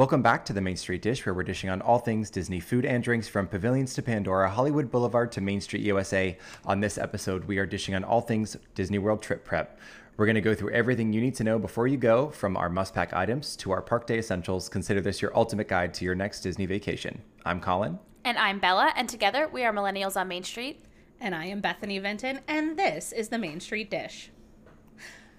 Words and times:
Welcome 0.00 0.22
back 0.22 0.46
to 0.46 0.54
the 0.54 0.62
Main 0.62 0.78
Street 0.78 1.02
Dish, 1.02 1.26
where 1.26 1.34
we're 1.34 1.42
dishing 1.42 1.68
on 1.68 1.82
all 1.82 1.98
things 1.98 2.30
Disney 2.30 2.58
food 2.58 2.86
and 2.86 3.04
drinks 3.04 3.28
from 3.28 3.46
pavilions 3.46 3.92
to 3.92 4.00
Pandora, 4.00 4.48
Hollywood 4.48 4.90
Boulevard 4.90 5.30
to 5.32 5.42
Main 5.42 5.60
Street 5.60 5.82
USA. 5.82 6.38
On 6.64 6.80
this 6.80 6.96
episode, 6.96 7.44
we 7.44 7.58
are 7.58 7.66
dishing 7.66 7.94
on 7.94 8.02
all 8.02 8.22
things 8.22 8.56
Disney 8.74 8.96
World 8.96 9.22
trip 9.22 9.44
prep. 9.44 9.78
We're 10.16 10.24
going 10.24 10.36
to 10.36 10.40
go 10.40 10.54
through 10.54 10.70
everything 10.70 11.12
you 11.12 11.20
need 11.20 11.34
to 11.34 11.44
know 11.44 11.58
before 11.58 11.86
you 11.86 11.98
go, 11.98 12.30
from 12.30 12.56
our 12.56 12.70
must 12.70 12.94
pack 12.94 13.12
items 13.12 13.56
to 13.56 13.72
our 13.72 13.82
park 13.82 14.06
day 14.06 14.18
essentials. 14.18 14.70
Consider 14.70 15.02
this 15.02 15.20
your 15.20 15.36
ultimate 15.36 15.68
guide 15.68 15.92
to 15.92 16.06
your 16.06 16.14
next 16.14 16.40
Disney 16.40 16.64
vacation. 16.64 17.20
I'm 17.44 17.60
Colin. 17.60 17.98
And 18.24 18.38
I'm 18.38 18.58
Bella, 18.58 18.94
and 18.96 19.06
together 19.06 19.50
we 19.52 19.64
are 19.64 19.72
Millennials 19.74 20.18
on 20.18 20.28
Main 20.28 20.44
Street. 20.44 20.82
And 21.20 21.34
I 21.34 21.44
am 21.44 21.60
Bethany 21.60 21.98
Vinton, 21.98 22.40
and 22.48 22.78
this 22.78 23.12
is 23.12 23.28
the 23.28 23.36
Main 23.36 23.60
Street 23.60 23.90
Dish. 23.90 24.30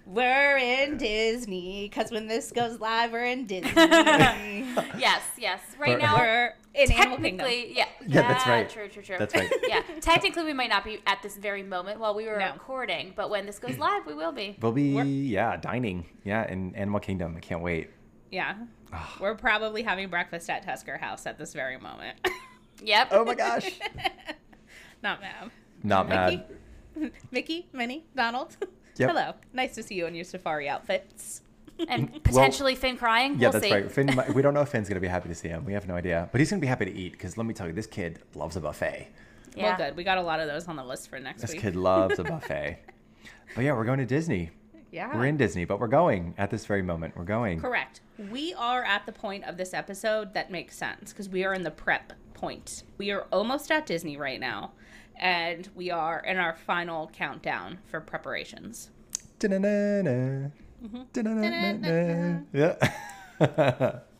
We're 0.06 0.58
in 0.58 0.96
Disney 0.96 1.88
because 1.88 2.10
when 2.10 2.26
this 2.26 2.50
goes 2.50 2.80
live, 2.80 3.12
we're 3.12 3.24
in 3.24 3.46
Disney. 3.46 3.70
yes, 3.76 5.22
yes. 5.38 5.60
Right 5.78 5.90
We're- 5.90 6.02
now, 6.02 6.16
we're 6.16 6.54
in 6.74 6.90
Animal 6.90 7.18
Kingdom. 7.18 7.46
technically, 7.46 7.76
yeah, 7.76 7.86
Yeah, 8.06 8.28
that's 8.28 8.46
right. 8.46 8.68
True, 8.68 8.88
true, 8.88 9.02
true. 9.02 9.16
That's 9.18 9.34
right. 9.34 9.50
yeah, 9.68 9.82
technically, 10.00 10.44
we 10.44 10.52
might 10.52 10.70
not 10.70 10.84
be 10.84 11.00
at 11.06 11.22
this 11.22 11.36
very 11.36 11.62
moment 11.62 12.00
while 12.00 12.14
we 12.14 12.26
were 12.26 12.38
No. 12.38 12.52
recording, 12.52 13.12
but 13.14 13.30
when 13.30 13.46
this 13.46 13.58
goes 13.58 13.76
mm. 13.76 13.80
live, 13.80 14.06
we 14.06 14.14
will 14.14 14.32
be. 14.32 14.56
We'll 14.60 14.72
be, 14.72 14.90
yeah, 15.28 15.56
dining. 15.56 16.06
Yeah, 16.24 16.50
in 16.50 16.74
Animal 16.74 17.00
Kingdom. 17.00 17.36
I 17.36 17.40
can't 17.40 17.62
wait. 17.62 17.90
Yeah. 18.30 18.56
Ah. 18.92 19.16
We're 19.20 19.34
probably 19.34 19.82
having 19.82 20.08
breakfast 20.08 20.50
at 20.50 20.64
Tusker 20.64 20.96
House 20.96 21.26
at 21.26 21.38
this 21.38 21.52
very 21.52 21.78
moment. 21.78 22.18
Yep. 22.84 23.08
Oh 23.12 23.24
my 23.24 23.34
gosh. 23.34 23.70
Not 25.02 25.20
mad. 25.20 25.50
Not 25.84 26.08
mad. 26.08 26.44
Mickey, 26.96 27.12
Mickey, 27.30 27.68
Minnie, 27.72 28.04
Donald. 28.16 28.56
Yep. 28.96 29.10
Hello. 29.10 29.32
Nice 29.52 29.74
to 29.76 29.82
see 29.82 29.94
you 29.94 30.06
in 30.06 30.14
your 30.14 30.24
safari 30.24 30.68
outfits. 30.68 31.42
And 31.88 32.22
potentially 32.24 32.74
Finn 32.74 32.96
crying. 32.96 33.32
Yeah, 33.34 33.48
we'll 33.48 33.52
that's 33.52 33.64
see. 33.64 33.72
right. 33.72 33.90
Finn, 33.90 34.14
might- 34.14 34.34
we 34.34 34.42
don't 34.42 34.54
know 34.54 34.60
if 34.60 34.68
Finn's 34.68 34.88
going 34.88 34.96
to 34.96 35.00
be 35.00 35.08
happy 35.08 35.28
to 35.28 35.34
see 35.34 35.48
him. 35.48 35.64
We 35.64 35.72
have 35.72 35.88
no 35.88 35.94
idea. 35.94 36.28
But 36.30 36.40
he's 36.40 36.50
going 36.50 36.60
to 36.60 36.64
be 36.64 36.68
happy 36.68 36.84
to 36.84 36.92
eat 36.92 37.12
because 37.12 37.36
let 37.36 37.46
me 37.46 37.54
tell 37.54 37.66
you, 37.66 37.72
this 37.72 37.86
kid 37.86 38.20
loves 38.34 38.56
a 38.56 38.60
buffet. 38.60 39.08
Yeah. 39.56 39.64
Well, 39.64 39.76
good. 39.88 39.96
We 39.96 40.04
got 40.04 40.18
a 40.18 40.22
lot 40.22 40.40
of 40.40 40.48
those 40.48 40.68
on 40.68 40.76
the 40.76 40.84
list 40.84 41.08
for 41.08 41.18
next 41.18 41.42
This 41.42 41.52
week. 41.52 41.62
This 41.62 41.72
kid 41.72 41.76
loves 41.76 42.18
a 42.18 42.24
buffet. 42.24 42.78
but 43.54 43.64
yeah, 43.64 43.72
we're 43.72 43.84
going 43.84 43.98
to 43.98 44.06
Disney. 44.06 44.50
Yeah. 44.90 45.14
We're 45.16 45.24
in 45.26 45.38
Disney, 45.38 45.64
but 45.64 45.80
we're 45.80 45.86
going 45.88 46.34
at 46.36 46.50
this 46.50 46.66
very 46.66 46.82
moment. 46.82 47.16
We're 47.16 47.24
going. 47.24 47.60
Correct. 47.60 48.02
We 48.30 48.52
are 48.54 48.84
at 48.84 49.06
the 49.06 49.12
point 49.12 49.44
of 49.44 49.56
this 49.56 49.72
episode 49.72 50.34
that 50.34 50.50
makes 50.50 50.76
sense 50.76 51.12
because 51.12 51.30
we 51.30 51.44
are 51.44 51.54
in 51.54 51.62
the 51.62 51.70
prep 51.70 52.12
point. 52.34 52.82
We 52.98 53.10
are 53.10 53.22
almost 53.32 53.70
at 53.70 53.86
Disney 53.86 54.18
right 54.18 54.38
now, 54.38 54.72
and 55.16 55.68
we 55.74 55.90
are 55.90 56.20
in 56.20 56.36
our 56.38 56.54
final 56.54 57.08
countdown 57.12 57.78
for 57.86 58.00
preparations. 58.00 58.90
Da-na-na-na. 59.38 60.48
Mm-hmm. 60.84 62.56
Yeah. 62.56 63.98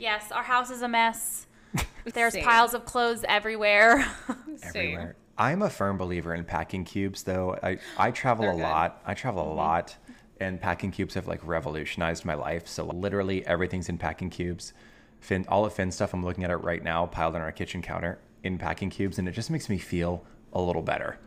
Yes, 0.00 0.32
our 0.32 0.42
house 0.42 0.70
is 0.70 0.80
a 0.80 0.88
mess. 0.88 1.46
There's 2.14 2.32
Same. 2.32 2.42
piles 2.42 2.72
of 2.72 2.86
clothes 2.86 3.22
everywhere. 3.28 4.02
Everywhere. 4.62 5.14
I'm 5.36 5.60
a 5.60 5.68
firm 5.68 5.98
believer 5.98 6.34
in 6.34 6.44
packing 6.44 6.84
cubes, 6.84 7.22
though. 7.22 7.58
I, 7.62 7.78
I 7.98 8.10
travel 8.10 8.44
They're 8.44 8.52
a 8.52 8.56
good. 8.56 8.62
Mm-hmm. 8.62 8.72
lot. 8.72 9.02
I 9.06 9.12
travel 9.12 9.52
a 9.52 9.54
lot, 9.54 9.96
and 10.40 10.58
packing 10.58 10.90
cubes 10.90 11.14
have 11.14 11.28
like 11.28 11.46
revolutionized 11.46 12.24
my 12.24 12.32
life. 12.34 12.66
So 12.66 12.86
literally 12.86 13.46
everything's 13.46 13.90
in 13.90 13.98
packing 13.98 14.30
cubes. 14.30 14.72
Finn, 15.20 15.44
all 15.48 15.66
of 15.66 15.74
Finn's 15.74 15.94
stuff 15.94 16.14
I'm 16.14 16.24
looking 16.24 16.44
at 16.44 16.50
it 16.50 16.56
right 16.56 16.82
now, 16.82 17.04
piled 17.04 17.36
on 17.36 17.42
our 17.42 17.52
kitchen 17.52 17.82
counter 17.82 18.18
in 18.42 18.58
packing 18.58 18.90
cubes, 18.90 19.18
and 19.18 19.28
it 19.28 19.32
just 19.32 19.50
makes 19.50 19.68
me 19.68 19.78
feel 19.78 20.24
a 20.52 20.60
little 20.60 20.82
better. 20.82 21.18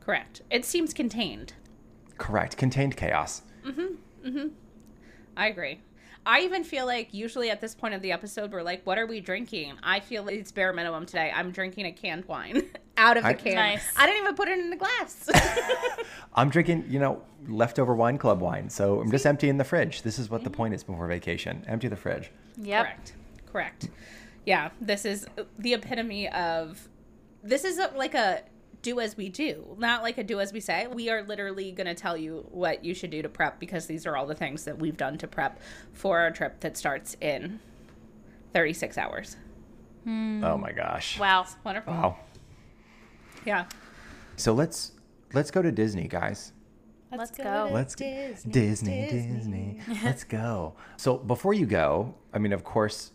Correct. 0.00 0.42
It 0.50 0.64
seems 0.64 0.92
contained. 0.94 1.54
Correct. 2.18 2.56
Contained 2.56 2.96
chaos. 2.96 3.42
Mm-hmm. 3.66 4.28
Mm-hmm. 4.28 4.48
I 5.36 5.46
agree. 5.48 5.80
I 6.26 6.40
even 6.40 6.64
feel 6.64 6.86
like 6.86 7.12
usually 7.12 7.50
at 7.50 7.60
this 7.60 7.74
point 7.74 7.92
of 7.92 8.00
the 8.00 8.10
episode, 8.12 8.50
we're 8.50 8.62
like, 8.62 8.86
what 8.86 8.96
are 8.98 9.04
we 9.06 9.20
drinking? 9.20 9.74
I 9.82 10.00
feel 10.00 10.22
like 10.22 10.36
it's 10.36 10.52
bare 10.52 10.72
minimum 10.72 11.04
today. 11.04 11.30
I'm 11.34 11.50
drinking 11.50 11.84
a 11.84 11.92
canned 11.92 12.24
wine 12.24 12.62
out 12.96 13.16
of 13.18 13.24
the 13.24 13.28
I- 13.30 13.34
can. 13.34 13.54
Nice. 13.56 13.84
I 13.96 14.06
didn't 14.06 14.22
even 14.22 14.34
put 14.34 14.48
it 14.48 14.58
in 14.58 14.70
the 14.70 14.76
glass. 14.76 15.28
I'm 16.34 16.48
drinking, 16.48 16.86
you 16.88 16.98
know, 16.98 17.22
leftover 17.46 17.94
wine 17.94 18.16
club 18.16 18.40
wine. 18.40 18.70
So 18.70 19.00
I'm 19.00 19.10
just 19.10 19.26
emptying 19.26 19.58
the 19.58 19.64
fridge. 19.64 20.00
This 20.02 20.18
is 20.18 20.30
what 20.30 20.38
Mm-hmm. 20.40 20.44
the 20.44 20.50
point 20.56 20.74
is 20.74 20.82
before 20.82 21.06
vacation. 21.08 21.62
Empty 21.68 21.88
the 21.88 21.96
fridge. 21.96 22.30
yep. 22.56 22.84
Correct. 22.86 23.12
Correct. 23.52 23.88
Yeah, 24.46 24.70
this 24.80 25.04
is 25.04 25.26
the 25.58 25.74
epitome 25.74 26.28
of 26.28 26.88
this 27.42 27.64
is 27.64 27.78
a, 27.78 27.92
like 27.96 28.14
a 28.14 28.42
do 28.82 29.00
as 29.00 29.16
we 29.16 29.28
do, 29.28 29.76
not 29.78 30.02
like 30.02 30.18
a 30.18 30.22
do 30.24 30.40
as 30.40 30.52
we 30.52 30.60
say. 30.60 30.86
We 30.86 31.08
are 31.08 31.22
literally 31.22 31.72
going 31.72 31.86
to 31.86 31.94
tell 31.94 32.16
you 32.16 32.46
what 32.50 32.84
you 32.84 32.94
should 32.94 33.10
do 33.10 33.22
to 33.22 33.28
prep 33.28 33.58
because 33.58 33.86
these 33.86 34.06
are 34.06 34.16
all 34.16 34.26
the 34.26 34.34
things 34.34 34.64
that 34.64 34.78
we've 34.78 34.96
done 34.96 35.18
to 35.18 35.26
prep 35.26 35.58
for 35.92 36.20
our 36.20 36.30
trip 36.30 36.60
that 36.60 36.76
starts 36.76 37.16
in 37.20 37.60
36 38.52 38.98
hours. 38.98 39.36
Hmm. 40.04 40.44
Oh 40.44 40.58
my 40.58 40.72
gosh. 40.72 41.18
Wow. 41.18 41.46
Wonderful. 41.64 41.92
Wow. 41.92 42.18
Yeah. 43.46 43.64
So 44.36 44.52
let's 44.52 44.92
let's 45.32 45.50
go 45.50 45.62
to 45.62 45.72
Disney, 45.72 46.06
guys. 46.06 46.52
Let's 47.16 47.30
go. 47.30 47.70
Let's 47.72 47.94
Disney, 47.94 48.52
Disney, 48.52 49.08
Disney. 49.08 49.80
Let's 50.02 50.24
go. 50.24 50.74
So 50.96 51.16
before 51.16 51.54
you 51.54 51.64
go, 51.64 52.14
I 52.32 52.38
mean, 52.38 52.52
of 52.52 52.64
course, 52.64 53.12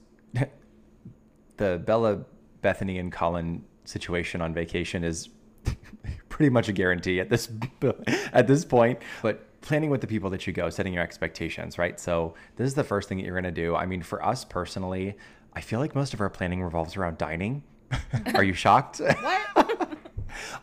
the 1.60 1.82
Bella, 1.86 2.26
Bethany, 2.62 2.98
and 2.98 3.12
Colin 3.12 3.64
situation 3.86 4.42
on 4.42 4.54
vacation 4.54 5.04
is 5.04 5.30
pretty 6.30 6.50
much 6.50 6.68
a 6.68 6.74
guarantee 6.74 7.20
at 7.20 7.30
this 7.30 7.52
at 8.34 8.48
this 8.48 8.66
point. 8.66 9.00
But 9.22 9.62
planning 9.62 9.92
with 9.92 10.02
the 10.02 10.08
people 10.08 10.30
that 10.32 10.48
you 10.48 10.54
go, 10.54 10.70
setting 10.70 10.94
your 10.94 11.04
expectations, 11.04 11.78
right? 11.78 12.00
So 12.00 12.34
this 12.56 12.66
is 12.66 12.74
the 12.74 12.84
first 12.84 13.08
thing 13.08 13.20
that 13.20 13.26
you're 13.26 13.36
gonna 13.36 13.52
do. 13.52 13.76
I 13.76 13.86
mean, 13.86 14.02
for 14.02 14.26
us 14.26 14.44
personally, 14.44 15.16
I 15.54 15.62
feel 15.62 15.80
like 15.80 15.94
most 15.94 16.14
of 16.14 16.22
our 16.22 16.30
planning 16.30 16.64
revolves 16.64 16.98
around 16.98 17.20
dining. 17.20 17.64
Are 18.34 18.44
you 18.44 18.54
shocked? 18.54 19.00
What? 19.00 19.98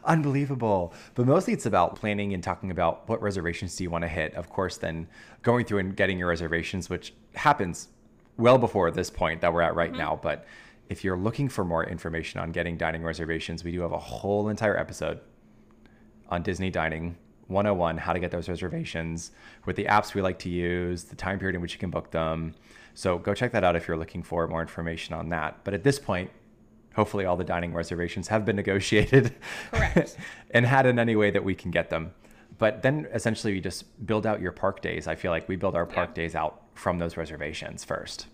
Unbelievable. 0.05 0.95
But 1.15 1.27
mostly 1.27 1.53
it's 1.53 1.67
about 1.67 1.97
planning 1.97 2.33
and 2.33 2.43
talking 2.43 2.71
about 2.71 3.09
what 3.09 3.21
reservations 3.21 3.77
do 3.77 3.85
you 3.85 3.91
want 3.91 4.03
to 4.03 4.09
hit. 4.09 4.35
Of 4.35 4.49
course, 4.49 4.77
then 4.77 5.09
going 5.43 5.65
through 5.67 5.79
and 5.79 5.97
getting 5.97 6.19
your 6.19 6.29
reservations, 6.29 6.89
which 6.89 7.13
happens 7.35 7.89
well 8.37 8.59
before 8.59 8.91
this 8.91 9.11
point 9.11 9.41
that 9.41 9.53
we're 9.53 9.63
at 9.63 9.75
right 9.75 9.91
mm-hmm. 9.91 9.99
now. 9.99 10.19
But 10.23 10.47
if 10.89 11.03
you're 11.05 11.17
looking 11.17 11.49
for 11.49 11.65
more 11.65 11.85
information 11.85 12.41
on 12.41 12.53
getting 12.53 12.77
dining 12.77 13.03
reservations, 13.03 13.65
we 13.65 13.73
do 13.73 13.81
have 13.81 13.93
a 13.93 13.99
whole 13.99 14.49
entire 14.49 14.77
episode 14.79 15.21
on 16.29 16.43
Disney 16.43 16.71
Dining 16.71 17.17
101 17.49 17.99
how 17.99 18.13
to 18.13 18.19
get 18.19 18.31
those 18.33 18.49
reservations 18.49 19.31
with 19.65 19.77
the 19.77 19.85
apps 19.85 20.15
we 20.15 20.23
like 20.23 20.39
to 20.41 20.49
use, 20.49 21.05
the 21.05 21.17
time 21.17 21.39
period 21.39 21.55
in 21.55 21.61
which 21.61 21.73
you 21.73 21.79
can 21.79 21.91
book 21.91 22.11
them. 22.11 22.55
So 22.95 23.19
go 23.19 23.35
check 23.35 23.53
that 23.53 23.63
out 23.63 23.77
if 23.77 23.87
you're 23.87 23.97
looking 23.97 24.23
for 24.23 24.47
more 24.49 24.61
information 24.63 25.15
on 25.15 25.29
that. 25.29 25.61
But 25.65 25.75
at 25.75 25.85
this 25.85 25.99
point, 25.99 26.31
hopefully 26.95 27.25
all 27.25 27.37
the 27.37 27.45
dining 27.45 27.73
reservations 27.75 28.29
have 28.29 28.45
been 28.45 28.57
negotiated 28.57 29.35
Correct. 29.71 30.17
and 30.51 30.67
had 30.67 30.87
in 30.87 30.99
any 30.99 31.15
way 31.15 31.31
that 31.31 31.45
we 31.45 31.55
can 31.55 31.71
get 31.71 31.91
them. 31.91 32.13
But 32.59 32.83
then 32.83 33.07
essentially 33.13 33.53
we 33.53 33.61
just 33.61 33.85
build 34.07 34.27
out 34.27 34.41
your 34.41 34.53
park 34.53 34.81
days. 34.81 35.07
I 35.07 35.15
feel 35.15 35.31
like 35.31 35.49
we 35.49 35.57
build 35.57 35.77
our 35.77 35.85
park 35.87 36.11
Yeah. 36.11 36.23
days 36.23 36.35
out 36.35 36.63
from 36.75 36.99
those 36.99 37.17
reservations 37.17 37.85
first. 37.85 38.27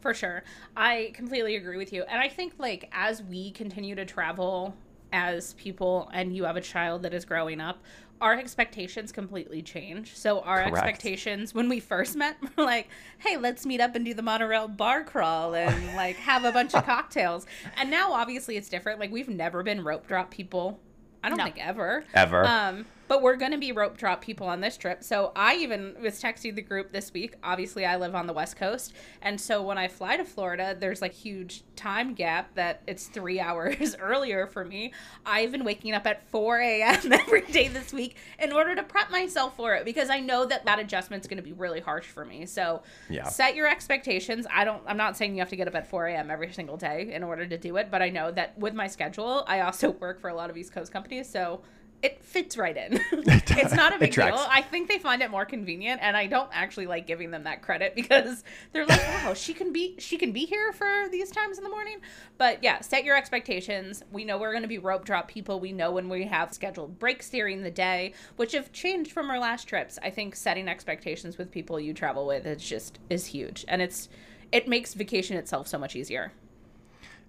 For 0.00 0.14
sure. 0.14 0.42
I 0.76 1.12
completely 1.14 1.56
agree 1.56 1.76
with 1.76 1.92
you. 1.92 2.02
And 2.04 2.20
I 2.20 2.28
think 2.28 2.54
like 2.58 2.88
as 2.92 3.22
we 3.22 3.50
continue 3.52 3.94
to 3.94 4.04
travel 4.04 4.74
as 5.12 5.54
people 5.54 6.08
and 6.14 6.34
you 6.34 6.44
have 6.44 6.56
a 6.56 6.60
child 6.60 7.02
that 7.02 7.12
is 7.12 7.24
growing 7.24 7.60
up, 7.60 7.82
our 8.20 8.34
expectations 8.34 9.12
completely 9.12 9.62
change. 9.62 10.14
So 10.14 10.40
our 10.40 10.58
Correct. 10.64 10.76
expectations 10.76 11.54
when 11.54 11.68
we 11.68 11.80
first 11.80 12.16
met 12.16 12.36
were 12.56 12.64
like, 12.64 12.88
hey, 13.18 13.36
let's 13.36 13.64
meet 13.64 13.80
up 13.80 13.94
and 13.94 14.04
do 14.04 14.12
the 14.14 14.22
monorail 14.22 14.68
bar 14.68 15.04
crawl 15.04 15.54
and 15.54 15.96
like 15.96 16.16
have 16.16 16.44
a 16.44 16.52
bunch 16.52 16.74
of 16.74 16.84
cocktails. 16.84 17.46
And 17.76 17.90
now 17.90 18.12
obviously 18.12 18.56
it's 18.56 18.68
different. 18.68 19.00
Like 19.00 19.10
we've 19.10 19.28
never 19.28 19.62
been 19.62 19.82
rope 19.84 20.06
drop 20.06 20.30
people. 20.30 20.80
I 21.22 21.28
don't 21.28 21.38
No. 21.38 21.44
think 21.44 21.58
ever. 21.64 22.04
Ever. 22.14 22.46
Um, 22.46 22.86
but 23.10 23.22
we're 23.22 23.34
going 23.34 23.50
to 23.50 23.58
be 23.58 23.72
rope 23.72 23.98
drop 23.98 24.20
people 24.22 24.46
on 24.46 24.60
this 24.60 24.76
trip. 24.76 25.02
So 25.02 25.32
I 25.34 25.56
even 25.56 25.96
was 26.00 26.22
texting 26.22 26.54
the 26.54 26.62
group 26.62 26.92
this 26.92 27.12
week. 27.12 27.34
Obviously, 27.42 27.84
I 27.84 27.96
live 27.96 28.14
on 28.14 28.28
the 28.28 28.32
West 28.32 28.54
Coast. 28.54 28.94
And 29.20 29.40
so 29.40 29.60
when 29.64 29.78
I 29.78 29.88
fly 29.88 30.16
to 30.16 30.24
Florida, 30.24 30.76
there's 30.78 31.02
like 31.02 31.12
huge 31.12 31.64
time 31.74 32.14
gap 32.14 32.54
that 32.54 32.82
it's 32.86 33.08
three 33.08 33.40
hours 33.48 33.96
earlier 33.98 34.46
for 34.46 34.64
me. 34.64 34.92
I've 35.26 35.50
been 35.50 35.64
waking 35.64 35.92
up 35.92 36.06
at 36.06 36.22
4 36.30 36.60
a.m. 36.60 37.12
every 37.12 37.40
day 37.42 37.66
this 37.66 37.92
week 37.92 38.14
in 38.38 38.52
order 38.52 38.76
to 38.76 38.82
prep 38.84 39.10
myself 39.10 39.56
for 39.56 39.74
it 39.74 39.84
because 39.84 40.08
I 40.08 40.20
know 40.20 40.46
that 40.46 40.64
that 40.66 40.78
adjustment's 40.78 41.26
going 41.26 41.38
to 41.38 41.42
be 41.42 41.52
really 41.52 41.80
harsh 41.80 42.06
for 42.06 42.24
me. 42.24 42.46
So 42.46 42.84
Yeah. 43.08 43.24
set 43.24 43.56
your 43.56 43.66
expectations. 43.66 44.46
I 44.48 44.64
don't, 44.64 44.84
I'm 44.86 44.96
not 44.96 45.16
saying 45.16 45.34
you 45.34 45.40
have 45.40 45.50
to 45.50 45.56
get 45.56 45.66
up 45.66 45.74
at 45.74 45.88
4 45.88 46.06
a.m. 46.06 46.30
every 46.30 46.52
single 46.52 46.76
day 46.76 47.12
in 47.12 47.24
order 47.24 47.44
to 47.44 47.58
do 47.58 47.76
it, 47.76 47.90
but 47.90 48.02
I 48.02 48.08
know 48.08 48.30
that 48.30 48.56
with 48.56 48.72
my 48.74 48.86
schedule, 48.86 49.42
I 49.48 49.62
also 49.62 49.90
work 50.00 50.20
for 50.20 50.30
a 50.30 50.34
lot 50.34 50.48
of 50.48 50.56
East 50.56 50.72
Coast 50.72 50.92
companies. 50.92 51.28
So 51.28 51.62
it 52.02 52.24
fits 52.24 52.56
right 52.56 52.76
in. 52.76 53.00
it's 53.12 53.74
not 53.74 53.94
a 53.94 53.98
big 53.98 54.12
deal. 54.12 54.46
I 54.48 54.62
think 54.62 54.88
they 54.88 54.98
find 54.98 55.22
it 55.22 55.30
more 55.30 55.44
convenient, 55.44 56.00
and 56.02 56.16
I 56.16 56.26
don't 56.26 56.50
actually 56.52 56.86
like 56.86 57.06
giving 57.06 57.30
them 57.30 57.44
that 57.44 57.62
credit 57.62 57.94
because 57.96 58.44
they're 58.72 58.86
like, 58.86 59.02
"Wow, 59.08 59.34
she 59.34 59.52
can 59.54 59.72
be 59.72 59.96
she 59.98 60.16
can 60.16 60.32
be 60.32 60.46
here 60.46 60.72
for 60.72 61.08
these 61.10 61.30
times 61.30 61.58
in 61.58 61.64
the 61.64 61.70
morning." 61.70 62.00
But 62.38 62.62
yeah, 62.62 62.80
set 62.80 63.04
your 63.04 63.16
expectations. 63.16 64.02
We 64.12 64.24
know 64.24 64.38
we're 64.38 64.52
going 64.52 64.62
to 64.62 64.68
be 64.68 64.78
rope 64.78 65.04
drop 65.04 65.28
people. 65.28 65.60
We 65.60 65.72
know 65.72 65.92
when 65.92 66.08
we 66.08 66.24
have 66.24 66.54
scheduled 66.54 66.98
breaks 66.98 67.28
during 67.28 67.62
the 67.62 67.70
day, 67.70 68.14
which 68.36 68.52
have 68.52 68.72
changed 68.72 69.12
from 69.12 69.30
our 69.30 69.38
last 69.38 69.64
trips. 69.64 69.98
I 70.02 70.10
think 70.10 70.34
setting 70.36 70.68
expectations 70.68 71.38
with 71.38 71.50
people 71.50 71.78
you 71.78 71.92
travel 71.92 72.26
with 72.26 72.46
is 72.46 72.62
just 72.62 72.98
is 73.10 73.26
huge, 73.26 73.64
and 73.68 73.82
it's 73.82 74.08
it 74.52 74.66
makes 74.66 74.94
vacation 74.94 75.36
itself 75.36 75.68
so 75.68 75.78
much 75.78 75.94
easier. 75.94 76.32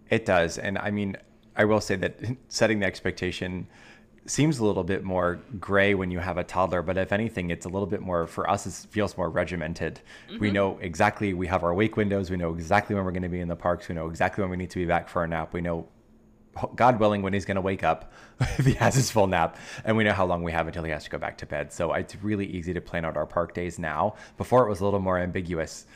It 0.10 0.26
does. 0.26 0.58
And 0.58 0.78
I 0.78 0.92
mean, 0.92 1.18
I 1.56 1.66
will 1.66 1.82
say 1.82 1.96
that 1.98 2.20
setting 2.48 2.80
the 2.80 2.86
expectation 2.86 3.68
seems 4.26 4.60
a 4.60 4.66
little 4.66 4.84
bit 4.84 5.04
more 5.04 5.40
gray 5.60 5.94
when 5.96 6.12
you 6.12 6.20
have 6.20 6.38
a 6.38 6.44
toddler, 6.44 6.82
but 6.82 6.98
if 6.98 7.12
anything, 7.12 7.50
it's 7.50 7.66
a 7.66 7.70
little 7.70 7.88
bit 7.88 8.02
more 8.02 8.28
for 8.28 8.50
us. 8.50 8.66
It 8.66 8.92
feels 8.92 9.18
more 9.18 9.30
regimented. 9.30 10.00
Mm-hmm. 10.30 10.40
We 10.40 10.52
know 10.52 10.78
exactly. 10.80 11.34
We 11.34 11.48
have 11.48 11.64
our 11.64 11.74
wake 11.74 11.98
windows. 11.98 12.30
We 12.30 12.38
know 12.38 12.54
exactly 12.54 12.96
when 12.96 13.04
we're 13.04 13.12
going 13.12 13.24
to 13.24 13.30
be 13.30 13.40
in 13.40 13.48
the 13.48 13.56
parks. 13.56 13.90
We 13.90 13.96
know 13.96 14.08
exactly 14.08 14.44
when 14.44 14.52
we 14.52 14.58
need 14.58 14.70
to 14.72 14.80
be 14.80 14.86
back 14.86 15.10
for 15.10 15.24
a 15.24 15.28
nap. 15.28 15.54
We 15.54 15.62
know, 15.62 15.88
God 16.76 17.00
willing, 17.00 17.24
when 17.24 17.34
he's 17.34 17.46
going 17.46 17.56
to 17.56 17.62
wake 17.62 17.84
up 17.84 18.14
if 18.40 18.66
he 18.66 18.74
has 18.74 18.94
his 18.94 19.10
full 19.10 19.28
nap, 19.28 19.58
and 19.84 19.98
we 19.98 20.04
know 20.04 20.14
how 20.14 20.26
long 20.26 20.44
we 20.44 20.52
have 20.52 20.68
until 20.68 20.84
he 20.84 20.92
has 20.92 21.04
to 21.06 21.10
go 21.10 21.18
back 21.18 21.40
to 21.40 21.48
bed. 21.48 21.74
So 21.74 21.92
it's 21.94 22.16
really 22.22 22.46
easy 22.46 22.74
to 22.74 22.82
plan 22.82 23.06
out 23.06 23.18
our 23.18 23.26
park 23.26 23.56
days 23.56 23.80
now. 23.80 24.16
Before 24.38 24.66
it 24.66 24.70
was 24.70 24.82
a 24.82 24.86
little 24.86 25.00
more 25.00 25.18
ambiguous 25.18 25.88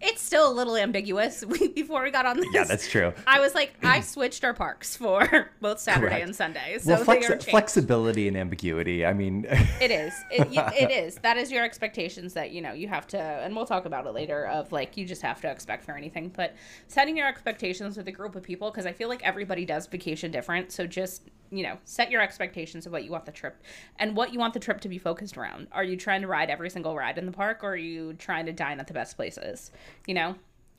it's 0.00 0.22
still 0.22 0.50
a 0.50 0.52
little 0.52 0.76
ambiguous. 0.76 1.44
We, 1.56 1.68
before 1.68 2.02
we 2.02 2.10
got 2.10 2.26
on 2.26 2.38
this, 2.38 2.48
yeah, 2.52 2.64
that's 2.64 2.88
true. 2.88 3.12
I 3.26 3.38
was 3.40 3.54
like, 3.54 3.74
I 3.82 4.00
switched 4.14 4.44
our 4.44 4.52
parks 4.52 4.96
for 4.96 5.52
both 5.60 5.78
Saturday 5.78 6.08
Correct. 6.08 6.24
and 6.24 6.34
Sunday. 6.36 6.78
So 6.80 6.94
well, 6.94 7.04
flexi- 7.04 7.36
uh, 7.36 7.38
flexibility 7.38 8.26
and 8.26 8.36
ambiguity. 8.36 9.06
I 9.06 9.12
mean, 9.12 9.46
it 9.80 9.90
is. 9.90 10.12
It, 10.30 10.48
it 10.52 10.90
is. 10.90 11.16
That 11.16 11.36
is 11.36 11.52
your 11.52 11.64
expectations 11.64 12.34
that 12.34 12.50
you 12.50 12.60
know 12.60 12.72
you 12.72 12.88
have 12.88 13.06
to, 13.08 13.18
and 13.18 13.54
we'll 13.54 13.66
talk 13.66 13.86
about 13.86 14.06
it 14.06 14.12
later. 14.12 14.46
Of 14.46 14.72
like, 14.72 14.96
you 14.96 15.06
just 15.06 15.22
have 15.22 15.40
to 15.42 15.50
expect 15.50 15.84
for 15.84 15.96
anything. 15.96 16.32
But 16.34 16.54
setting 16.88 17.16
your 17.16 17.28
expectations 17.28 17.96
with 17.96 18.08
a 18.08 18.12
group 18.12 18.34
of 18.34 18.42
people, 18.42 18.70
because 18.70 18.86
I 18.86 18.92
feel 18.92 19.08
like 19.08 19.22
everybody 19.22 19.64
does 19.64 19.86
vacation 19.86 20.30
different. 20.30 20.72
So 20.72 20.86
just 20.86 21.22
you 21.50 21.62
know, 21.62 21.78
set 21.84 22.10
your 22.10 22.20
expectations 22.20 22.86
of 22.86 22.92
what 22.92 23.04
you 23.04 23.10
want 23.10 23.26
the 23.26 23.32
trip 23.32 23.62
and 23.98 24.16
what 24.16 24.32
you 24.32 24.38
want 24.38 24.54
the 24.54 24.60
trip 24.60 24.80
to 24.80 24.88
be 24.88 24.98
focused 24.98 25.36
around. 25.36 25.68
Are 25.72 25.84
you 25.84 25.96
trying 25.96 26.22
to 26.22 26.26
ride 26.26 26.50
every 26.50 26.70
single 26.70 26.96
ride 26.96 27.18
in 27.18 27.26
the 27.26 27.32
park 27.32 27.62
or 27.62 27.70
are 27.70 27.76
you 27.76 28.14
trying 28.14 28.46
to 28.46 28.52
dine 28.52 28.80
at 28.80 28.86
the 28.86 28.94
best 28.94 29.16
places? 29.16 29.70
You 30.06 30.14
know, 30.14 30.34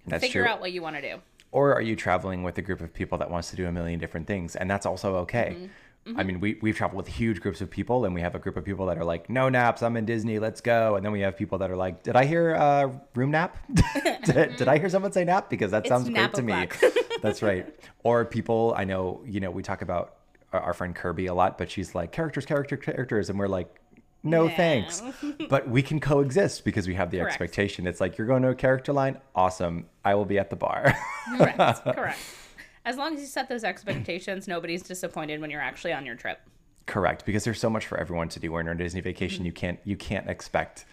that's 0.06 0.24
figure 0.24 0.44
true. 0.44 0.52
out 0.52 0.60
what 0.60 0.72
you 0.72 0.82
want 0.82 0.96
to 0.96 1.02
do. 1.02 1.22
Or 1.52 1.74
are 1.74 1.82
you 1.82 1.96
traveling 1.96 2.44
with 2.44 2.58
a 2.58 2.62
group 2.62 2.82
of 2.82 2.94
people 2.94 3.18
that 3.20 3.32
wants 3.32 3.50
to 3.52 3.56
do 3.56 3.68
a 3.68 3.72
million 3.72 4.00
different 4.00 4.28
things? 4.28 4.56
And 4.56 4.70
that's 4.70 4.86
also 4.86 5.16
okay. 5.18 5.56
Mm-hmm. 5.56 5.66
Mm-hmm. 6.08 6.20
I 6.20 6.24
mean, 6.24 6.40
we, 6.40 6.58
we've 6.62 6.76
traveled 6.76 6.98
with 6.98 7.14
huge 7.14 7.42
groups 7.42 7.60
of 7.60 7.70
people, 7.70 8.06
and 8.06 8.14
we 8.14 8.22
have 8.22 8.34
a 8.34 8.40
group 8.40 8.56
of 8.56 8.64
people 8.64 8.86
that 8.86 8.98
are 8.98 9.04
like, 9.04 9.30
no 9.30 9.50
naps, 9.50 9.84
I'm 9.84 9.98
in 9.98 10.06
Disney, 10.06 10.40
let's 10.40 10.62
go. 10.62 10.96
And 10.96 11.04
then 11.04 11.12
we 11.12 11.20
have 11.22 11.36
people 11.36 11.58
that 11.58 11.70
are 11.70 11.76
like, 11.76 12.04
did 12.04 12.16
I 12.16 12.24
hear 12.24 12.56
uh, 12.56 12.90
room 13.14 13.32
nap? 13.32 13.58
did, 14.24 14.56
did, 14.56 14.68
I 14.70 14.78
hear 14.78 14.90
someone 14.90 15.12
say 15.12 15.26
nap? 15.26 15.50
Because 15.50 15.72
that 15.72 15.80
it's 15.80 15.90
sounds 15.90 16.10
great 16.10 16.34
to 16.36 16.42
me. 16.42 16.68
That's 17.22 17.42
right. 17.42 17.68
Or 18.04 18.24
people, 18.24 18.74
I 18.78 18.86
know, 18.86 19.22
you 19.26 19.42
know, 19.42 19.52
we 19.52 19.64
talk 19.64 19.82
about 19.82 20.17
our 20.54 20.74
friend 20.74 20.96
Kirby 20.96 21.28
a 21.28 21.34
lot, 21.34 21.58
but 21.58 21.70
she's 21.70 21.94
like 21.96 22.12
characters, 22.12 22.46
character, 22.46 22.78
characters, 22.78 23.30
and 23.30 23.38
we're 23.38 23.48
like, 23.48 23.74
no, 24.24 24.50
thanks. 24.50 25.02
but 25.50 25.68
we 25.70 25.82
can 25.82 26.00
coexist 26.00 26.66
because 26.66 26.88
we 26.88 26.96
have 26.96 27.12
the 27.12 27.18
Correct. 27.18 27.34
expectation. 27.34 27.88
It's 27.88 28.02
like 28.02 28.18
you're 28.18 28.28
going 28.28 28.44
to 28.44 28.50
a 28.50 28.56
character 28.56 28.94
line, 28.94 29.20
awesome. 29.36 29.88
I 30.04 30.16
will 30.16 30.26
be 30.26 30.40
at 30.40 30.50
the 30.50 30.56
bar. 30.56 30.96
correct. 31.38 31.84
Correct. 31.96 32.20
As 32.86 32.96
long 32.96 33.14
as 33.16 33.20
you 33.20 33.28
set 33.28 33.50
those 33.50 33.64
expectations, 33.64 34.48
nobody's 34.48 34.82
disappointed 34.82 35.42
when 35.42 35.50
you're 35.50 35.62
actually 35.62 35.94
on 35.94 36.06
your 36.06 36.16
trip. 36.16 36.40
Correct, 36.86 37.26
because 37.26 37.44
there's 37.44 37.60
so 37.60 37.70
much 37.70 37.86
for 37.86 37.98
everyone 37.98 38.30
to 38.30 38.40
do 38.40 38.52
when 38.54 38.66
you're 38.66 38.74
on 38.74 38.80
a 38.80 38.84
Disney 38.84 39.02
vacation. 39.02 39.40
Mm-hmm. 39.40 39.46
You 39.46 39.52
can't 39.52 39.80
you 39.84 39.98
can't 39.98 40.30
expect 40.30 40.86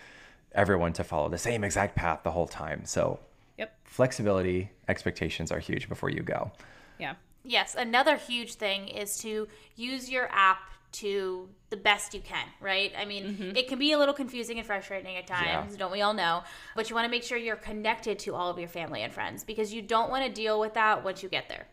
everyone 0.53 0.93
to 0.95 1.05
follow 1.05 1.29
the 1.29 1.39
same 1.39 1.62
exact 1.62 1.95
path 1.95 2.21
the 2.25 2.33
whole 2.33 2.49
time. 2.49 2.85
So, 2.85 3.21
yep. 3.56 3.77
Flexibility, 3.85 4.71
expectations 4.89 5.53
are 5.53 5.61
huge 5.61 5.89
before 5.89 6.11
you 6.11 6.23
go. 6.23 6.51
Yeah. 6.99 7.15
Yes, 7.44 7.75
another 7.79 8.17
huge 8.17 8.55
thing 8.55 8.88
is 8.88 9.19
to 9.19 9.46
use 9.76 10.11
your 10.11 10.29
app 10.32 10.58
to 10.93 11.49
the 11.70 11.76
best 11.76 12.14
you 12.14 12.20
can, 12.20 12.46
right? 12.61 12.93
I 12.96 13.05
mean, 13.05 13.25
mm-hmm. 13.25 13.56
it 13.56 13.69
can 13.69 13.79
be 13.79 13.93
a 13.93 13.99
little 13.99 14.14
confusing 14.14 14.58
and 14.58 14.67
frustrating 14.67 15.17
at 15.17 15.26
times, 15.26 15.73
yeah. 15.73 15.79
don't 15.79 15.91
we 15.91 16.02
all 16.02 16.14
know? 16.14 16.44
But 16.76 16.88
you 16.88 16.94
want 16.94 17.05
to 17.05 17.11
make 17.11 17.25
sure 17.25 17.37
you're 17.37 17.56
connected 17.56 18.19
to 18.20 18.35
all 18.35 18.49
of 18.49 18.58
your 18.58 18.69
family 18.69 19.02
and 19.02 19.12
friends 19.12 19.43
because 19.43 19.75
you 19.75 19.82
don't 19.82 20.08
want 20.08 20.25
to 20.25 20.32
deal 20.32 20.61
with 20.61 20.75
that 20.75 21.05
once 21.05 21.23
you 21.23 21.29
get 21.29 21.49
there. 21.49 21.67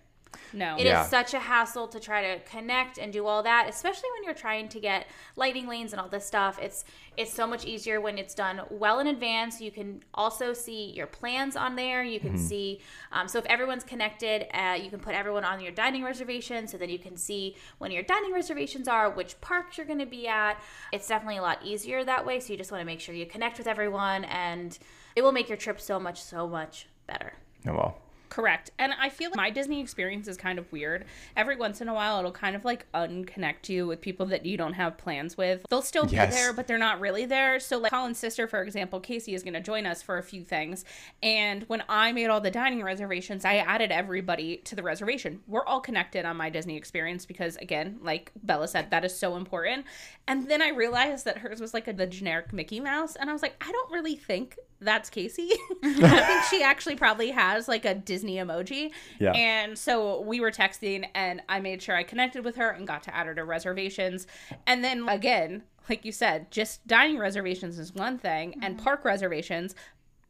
No. 0.54 0.76
It 0.78 0.86
yeah. 0.86 1.04
is 1.04 1.10
such 1.10 1.34
a 1.34 1.40
hassle 1.40 1.88
to 1.88 2.00
try 2.00 2.22
to 2.34 2.40
connect 2.44 2.98
and 2.98 3.12
do 3.12 3.26
all 3.26 3.44
that, 3.44 3.68
especially 3.70 4.10
when 4.16 4.24
you're 4.24 4.34
trying 4.34 4.70
to 4.70 4.80
get 4.80 5.08
lightning 5.36 5.68
lanes 5.68 5.94
and 5.94 6.02
all 6.02 6.08
this 6.08 6.26
stuff. 6.26 6.60
It's 6.62 6.84
it's 7.18 7.34
so 7.34 7.46
much 7.46 7.66
easier 7.66 8.00
when 8.00 8.18
it's 8.18 8.34
done 8.34 8.62
well 8.70 9.00
in 9.00 9.08
advance. 9.08 9.60
You 9.62 9.72
can 9.72 10.04
also 10.14 10.54
see 10.54 10.92
your 10.92 11.08
plans 11.08 11.56
on 11.56 11.76
there. 11.76 12.04
You 12.04 12.20
can 12.20 12.34
mm-hmm. 12.34 12.46
see 12.46 12.80
um, 13.12 13.28
so 13.28 13.40
if 13.40 13.46
everyone's 13.46 13.84
connected, 13.84 14.48
uh, 14.58 14.76
you 14.76 14.90
can 14.90 15.00
put 15.00 15.16
everyone 15.16 15.44
on 15.44 15.60
your 15.60 15.72
dining 15.72 16.04
reservation. 16.04 16.68
So 16.68 16.78
then 16.78 16.90
you 16.90 17.00
can 17.00 17.18
see 17.18 17.56
when 17.78 17.92
your 17.92 18.04
dining 18.04 18.34
reservations 18.34 18.88
are, 18.88 19.10
which 19.10 19.40
parks 19.42 19.78
you're 19.78 19.88
going 19.88 20.00
to 20.00 20.06
be 20.06 20.28
at. 20.28 20.62
It's 20.92 21.08
definitely 21.08 21.38
a 21.38 21.42
lot 21.42 21.60
easier 21.64 22.04
that 22.04 22.26
way. 22.26 22.40
So 22.40 22.54
you 22.54 22.58
just 22.58 22.72
want 22.72 22.82
to 22.82 22.86
make 22.86 23.00
sure 23.00 23.16
you 23.16 23.26
connect 23.26 23.58
with 23.58 23.68
everyone, 23.68 24.26
and 24.26 24.78
it 25.16 25.22
will 25.22 25.32
make 25.32 25.50
your 25.50 25.58
trip 25.58 25.80
so 25.80 26.00
much 26.00 26.22
so 26.22 26.48
much 26.48 26.88
better. 27.08 27.34
Oh 27.68 27.74
well. 27.74 28.11
Correct. 28.32 28.72
And 28.80 28.94
I 28.98 29.10
feel 29.10 29.30
like 29.30 29.36
my 29.36 29.50
Disney 29.50 29.82
experience 29.82 30.26
is 30.26 30.38
kind 30.38 30.58
of 30.58 30.72
weird. 30.72 31.04
Every 31.36 31.58
once 31.58 31.82
in 31.82 31.90
a 31.90 31.94
while, 31.94 32.18
it'll 32.18 32.32
kind 32.32 32.56
of 32.56 32.64
like 32.64 32.90
unconnect 32.94 33.68
you 33.68 33.86
with 33.86 34.00
people 34.00 34.26
that 34.28 34.46
you 34.46 34.56
don't 34.56 34.72
have 34.72 34.98
plans 34.98 35.36
with. 35.36 35.66
They'll 35.70 35.82
still 35.82 36.06
be 36.06 36.16
yes. 36.16 36.34
there, 36.34 36.54
but 36.54 36.66
they're 36.66 36.78
not 36.78 37.02
really 37.02 37.26
there. 37.26 37.60
So, 37.60 37.78
like 37.78 37.92
Colin's 37.92 38.18
sister, 38.18 38.48
for 38.48 38.64
example, 38.64 39.02
Casey 39.02 39.34
is 39.34 39.44
going 39.44 39.56
to 39.56 39.60
join 39.60 39.86
us 39.86 40.02
for 40.02 40.18
a 40.18 40.24
few 40.24 40.46
things. 40.46 40.86
And 41.22 41.64
when 41.64 41.84
I 41.90 42.14
made 42.14 42.28
all 42.28 42.40
the 42.40 42.50
dining 42.50 42.82
reservations, 42.82 43.44
I 43.44 43.58
added 43.58 43.92
everybody 43.92 44.58
to 44.64 44.76
the 44.76 44.84
reservation. 44.84 45.42
We're 45.46 45.66
all 45.66 45.82
connected 45.82 46.24
on 46.24 46.38
my 46.38 46.50
Disney 46.50 46.78
experience 46.78 47.26
because, 47.26 47.58
again, 47.58 48.00
like 48.02 48.32
Bella 48.42 48.70
said, 48.70 48.92
that 48.92 49.04
is 49.04 49.14
so 49.14 49.36
important. 49.36 49.86
And 50.26 50.50
then 50.50 50.62
I 50.62 50.70
realized 50.70 51.26
that 51.26 51.40
hers 51.40 51.60
was 51.60 51.74
like 51.74 51.90
a, 51.90 51.94
the 51.94 52.08
generic 52.08 52.54
Mickey 52.54 52.80
Mouse. 52.80 53.18
And 53.18 53.30
I 53.30 53.34
was 53.34 53.42
like, 53.42 53.62
I 53.62 53.70
don't 53.70 53.92
really 53.92 54.16
think 54.16 54.56
that's 54.82 55.10
Casey. 55.10 55.52
I 55.84 56.24
think 56.26 56.44
she 56.50 56.64
actually 56.64 56.96
probably 56.96 57.32
has 57.32 57.68
like 57.68 57.86
a 57.86 57.94
Disney 57.94 58.36
emoji. 58.36 58.92
Yeah. 59.20 59.32
And 59.32 59.78
so 59.78 60.22
we 60.22 60.40
were 60.40 60.52
texting 60.52 61.08
and 61.16 61.42
I 61.48 61.60
made 61.60 61.82
sure 61.82 61.96
I 61.96 62.04
connected 62.04 62.44
with 62.44 62.56
her 62.58 62.70
and 62.70 62.88
got 62.88 63.04
to 63.04 63.16
add 63.16 63.28
her 63.28 63.36
to 63.36 63.46
reservations. 63.46 64.28
And 64.68 64.84
then 64.84 65.08
again, 65.08 65.64
like 65.90 66.06
you 66.06 66.12
said, 66.12 66.52
just 66.52 66.86
dining 66.88 67.18
reservations 67.18 67.80
is 67.80 67.94
one 67.94 68.18
thing 68.18 68.52
mm-hmm. 68.52 68.64
and 68.64 68.78
park 68.78 69.06
reservations, 69.06 69.76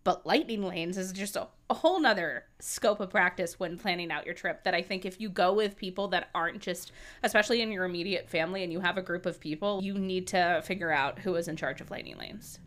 but 0.04 0.26
lightning 0.26 0.64
lanes 0.64 0.98
is 0.98 1.12
just 1.12 1.36
a, 1.36 1.48
a 1.70 1.74
whole 1.76 2.00
nother 2.00 2.46
scope 2.60 3.00
of 3.00 3.10
practice 3.10 3.60
when 3.60 3.78
planning 3.78 4.12
out 4.12 4.26
your 4.26 4.34
trip 4.34 4.64
that 4.64 4.74
I 4.74 4.82
think 4.82 5.06
if 5.06 5.22
you 5.22 5.30
go 5.30 5.54
with 5.54 5.76
people 5.76 6.08
that 6.10 6.30
aren't 6.34 6.60
just 6.60 6.92
especially 7.24 7.62
in 7.62 7.72
your 7.72 7.86
immediate 7.86 8.30
family 8.30 8.64
and 8.64 8.74
you 8.74 8.80
have 8.80 8.98
a 8.98 9.02
group 9.02 9.26
of 9.26 9.40
people, 9.40 9.82
you 9.84 9.94
need 9.94 10.28
to 10.28 10.62
figure 10.66 10.92
out 10.92 11.20
who 11.20 11.36
is 11.36 11.48
in 11.48 11.56
charge 11.56 11.82
of 11.82 11.92
lightning 11.92 12.18
lanes. 12.18 12.60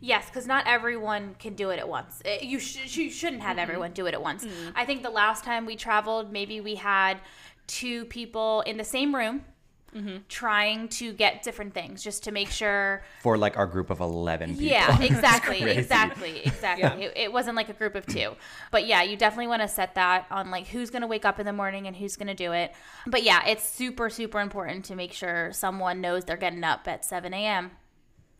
Yes, 0.00 0.26
because 0.26 0.46
not 0.46 0.66
everyone 0.66 1.36
can 1.38 1.54
do 1.54 1.70
it 1.70 1.78
at 1.78 1.88
once. 1.88 2.22
It, 2.24 2.42
you, 2.44 2.58
sh- 2.58 2.96
you 2.96 3.10
shouldn't 3.10 3.42
have 3.42 3.52
mm-hmm. 3.52 3.60
everyone 3.60 3.92
do 3.92 4.06
it 4.06 4.14
at 4.14 4.22
once. 4.22 4.44
Mm-hmm. 4.44 4.70
I 4.74 4.84
think 4.84 5.02
the 5.02 5.10
last 5.10 5.44
time 5.44 5.66
we 5.66 5.76
traveled, 5.76 6.32
maybe 6.32 6.60
we 6.60 6.76
had 6.76 7.18
two 7.66 8.04
people 8.06 8.62
in 8.62 8.76
the 8.76 8.84
same 8.84 9.14
room. 9.14 9.44
Mm-hmm. 9.92 10.18
trying 10.28 10.86
to 10.86 11.12
get 11.12 11.42
different 11.42 11.74
things 11.74 12.00
just 12.00 12.22
to 12.22 12.30
make 12.30 12.48
sure 12.48 13.02
for 13.22 13.36
like 13.36 13.56
our 13.56 13.66
group 13.66 13.90
of 13.90 13.98
11 13.98 14.50
people. 14.50 14.64
yeah 14.68 15.02
exactly 15.02 15.62
exactly 15.62 16.42
exactly 16.44 16.84
yeah. 16.84 16.94
it, 17.08 17.12
it, 17.16 17.32
wasn't 17.32 17.56
like 17.56 17.68
a 17.70 17.72
group 17.72 17.96
of 17.96 18.06
two 18.06 18.36
but 18.70 18.86
yeah 18.86 19.02
you 19.02 19.16
definitely 19.16 19.48
want 19.48 19.62
to 19.62 19.66
set 19.66 19.96
that 19.96 20.26
on 20.30 20.48
like 20.52 20.68
who's 20.68 20.90
going 20.90 21.02
to 21.02 21.08
wake 21.08 21.24
up 21.24 21.40
in 21.40 21.44
the 21.44 21.52
morning 21.52 21.88
and 21.88 21.96
who's 21.96 22.14
going 22.14 22.28
to 22.28 22.34
do 22.34 22.52
it 22.52 22.72
but 23.04 23.24
yeah 23.24 23.44
it's 23.48 23.68
super 23.68 24.08
super 24.08 24.38
important 24.38 24.84
to 24.84 24.94
make 24.94 25.12
sure 25.12 25.52
someone 25.52 26.00
knows 26.00 26.24
they're 26.24 26.36
getting 26.36 26.62
up 26.62 26.86
at 26.86 27.04
7 27.04 27.34
a.m 27.34 27.72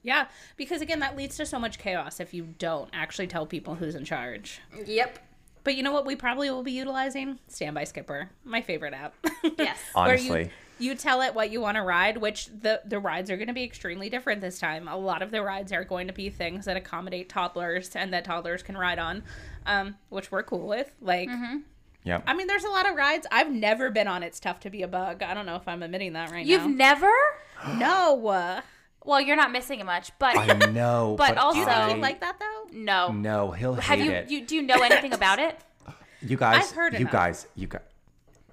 yeah, 0.02 0.26
because 0.57 0.80
again, 0.80 1.00
that 1.00 1.16
leads 1.16 1.37
to 1.37 1.47
so 1.47 1.59
much 1.59 1.78
chaos 1.78 2.21
if 2.21 2.33
you 2.33 2.49
don't 2.59 2.88
actually 2.92 3.26
tell 3.26 3.47
people 3.47 3.75
who's 3.75 3.95
in 3.95 4.04
charge. 4.04 4.61
Yep. 4.87 5.19
But 5.62 5.76
you 5.76 5.83
know 5.83 5.92
what 5.92 6.07
we 6.07 6.16
probably 6.16 6.50
will 6.50 6.62
be 6.62 6.73
utilizing? 6.73 7.38
Standby 7.49 7.85
Skipper, 7.85 8.30
my 8.45 8.62
favorite 8.62 8.95
app. 8.95 9.14
Yes. 9.59 9.78
Honestly. 9.95 10.50
You, 10.78 10.90
you 10.90 10.95
tell 10.95 11.23
it 11.23 11.35
what 11.35 11.50
you 11.50 11.61
want 11.62 11.76
to 11.76 11.83
ride, 11.83 12.19
which 12.19 12.47
the 12.47 12.80
the 12.85 12.99
rides 12.99 13.30
are 13.30 13.37
going 13.37 13.49
to 13.49 13.54
be 13.54 13.64
extremely 13.64 14.11
different 14.11 14.40
this 14.40 14.59
time. 14.59 14.87
A 14.87 14.97
lot 14.97 15.23
of 15.23 15.30
the 15.30 15.42
rides 15.42 15.73
are 15.73 15.85
going 15.85 16.07
to 16.09 16.12
be 16.12 16.28
things 16.28 16.66
that 16.66 16.76
accommodate 16.76 17.28
toddlers 17.28 17.95
and 17.97 18.12
that 18.12 18.25
toddlers 18.25 18.62
can 18.62 18.76
ride 18.76 18.99
on, 18.99 19.23
um, 19.66 19.97
which 20.11 20.30
we're 20.30 20.42
cool 20.42 20.66
with. 20.66 20.95
Like, 21.00 21.28
mm-hmm. 21.28 21.59
Yeah. 22.04 22.23
I 22.26 22.35
mean, 22.35 22.47
there's 22.47 22.64
a 22.64 22.71
lot 22.71 22.88
of 22.88 22.97
rides. 22.97 23.26
I've 23.30 23.52
never 23.52 23.90
been 23.90 24.09
on 24.09 24.23
It's 24.23 24.40
Tough 24.40 24.61
to 24.61 24.71
Be 24.71 24.83
a 24.83 24.88
Bug. 24.88 25.23
I 25.23 25.35
don't 25.35 25.47
know 25.47 25.57
if 25.57 25.69
I'm 25.69 25.83
admitting 25.83 26.14
that 26.14 26.30
right 26.30 26.47
You've 26.47 26.62
now. 26.62 26.69
You've 26.69 26.76
never? 26.76 27.12
no. 27.76 28.62
Well, 29.04 29.21
you're 29.21 29.37
not 29.37 29.50
missing 29.50 29.80
it 29.80 29.87
much, 29.87 30.12
but 30.19 30.37
I 30.37 30.66
know. 30.71 31.14
but, 31.19 31.35
but 31.35 31.38
also, 31.38 31.54
do 31.54 31.61
you 31.61 31.66
think 31.66 31.97
he'd 31.97 32.02
like 32.02 32.21
that 32.21 32.38
though? 32.38 32.66
No, 32.73 33.12
no, 33.12 33.50
he'll 33.50 33.75
have 33.75 33.99
hate 33.99 34.04
you, 34.04 34.11
it. 34.11 34.30
You 34.30 34.47
do 34.47 34.57
you 34.57 34.62
know 34.62 34.83
anything 34.83 35.12
about 35.12 35.38
it? 35.38 35.59
You 36.23 36.37
guys, 36.37 36.64
I've 36.64 36.73
heard 36.73 36.92
you 36.92 36.99
enough. 37.00 37.12
guys, 37.12 37.47
you 37.54 37.66
guys. 37.66 37.80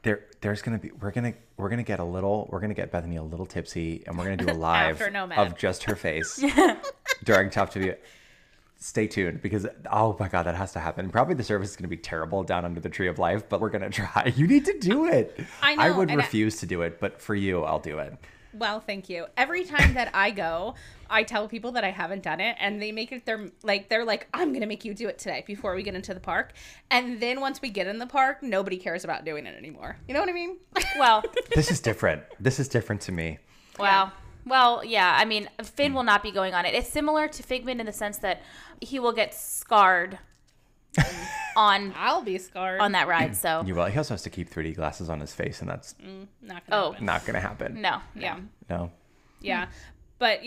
There, 0.02 0.24
there's 0.40 0.62
gonna 0.62 0.78
be. 0.78 0.92
We're 0.92 1.12
gonna, 1.12 1.34
we're 1.58 1.68
gonna 1.68 1.84
get 1.84 2.00
a 2.00 2.04
little. 2.06 2.48
We're 2.50 2.62
gonna 2.62 2.74
get 2.74 2.94
Bethany 2.94 3.18
a 3.18 3.24
little 3.24 3.46
tipsy, 3.46 4.04
and 4.08 4.18
we're 4.18 4.24
gonna 4.24 4.38
do 4.38 4.50
a 4.50 4.54
live 4.56 5.02
of 5.02 5.58
just 5.58 5.84
her 5.84 5.98
face 5.98 6.42
during 7.26 7.50
Tough 7.50 7.72
to 7.72 7.80
Be. 7.80 7.94
Stay 8.78 9.08
tuned 9.08 9.42
because 9.42 9.68
oh 9.92 10.16
my 10.18 10.30
god, 10.30 10.44
that 10.44 10.56
has 10.56 10.72
to 10.72 10.80
happen. 10.80 11.10
Probably 11.10 11.36
the 11.36 11.44
service 11.44 11.72
is 11.72 11.76
gonna 11.76 11.90
be 11.90 11.98
terrible 11.98 12.42
down 12.44 12.64
under 12.64 12.80
the 12.80 12.88
tree 12.90 13.10
of 13.10 13.20
life, 13.20 13.50
but 13.50 13.60
we're 13.60 13.70
gonna 13.70 13.90
try. 13.90 14.32
You 14.34 14.48
need 14.48 14.64
to 14.64 14.80
do 14.80 15.06
it. 15.08 15.38
I 15.62 15.76
know. 15.76 15.84
I 15.84 15.92
would 15.92 16.10
refuse 16.10 16.56
I... 16.56 16.60
to 16.62 16.66
do 16.68 16.84
it, 16.84 17.02
but 17.02 17.22
for 17.22 17.36
you, 17.36 17.64
I'll 17.64 17.80
do 17.80 18.00
it. 18.00 18.14
Well, 18.54 18.80
thank 18.80 19.10
you. 19.10 19.28
Every 19.36 19.64
time 19.66 19.94
that 19.96 20.10
I 20.14 20.32
go, 20.32 20.76
I 21.10 21.24
tell 21.24 21.48
people 21.48 21.72
that 21.74 21.84
I 21.84 21.92
haven't 21.92 22.24
done 22.24 22.40
it, 22.40 22.56
and 22.60 22.82
they 22.82 22.92
make 22.92 23.12
it 23.12 23.26
their 23.26 23.50
like 23.64 23.90
they're 23.90 24.06
like, 24.06 24.28
"I'm 24.34 24.54
gonna 24.54 24.66
make 24.66 24.84
you 24.86 24.94
do 24.94 25.08
it 25.08 25.18
today 25.20 25.44
before 25.46 25.76
we 25.76 25.84
get 25.84 25.96
into 25.96 26.14
the 26.14 26.20
park." 26.20 26.54
And 26.90 27.20
then 27.20 27.40
once 27.42 27.62
we 27.62 27.70
get 27.70 27.88
in 27.88 28.00
the 28.00 28.08
park, 28.08 28.42
nobody 28.42 28.78
cares 28.78 29.04
about 29.04 29.26
doing 29.26 29.46
it 29.46 29.56
anymore. 29.58 29.98
You 30.08 30.14
know 30.14 30.20
what 30.20 30.30
I 30.30 30.34
mean? 30.34 30.58
Well, 30.98 31.24
This 31.54 31.70
is 31.72 31.80
different. 31.80 32.24
This 32.40 32.60
is 32.60 32.68
different 32.68 33.02
to 33.04 33.12
me. 33.12 33.38
wow. 33.78 34.12
Well, 34.46 34.84
yeah. 34.84 35.16
I 35.20 35.26
mean, 35.26 35.50
Finn 35.62 35.94
will 35.94 36.04
not 36.04 36.24
be 36.24 36.32
going 36.32 36.54
on 36.54 36.66
it. 36.66 36.74
It's 36.74 36.90
similar 36.90 37.28
to 37.28 37.44
Figment 37.44 37.82
in 37.82 37.86
the 37.86 37.92
sense 37.92 38.18
that 38.20 38.42
he 38.80 38.98
will 38.98 39.12
get 39.12 39.34
scarred 39.34 40.18
on 41.56 41.94
I'll 41.98 42.22
be 42.22 42.38
scarred. 42.38 42.80
on 42.82 42.92
that 42.94 43.08
ride. 43.08 43.36
So 43.36 43.64
You 43.66 43.76
will. 43.76 43.86
He 43.86 43.98
also 43.98 44.14
has 44.14 44.22
to 44.24 44.30
keep 44.30 44.50
3D 44.50 44.76
glasses 44.76 45.10
on 45.10 45.20
his 45.20 45.34
face, 45.34 45.62
and 45.62 45.70
that's 45.70 45.94
mm, 45.96 46.28
Not 46.42 46.66
gonna 46.68 46.82
Oh. 46.82 46.92
happen. 46.92 47.06
not 47.06 47.22
going 47.26 47.34
to 47.36 47.40
happen. 47.40 47.82
no, 47.82 48.02
Yeah. 48.16 48.40
No. 48.70 48.92
Yeah. 49.42 49.68
But 50.20 50.42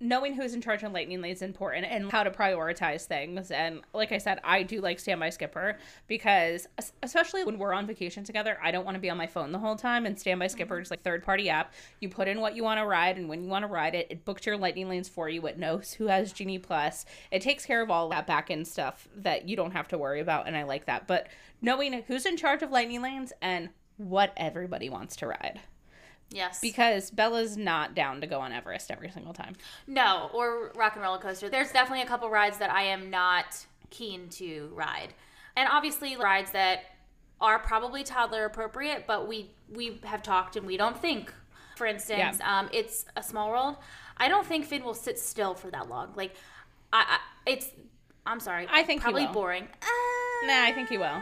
knowing 0.00 0.34
who's 0.34 0.54
in 0.54 0.60
charge 0.60 0.82
of 0.82 0.92
lightning 0.92 1.22
lanes 1.22 1.38
is 1.38 1.42
important 1.42 1.86
and 1.86 2.10
how 2.10 2.22
to 2.22 2.30
prioritize 2.30 3.06
things. 3.06 3.50
And 3.50 3.80
like 3.94 4.12
I 4.12 4.18
said, 4.18 4.38
I 4.44 4.62
do 4.62 4.80
like 4.80 4.98
Standby 4.98 5.30
Skipper 5.30 5.78
because, 6.06 6.66
especially 7.02 7.44
when 7.44 7.58
we're 7.58 7.72
on 7.72 7.86
vacation 7.86 8.22
together, 8.22 8.58
I 8.62 8.70
don't 8.70 8.84
want 8.84 8.96
to 8.96 9.00
be 9.00 9.08
on 9.08 9.16
my 9.16 9.26
phone 9.26 9.52
the 9.52 9.58
whole 9.58 9.76
time. 9.76 10.04
And 10.04 10.18
Standby 10.18 10.46
mm-hmm. 10.46 10.52
Skipper 10.52 10.80
is 10.80 10.90
like 10.90 11.02
third 11.02 11.22
party 11.22 11.48
app. 11.48 11.72
You 12.00 12.08
put 12.08 12.28
in 12.28 12.40
what 12.40 12.54
you 12.54 12.62
want 12.62 12.80
to 12.80 12.86
ride 12.86 13.16
and 13.16 13.28
when 13.28 13.42
you 13.42 13.48
want 13.48 13.62
to 13.62 13.68
ride 13.68 13.94
it. 13.94 14.08
It 14.10 14.24
books 14.24 14.44
your 14.44 14.58
lightning 14.58 14.88
lanes 14.88 15.08
for 15.08 15.28
you. 15.28 15.46
It 15.46 15.58
knows 15.58 15.94
who 15.94 16.08
has 16.08 16.32
Genie 16.32 16.58
Plus. 16.58 17.06
It 17.30 17.40
takes 17.40 17.64
care 17.64 17.82
of 17.82 17.90
all 17.90 18.10
that 18.10 18.26
back 18.26 18.50
end 18.50 18.68
stuff 18.68 19.08
that 19.16 19.48
you 19.48 19.56
don't 19.56 19.72
have 19.72 19.88
to 19.88 19.98
worry 19.98 20.20
about. 20.20 20.46
And 20.46 20.56
I 20.56 20.64
like 20.64 20.84
that. 20.84 21.06
But 21.06 21.28
knowing 21.62 22.02
who's 22.06 22.26
in 22.26 22.36
charge 22.36 22.62
of 22.62 22.70
lightning 22.70 23.00
lanes 23.00 23.32
and 23.40 23.70
what 23.96 24.32
everybody 24.36 24.90
wants 24.90 25.16
to 25.16 25.26
ride. 25.28 25.60
Yes, 26.34 26.60
Because 26.60 27.10
Bella's 27.10 27.56
not 27.56 27.94
down 27.94 28.20
to 28.20 28.26
go 28.26 28.40
on 28.40 28.52
Everest 28.52 28.90
every 28.90 29.10
single 29.10 29.32
time. 29.32 29.54
no, 29.86 30.28
or 30.34 30.72
Rock 30.74 30.92
and 30.94 31.02
Roller 31.02 31.18
Coaster. 31.18 31.48
There's 31.48 31.72
definitely 31.72 32.02
a 32.02 32.06
couple 32.06 32.28
rides 32.28 32.58
that 32.58 32.70
I 32.70 32.82
am 32.82 33.08
not 33.08 33.64
keen 33.90 34.28
to 34.30 34.70
ride, 34.74 35.14
and 35.56 35.68
obviously 35.70 36.16
rides 36.16 36.50
that 36.50 36.80
are 37.40 37.58
probably 37.58 38.02
toddler 38.04 38.44
appropriate, 38.44 39.06
but 39.06 39.26
we 39.28 39.50
we 39.72 40.00
have 40.04 40.22
talked 40.22 40.56
and 40.56 40.66
we 40.66 40.76
don't 40.76 40.98
think. 41.00 41.32
For 41.76 41.86
instance, 41.86 42.38
um, 42.44 42.68
it's 42.72 43.04
a 43.16 43.22
small 43.22 43.48
world. 43.50 43.76
I 44.16 44.28
don't 44.28 44.46
think 44.46 44.64
Finn 44.66 44.84
will 44.84 44.94
sit 44.94 45.18
still 45.18 45.54
for 45.54 45.70
that 45.72 45.88
long. 45.88 46.12
Like, 46.14 46.34
I, 46.92 47.18
I 47.18 47.50
it's. 47.50 47.68
I'm 48.24 48.38
sorry. 48.40 48.66
I 48.70 48.84
think 48.84 49.00
he 49.00 49.02
probably 49.02 49.26
boring. 49.26 49.64
Uh, 49.82 49.86
Nah, 50.46 50.62
I 50.64 50.72
think 50.72 50.88
he 50.88 50.98
will. 50.98 51.20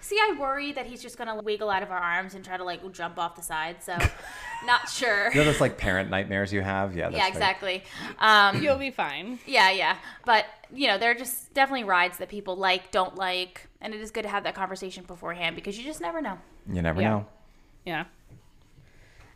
See, 0.00 0.16
I 0.16 0.36
worry 0.38 0.72
that 0.72 0.86
he's 0.86 1.02
just 1.02 1.16
gonna 1.18 1.40
wiggle 1.42 1.70
out 1.70 1.82
of 1.82 1.90
our 1.90 1.98
arms 1.98 2.34
and 2.34 2.44
try 2.44 2.56
to 2.56 2.64
like 2.64 2.80
jump 2.92 3.18
off 3.18 3.36
the 3.36 3.42
side. 3.42 3.82
So, 3.82 3.96
not 4.66 4.88
sure. 4.88 5.30
You 5.32 5.36
know 5.40 5.44
those 5.44 5.60
like 5.60 5.78
parent 5.78 6.10
nightmares 6.10 6.52
you 6.52 6.60
have? 6.62 6.96
Yeah. 6.96 7.04
That's 7.10 7.16
yeah, 7.16 7.24
like- 7.24 7.32
exactly. 7.32 7.84
Um, 8.18 8.62
You'll 8.62 8.78
be 8.78 8.90
fine. 8.90 9.38
yeah, 9.46 9.70
yeah. 9.70 9.96
But 10.24 10.46
you 10.72 10.86
know, 10.88 10.98
they're 10.98 11.14
just 11.14 11.52
definitely 11.54 11.84
rides 11.84 12.18
that 12.18 12.28
people 12.28 12.56
like, 12.56 12.90
don't 12.90 13.16
like, 13.16 13.66
and 13.80 13.92
it 13.94 14.00
is 14.00 14.10
good 14.10 14.22
to 14.22 14.28
have 14.28 14.44
that 14.44 14.54
conversation 14.54 15.04
beforehand 15.04 15.56
because 15.56 15.76
you 15.78 15.84
just 15.84 16.00
never 16.00 16.20
know. 16.20 16.38
You 16.70 16.82
never 16.82 17.00
Yeah. 17.00 17.08
know. 17.10 17.26
Yeah. 17.84 18.04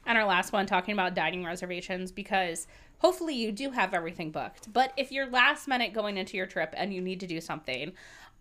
And 0.07 0.19
our 0.19 0.25
last 0.27 0.53
one 0.53 0.67
talking 0.67 0.93
about 0.93 1.15
dining 1.15 1.45
reservations 1.45 2.13
because 2.13 2.67
hopefully 2.99 3.35
you 3.35 3.51
do 3.53 3.71
have 3.71 3.95
everything 3.95 4.31
booked. 4.31 4.71
But 4.73 4.93
if 4.97 5.11
you're 5.11 5.27
last 5.27 5.67
minute 5.67 5.93
going 5.95 6.19
into 6.19 6.37
your 6.37 6.47
trip 6.47 6.75
and 6.77 6.93
you 6.93 7.01
need 7.01 7.21
to 7.21 7.27
do 7.27 7.41
something, 7.41 7.93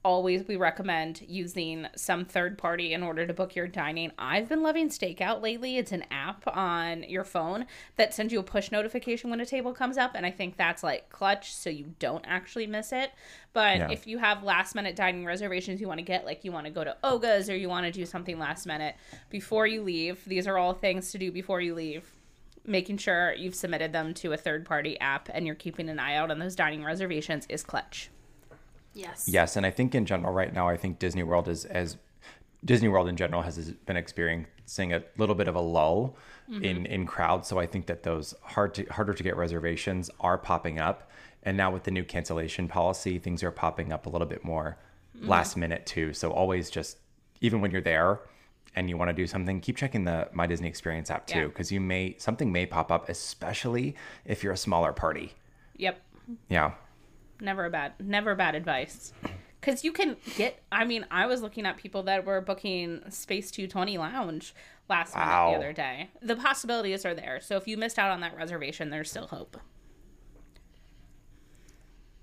always 0.04 0.48
we 0.48 0.56
recommend 0.56 1.22
using 1.28 1.88
some 1.96 2.26
third 2.26 2.58
party 2.58 2.94
in 2.94 3.04
order 3.04 3.26
to 3.26 3.34
book 3.34 3.56
your 3.56 3.68
dining. 3.68 4.12
I've 4.20 4.50
been 4.50 4.62
loving 4.62 4.90
Stakeout 4.90 5.42
lately. 5.42 5.78
It's 5.78 5.92
an 5.92 6.04
app 6.12 6.44
on 6.48 7.04
your 7.04 7.24
phone 7.24 7.66
that 7.96 8.14
sends 8.14 8.34
you 8.34 8.40
a 8.40 8.44
push 8.44 8.72
notification 8.72 9.30
when 9.30 9.40
a 9.40 9.46
table 9.46 9.74
comes 9.74 9.98
up 9.98 10.12
and 10.16 10.26
I 10.26 10.32
think 10.32 10.58
that's 10.58 10.84
like 10.84 11.10
clutch 11.10 11.54
so 11.54 11.70
you 11.70 11.94
don't 12.00 12.26
actually 12.28 12.68
miss 12.68 12.92
it. 12.92 13.12
But 13.54 13.78
Yeah. 13.78 13.92
if 13.92 14.06
you 14.06 14.18
have 14.18 14.44
last 14.44 14.76
minute 14.76 14.96
dining 14.96 15.26
reservations 15.26 15.80
you 15.80 15.88
want 15.88 16.00
to 16.00 16.06
get 16.06 16.26
like 16.26 16.44
you 16.44 16.52
want 16.52 16.66
to 16.66 16.72
go 16.72 16.84
to 16.84 16.98
Oga's 17.04 17.50
or 17.50 17.56
you 17.56 17.70
want 17.70 17.86
to 17.86 17.92
do 17.92 18.06
something 18.06 18.38
last 18.38 18.66
minute 18.66 18.96
before 19.30 19.68
you 19.68 19.82
leave, 19.82 20.24
these 20.26 20.48
are 20.48 20.58
all 20.58 20.74
things 20.74 21.12
to 21.12 21.18
do 21.18 21.32
before 21.32 21.62
you 21.62 21.74
leave 21.74 22.10
making 22.66 22.98
sure 22.98 23.34
you've 23.34 23.56
submitted 23.56 23.92
them 23.92 24.14
to 24.14 24.32
a 24.32 24.38
third 24.38 24.66
party 24.66 24.98
app 25.02 25.28
and 25.34 25.46
you're 25.46 25.54
keeping 25.54 25.90
an 25.90 26.00
eye 26.00 26.16
out 26.16 26.32
on 26.32 26.40
those 26.40 26.56
dining 26.56 26.82
reservations 26.82 27.46
is 27.50 27.62
clutch. 27.62 28.10
Yes. 28.94 29.28
Yes, 29.28 29.56
and 29.56 29.66
I 29.66 29.72
think 29.72 29.96
in 29.96 30.06
general 30.06 30.34
right 30.34 30.54
now, 30.54 30.68
I 30.70 30.78
think 30.78 31.00
Disney 31.00 31.24
World 31.24 31.48
is 31.48 31.66
as 31.66 31.98
Disney 32.66 32.88
World 32.88 33.08
in 33.08 33.18
general 33.18 33.42
has 33.42 33.72
been 33.72 33.98
experiencing 33.98 34.94
a 34.94 35.04
little 35.18 35.36
bit 35.36 35.48
of 35.48 35.56
a 35.56 35.62
lull 35.62 36.16
mm-hmm. 36.50 36.64
in 36.64 36.86
in 36.86 37.06
crowds. 37.06 37.48
So 37.48 37.60
I 37.60 37.66
think 37.66 37.88
that 37.88 38.04
those 38.04 38.34
hard 38.42 38.74
to 38.76 38.86
harder 38.86 39.14
to 39.14 39.24
get 39.24 39.36
reservations 39.36 40.10
are 40.20 40.38
popping 40.38 40.80
up, 40.80 41.10
and 41.44 41.58
now 41.58 41.72
with 41.72 41.84
the 41.84 41.92
new 41.92 42.04
cancellation 42.04 42.68
policy, 42.68 43.20
things 43.20 43.44
are 43.44 43.52
popping 43.52 43.92
up 43.92 44.06
a 44.06 44.10
little 44.10 44.28
bit 44.28 44.44
more 44.44 44.78
mm-hmm. 45.18 45.28
last 45.28 45.58
minute 45.58 45.86
too. 45.86 46.14
So 46.14 46.32
always 46.32 46.70
just 46.70 46.98
even 47.42 47.62
when 47.62 47.72
you're 47.72 47.82
there 47.82 48.22
and 48.76 48.90
you 48.90 48.98
want 48.98 49.10
to 49.10 49.14
do 49.14 49.28
something, 49.28 49.60
keep 49.60 49.78
checking 49.78 50.04
the 50.04 50.30
My 50.34 50.48
Disney 50.48 50.68
Experience 50.68 51.12
app 51.12 51.28
too, 51.28 51.40
Yeah. 51.40 51.48
because 51.48 51.72
you 51.72 51.80
may 51.80 52.16
something 52.18 52.52
may 52.52 52.66
pop 52.66 52.92
up, 52.92 53.10
especially 53.10 53.96
if 54.26 54.44
you're 54.44 54.54
a 54.54 54.58
smaller 54.58 54.94
party. 54.94 55.34
Yep. 55.78 56.02
Yeah. 56.50 56.72
Never 57.44 57.66
a 57.66 57.70
bad 57.70 57.94
never 58.00 58.34
bad 58.36 58.56
advice. 58.56 59.14
Cuz 59.62 59.84
you 59.84 59.92
can 59.92 60.18
get 60.36 60.64
I 60.72 60.86
mean, 60.86 61.06
I 61.12 61.26
was 61.28 61.42
looking 61.42 61.66
at 61.66 61.78
people 61.78 62.04
that 62.04 62.26
were 62.26 62.42
booking 62.42 63.02
Space 63.10 63.52
220 63.52 63.98
Lounge 63.98 64.56
last 64.90 65.14
minute 65.14 65.28
Wow. 65.28 65.52
the 65.52 65.58
other 65.58 65.74
day. 65.74 66.10
The 66.22 66.36
possibilities 66.36 67.06
are 67.06 67.14
there. 67.14 67.40
So 67.42 67.58
if 67.58 67.68
you 67.68 67.78
missed 67.78 68.00
out 68.00 68.12
on 68.12 68.22
that 68.22 68.36
reservation, 68.36 68.90
there's 68.90 69.10
still 69.10 69.28
hope. 69.28 69.58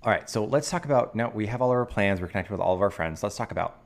All 0.03 0.11
right, 0.11 0.27
so 0.27 0.43
let's 0.45 0.69
talk 0.71 0.85
about 0.85 1.13
now 1.15 1.29
we 1.29 1.45
have 1.45 1.61
all 1.61 1.69
our 1.69 1.85
plans, 1.85 2.19
we're 2.19 2.27
connected 2.27 2.51
with 2.51 2.59
all 2.61 2.73
of 2.73 2.81
our 2.81 2.89
friends. 2.89 3.21
Let's 3.21 3.35
talk 3.35 3.51
about 3.51 3.79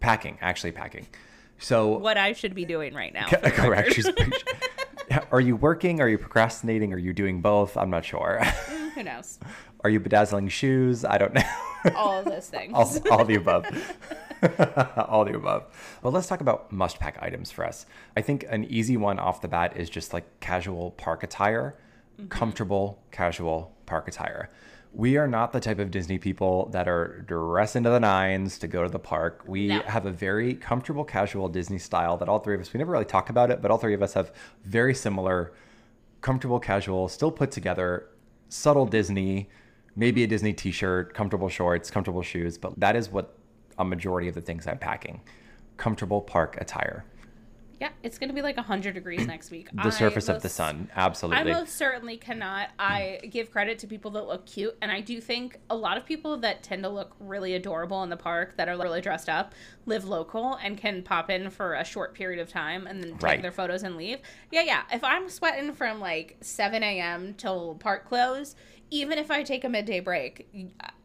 packing, 0.00 0.38
actually 0.40 0.72
packing. 0.72 1.06
So 1.58 1.98
What 1.98 2.16
I 2.16 2.32
should 2.32 2.54
be 2.54 2.64
doing 2.64 2.94
right 2.94 3.12
now. 3.12 3.28
c- 3.28 3.36
correct. 3.42 3.98
Are 5.30 5.40
you 5.40 5.54
working? 5.56 6.00
Are 6.00 6.08
you 6.08 6.18
procrastinating? 6.18 6.92
Are 6.92 6.98
you 6.98 7.12
doing 7.12 7.40
both? 7.42 7.76
I'm 7.76 7.90
not 7.90 8.04
sure. 8.04 8.38
Mm, 8.42 8.90
who 8.92 9.02
knows? 9.02 9.38
Are 9.86 9.88
you 9.88 10.00
bedazzling 10.00 10.48
shoes? 10.48 11.04
I 11.04 11.16
don't 11.16 11.32
know. 11.32 11.44
All 11.94 12.18
of 12.18 12.24
those 12.24 12.48
things. 12.48 12.72
all, 12.74 12.92
all 13.08 13.24
the 13.24 13.36
above. 13.36 13.64
all 15.08 15.24
the 15.24 15.36
above. 15.36 15.98
Well, 16.02 16.12
let's 16.12 16.26
talk 16.26 16.40
about 16.40 16.72
must 16.72 16.98
pack 16.98 17.18
items 17.22 17.52
for 17.52 17.64
us. 17.64 17.86
I 18.16 18.20
think 18.20 18.44
an 18.48 18.64
easy 18.64 18.96
one 18.96 19.20
off 19.20 19.42
the 19.42 19.46
bat 19.46 19.76
is 19.76 19.88
just 19.88 20.12
like 20.12 20.40
casual 20.40 20.90
park 20.90 21.22
attire, 21.22 21.76
mm-hmm. 22.18 22.26
comfortable 22.26 23.00
casual 23.12 23.76
park 23.86 24.08
attire. 24.08 24.48
We 24.92 25.18
are 25.18 25.28
not 25.28 25.52
the 25.52 25.60
type 25.60 25.78
of 25.78 25.92
Disney 25.92 26.18
people 26.18 26.68
that 26.70 26.88
are 26.88 27.22
dressed 27.24 27.76
into 27.76 27.90
the 27.90 28.00
nines 28.00 28.58
to 28.58 28.66
go 28.66 28.82
to 28.82 28.88
the 28.88 28.98
park. 28.98 29.44
We 29.46 29.68
No. 29.68 29.82
have 29.82 30.04
a 30.04 30.10
very 30.10 30.54
comfortable 30.54 31.04
casual 31.04 31.48
Disney 31.48 31.78
style 31.78 32.16
that 32.16 32.28
all 32.28 32.40
three 32.40 32.56
of 32.56 32.60
us, 32.60 32.72
we 32.72 32.78
never 32.78 32.90
really 32.90 33.04
talk 33.04 33.30
about 33.30 33.52
it, 33.52 33.62
but 33.62 33.70
all 33.70 33.78
three 33.78 33.94
of 33.94 34.02
us 34.02 34.14
have 34.14 34.32
very 34.64 34.96
similar 34.96 35.52
comfortable 36.22 36.58
casual, 36.58 37.06
still 37.06 37.30
put 37.30 37.52
together, 37.52 38.08
subtle 38.48 38.86
Disney, 38.86 39.48
maybe 39.96 40.22
a 40.22 40.26
Disney 40.26 40.52
t-shirt, 40.52 41.14
comfortable 41.14 41.48
shorts, 41.48 41.90
comfortable 41.90 42.22
shoes, 42.22 42.58
but 42.58 42.78
that 42.78 42.94
is 42.94 43.10
what 43.10 43.36
a 43.78 43.84
majority 43.84 44.28
of 44.28 44.34
the 44.34 44.40
things 44.40 44.66
I'm 44.66 44.78
packing. 44.78 45.20
Comfortable 45.76 46.20
park 46.20 46.56
attire. 46.60 47.04
Yeah, 47.80 47.90
it's 48.02 48.18
going 48.18 48.28
to 48.28 48.34
be 48.34 48.40
like 48.40 48.56
100 48.56 48.94
degrees 48.94 49.20
mm. 49.20 49.26
next 49.26 49.50
week. 49.50 49.68
The 49.72 49.90
surface 49.90 50.28
of 50.28 50.40
the 50.40 50.46
most- 50.46 50.54
sun. 50.54 50.88
I 50.96 51.00
Absolutely. 51.00 51.52
most 51.52 51.74
certainly 51.76 52.16
cannot. 52.16 52.68
Mm. 52.68 52.72
I 52.78 53.20
give 53.30 53.50
credit 53.50 53.78
to 53.80 53.86
people 53.86 54.10
that 54.12 54.26
look 54.26 54.46
cute, 54.46 54.76
and 54.80 54.90
I 54.90 55.00
do 55.00 55.20
think 55.20 55.58
a 55.68 55.76
lot 55.76 55.98
of 55.98 56.06
people 56.06 56.38
that 56.38 56.62
tend 56.62 56.82
to 56.84 56.88
look 56.88 57.14
really 57.20 57.54
adorable 57.54 58.02
in 58.02 58.08
the 58.08 58.16
park 58.16 58.56
that 58.56 58.68
are 58.68 58.76
really 58.78 59.02
dressed 59.02 59.28
up 59.28 59.52
live 59.84 60.06
local 60.06 60.54
and 60.54 60.78
can 60.78 61.02
pop 61.02 61.28
in 61.28 61.50
for 61.50 61.74
a 61.74 61.84
short 61.84 62.14
period 62.14 62.40
of 62.40 62.48
time 62.48 62.86
and 62.86 63.02
then 63.02 63.12
take 63.12 63.22
Right. 63.22 63.42
their 63.42 63.52
photos 63.52 63.82
and 63.82 63.96
leave. 63.96 64.20
Yeah, 64.50 64.62
yeah. 64.62 64.82
If 64.90 65.04
I'm 65.04 65.28
sweating 65.28 65.74
from 65.74 66.00
like 66.00 66.38
7 66.40 66.82
a.m. 66.82 67.34
till 67.34 67.74
park 67.74 68.08
close, 68.08 68.56
even 68.90 69.18
if 69.18 69.30
I 69.30 69.42
take 69.42 69.64
a 69.64 69.68
midday 69.68 70.00
break, 70.00 70.48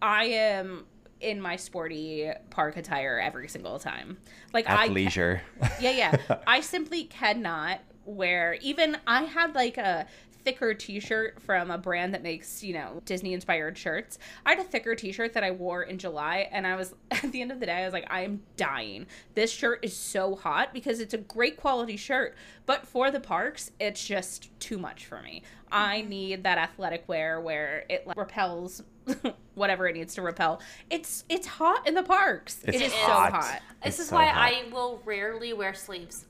I 0.01 0.25
am 0.25 0.85
in 1.21 1.41
my 1.41 1.55
sporty 1.55 2.29
park 2.49 2.77
attire 2.77 3.19
every 3.19 3.47
single 3.47 3.79
time. 3.79 4.17
Like 4.53 4.69
I 4.69 4.85
At 4.85 4.91
leisure. 4.91 5.41
yeah, 5.79 5.91
yeah. 5.91 6.37
I 6.47 6.61
simply 6.61 7.05
cannot 7.05 7.79
wear 8.05 8.57
even 8.61 8.97
I 9.05 9.23
had 9.23 9.55
like 9.55 9.77
a 9.77 10.07
thicker 10.43 10.73
t-shirt 10.73 11.39
from 11.41 11.69
a 11.69 11.77
brand 11.77 12.13
that 12.13 12.23
makes, 12.23 12.63
you 12.63 12.73
know, 12.73 13.01
Disney 13.05 13.33
inspired 13.33 13.77
shirts. 13.77 14.17
I 14.45 14.51
had 14.51 14.59
a 14.59 14.63
thicker 14.63 14.95
t-shirt 14.95 15.33
that 15.33 15.43
I 15.43 15.51
wore 15.51 15.83
in 15.83 15.97
July 15.97 16.49
and 16.51 16.65
I 16.65 16.75
was 16.75 16.95
at 17.11 17.31
the 17.31 17.41
end 17.41 17.51
of 17.51 17.59
the 17.59 17.65
day 17.65 17.83
I 17.83 17.85
was 17.85 17.93
like 17.93 18.07
I 18.09 18.21
am 18.21 18.41
dying. 18.57 19.07
This 19.35 19.51
shirt 19.51 19.79
is 19.83 19.95
so 19.95 20.35
hot 20.35 20.73
because 20.73 20.99
it's 20.99 21.13
a 21.13 21.19
great 21.19 21.57
quality 21.57 21.97
shirt, 21.97 22.35
but 22.65 22.87
for 22.87 23.11
the 23.11 23.19
parks 23.19 23.71
it's 23.79 24.05
just 24.05 24.49
too 24.59 24.77
much 24.77 25.05
for 25.05 25.21
me. 25.21 25.43
I 25.71 26.01
need 26.01 26.43
that 26.43 26.57
athletic 26.57 27.07
wear 27.07 27.39
where 27.39 27.85
it 27.89 28.05
like, 28.05 28.17
repels 28.17 28.83
whatever 29.55 29.87
it 29.87 29.95
needs 29.95 30.13
to 30.15 30.21
repel. 30.21 30.61
It's 30.89 31.23
it's 31.29 31.47
hot 31.47 31.87
in 31.87 31.93
the 31.95 32.03
parks. 32.03 32.61
It's 32.65 32.77
it 32.77 32.81
is 32.83 32.93
hot. 32.93 33.31
so 33.31 33.37
hot. 33.37 33.61
This 33.83 33.93
It's 33.95 33.99
is 33.99 34.07
so 34.09 34.15
why 34.15 34.25
hot. 34.27 34.51
I 34.53 34.69
will 34.71 35.01
rarely 35.05 35.53
wear 35.53 35.73
sleeves. 35.73 36.25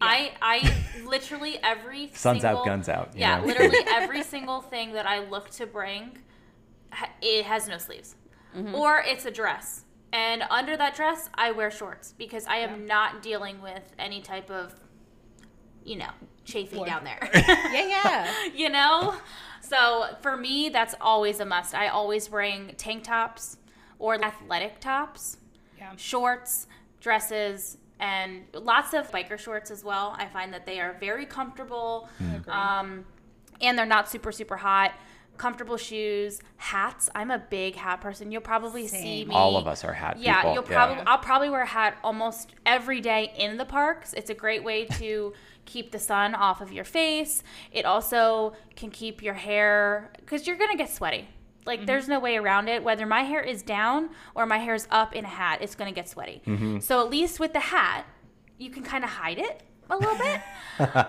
I 0.00 0.32
I 0.42 0.74
literally 1.06 1.58
every 1.62 2.10
Sun's 2.14 2.42
single, 2.42 2.60
out, 2.60 2.66
guns 2.66 2.88
out. 2.88 3.10
you 3.14 3.20
Yeah, 3.20 3.38
know? 3.40 3.46
literally 3.46 3.78
every 3.88 4.22
single 4.22 4.60
thing 4.60 4.92
that 4.92 5.06
I 5.06 5.20
look 5.28 5.50
to 5.52 5.66
bring, 5.66 6.18
it 7.22 7.44
has 7.46 7.68
no 7.68 7.78
sleeves, 7.78 8.14
Mm-hmm. 8.56 8.74
or 8.74 9.00
it's 9.06 9.24
a 9.26 9.30
dress. 9.30 9.84
And 10.12 10.42
under 10.50 10.76
that 10.76 10.94
dress, 10.96 11.28
I 11.34 11.50
wear 11.52 11.70
shorts 11.70 12.12
because 12.16 12.46
I 12.46 12.56
am 12.58 12.86
not 12.86 13.22
dealing 13.22 13.60
with 13.60 13.82
any 13.98 14.22
type 14.22 14.50
of, 14.50 14.74
you 15.84 15.96
know, 15.96 16.08
chafing 16.44 16.78
Warmth. 16.78 16.90
down 16.92 17.04
there. 17.04 17.28
Yeah, 17.34 17.86
yeah. 17.86 18.44
you 18.54 18.70
know? 18.70 19.14
So 19.68 20.06
for 20.22 20.36
me, 20.36 20.68
that's 20.68 20.94
always 21.00 21.40
a 21.40 21.44
must. 21.44 21.74
I 21.74 21.88
always 21.88 22.28
bring 22.28 22.72
tank 22.76 23.04
tops 23.04 23.56
or 23.98 24.14
athletic 24.24 24.80
tops, 24.80 25.38
Yeah. 25.78 25.92
shorts, 25.96 26.66
dresses, 27.00 27.78
and 27.98 28.44
lots 28.52 28.92
of 28.94 29.10
biker 29.10 29.38
shorts 29.38 29.70
as 29.70 29.82
well. 29.82 30.14
I 30.18 30.26
find 30.26 30.52
that 30.52 30.66
they 30.66 30.80
are 30.80 30.92
very 31.00 31.26
comfortable 31.26 32.08
Agree. 32.36 32.52
um, 32.52 33.06
and 33.60 33.76
they're 33.78 33.86
not 33.86 34.08
super, 34.08 34.30
super 34.32 34.56
hot. 34.58 34.92
Comfortable 35.38 35.76
shoes, 35.76 36.40
hats. 36.56 37.10
I'm 37.14 37.30
a 37.30 37.38
big 37.38 37.74
hat 37.74 38.00
person. 38.00 38.32
You'll 38.32 38.40
probably 38.40 38.86
see 38.86 39.24
me. 39.26 39.34
All 39.34 39.56
of 39.58 39.66
us 39.66 39.84
are 39.84 39.92
hat 39.92 40.18
Yeah, 40.18 40.36
people. 40.36 40.54
you'll 40.54 40.62
probably. 40.62 41.02
I'll 41.06 41.18
probably 41.18 41.50
wear 41.50 41.60
a 41.62 41.66
hat 41.66 41.98
almost 42.02 42.54
every 42.64 43.00
day 43.02 43.32
in 43.36 43.58
the 43.58 43.66
parks. 43.66 44.14
It's 44.14 44.30
a 44.30 44.34
great 44.34 44.64
way 44.64 44.86
to 44.86 45.34
keep 45.66 45.90
the 45.92 45.98
sun 45.98 46.34
off 46.34 46.60
of 46.60 46.72
your 46.72 46.84
face. 46.84 47.42
It 47.72 47.84
also 47.84 48.54
can 48.76 48.90
keep 48.90 49.22
your 49.22 49.34
hair 49.34 50.12
because 50.16 50.46
you're 50.46 50.56
gonna 50.56 50.76
get 50.76 50.90
sweaty. 50.90 51.28
Like 51.66 51.80
Mm-hmm. 51.80 51.86
there's 51.86 52.08
no 52.08 52.20
way 52.20 52.36
around 52.36 52.68
it. 52.68 52.82
Whether 52.84 53.06
my 53.06 53.22
hair 53.22 53.42
is 53.42 53.62
down 53.62 54.10
or 54.34 54.46
my 54.46 54.58
hair 54.58 54.74
is 54.74 54.86
up 54.90 55.14
in 55.14 55.24
a 55.24 55.28
hat, 55.28 55.58
it's 55.62 55.74
gonna 55.74 55.92
get 55.92 56.08
sweaty. 56.08 56.40
Mm-hmm. 56.46 56.78
So 56.80 57.00
at 57.00 57.10
least 57.10 57.40
with 57.40 57.52
the 57.52 57.60
hat, 57.60 58.06
you 58.56 58.70
can 58.70 58.82
kind 58.84 59.04
of 59.04 59.10
hide 59.10 59.38
it 59.38 59.62
a 59.90 59.96
little 59.96 60.16
bit. 60.16 60.40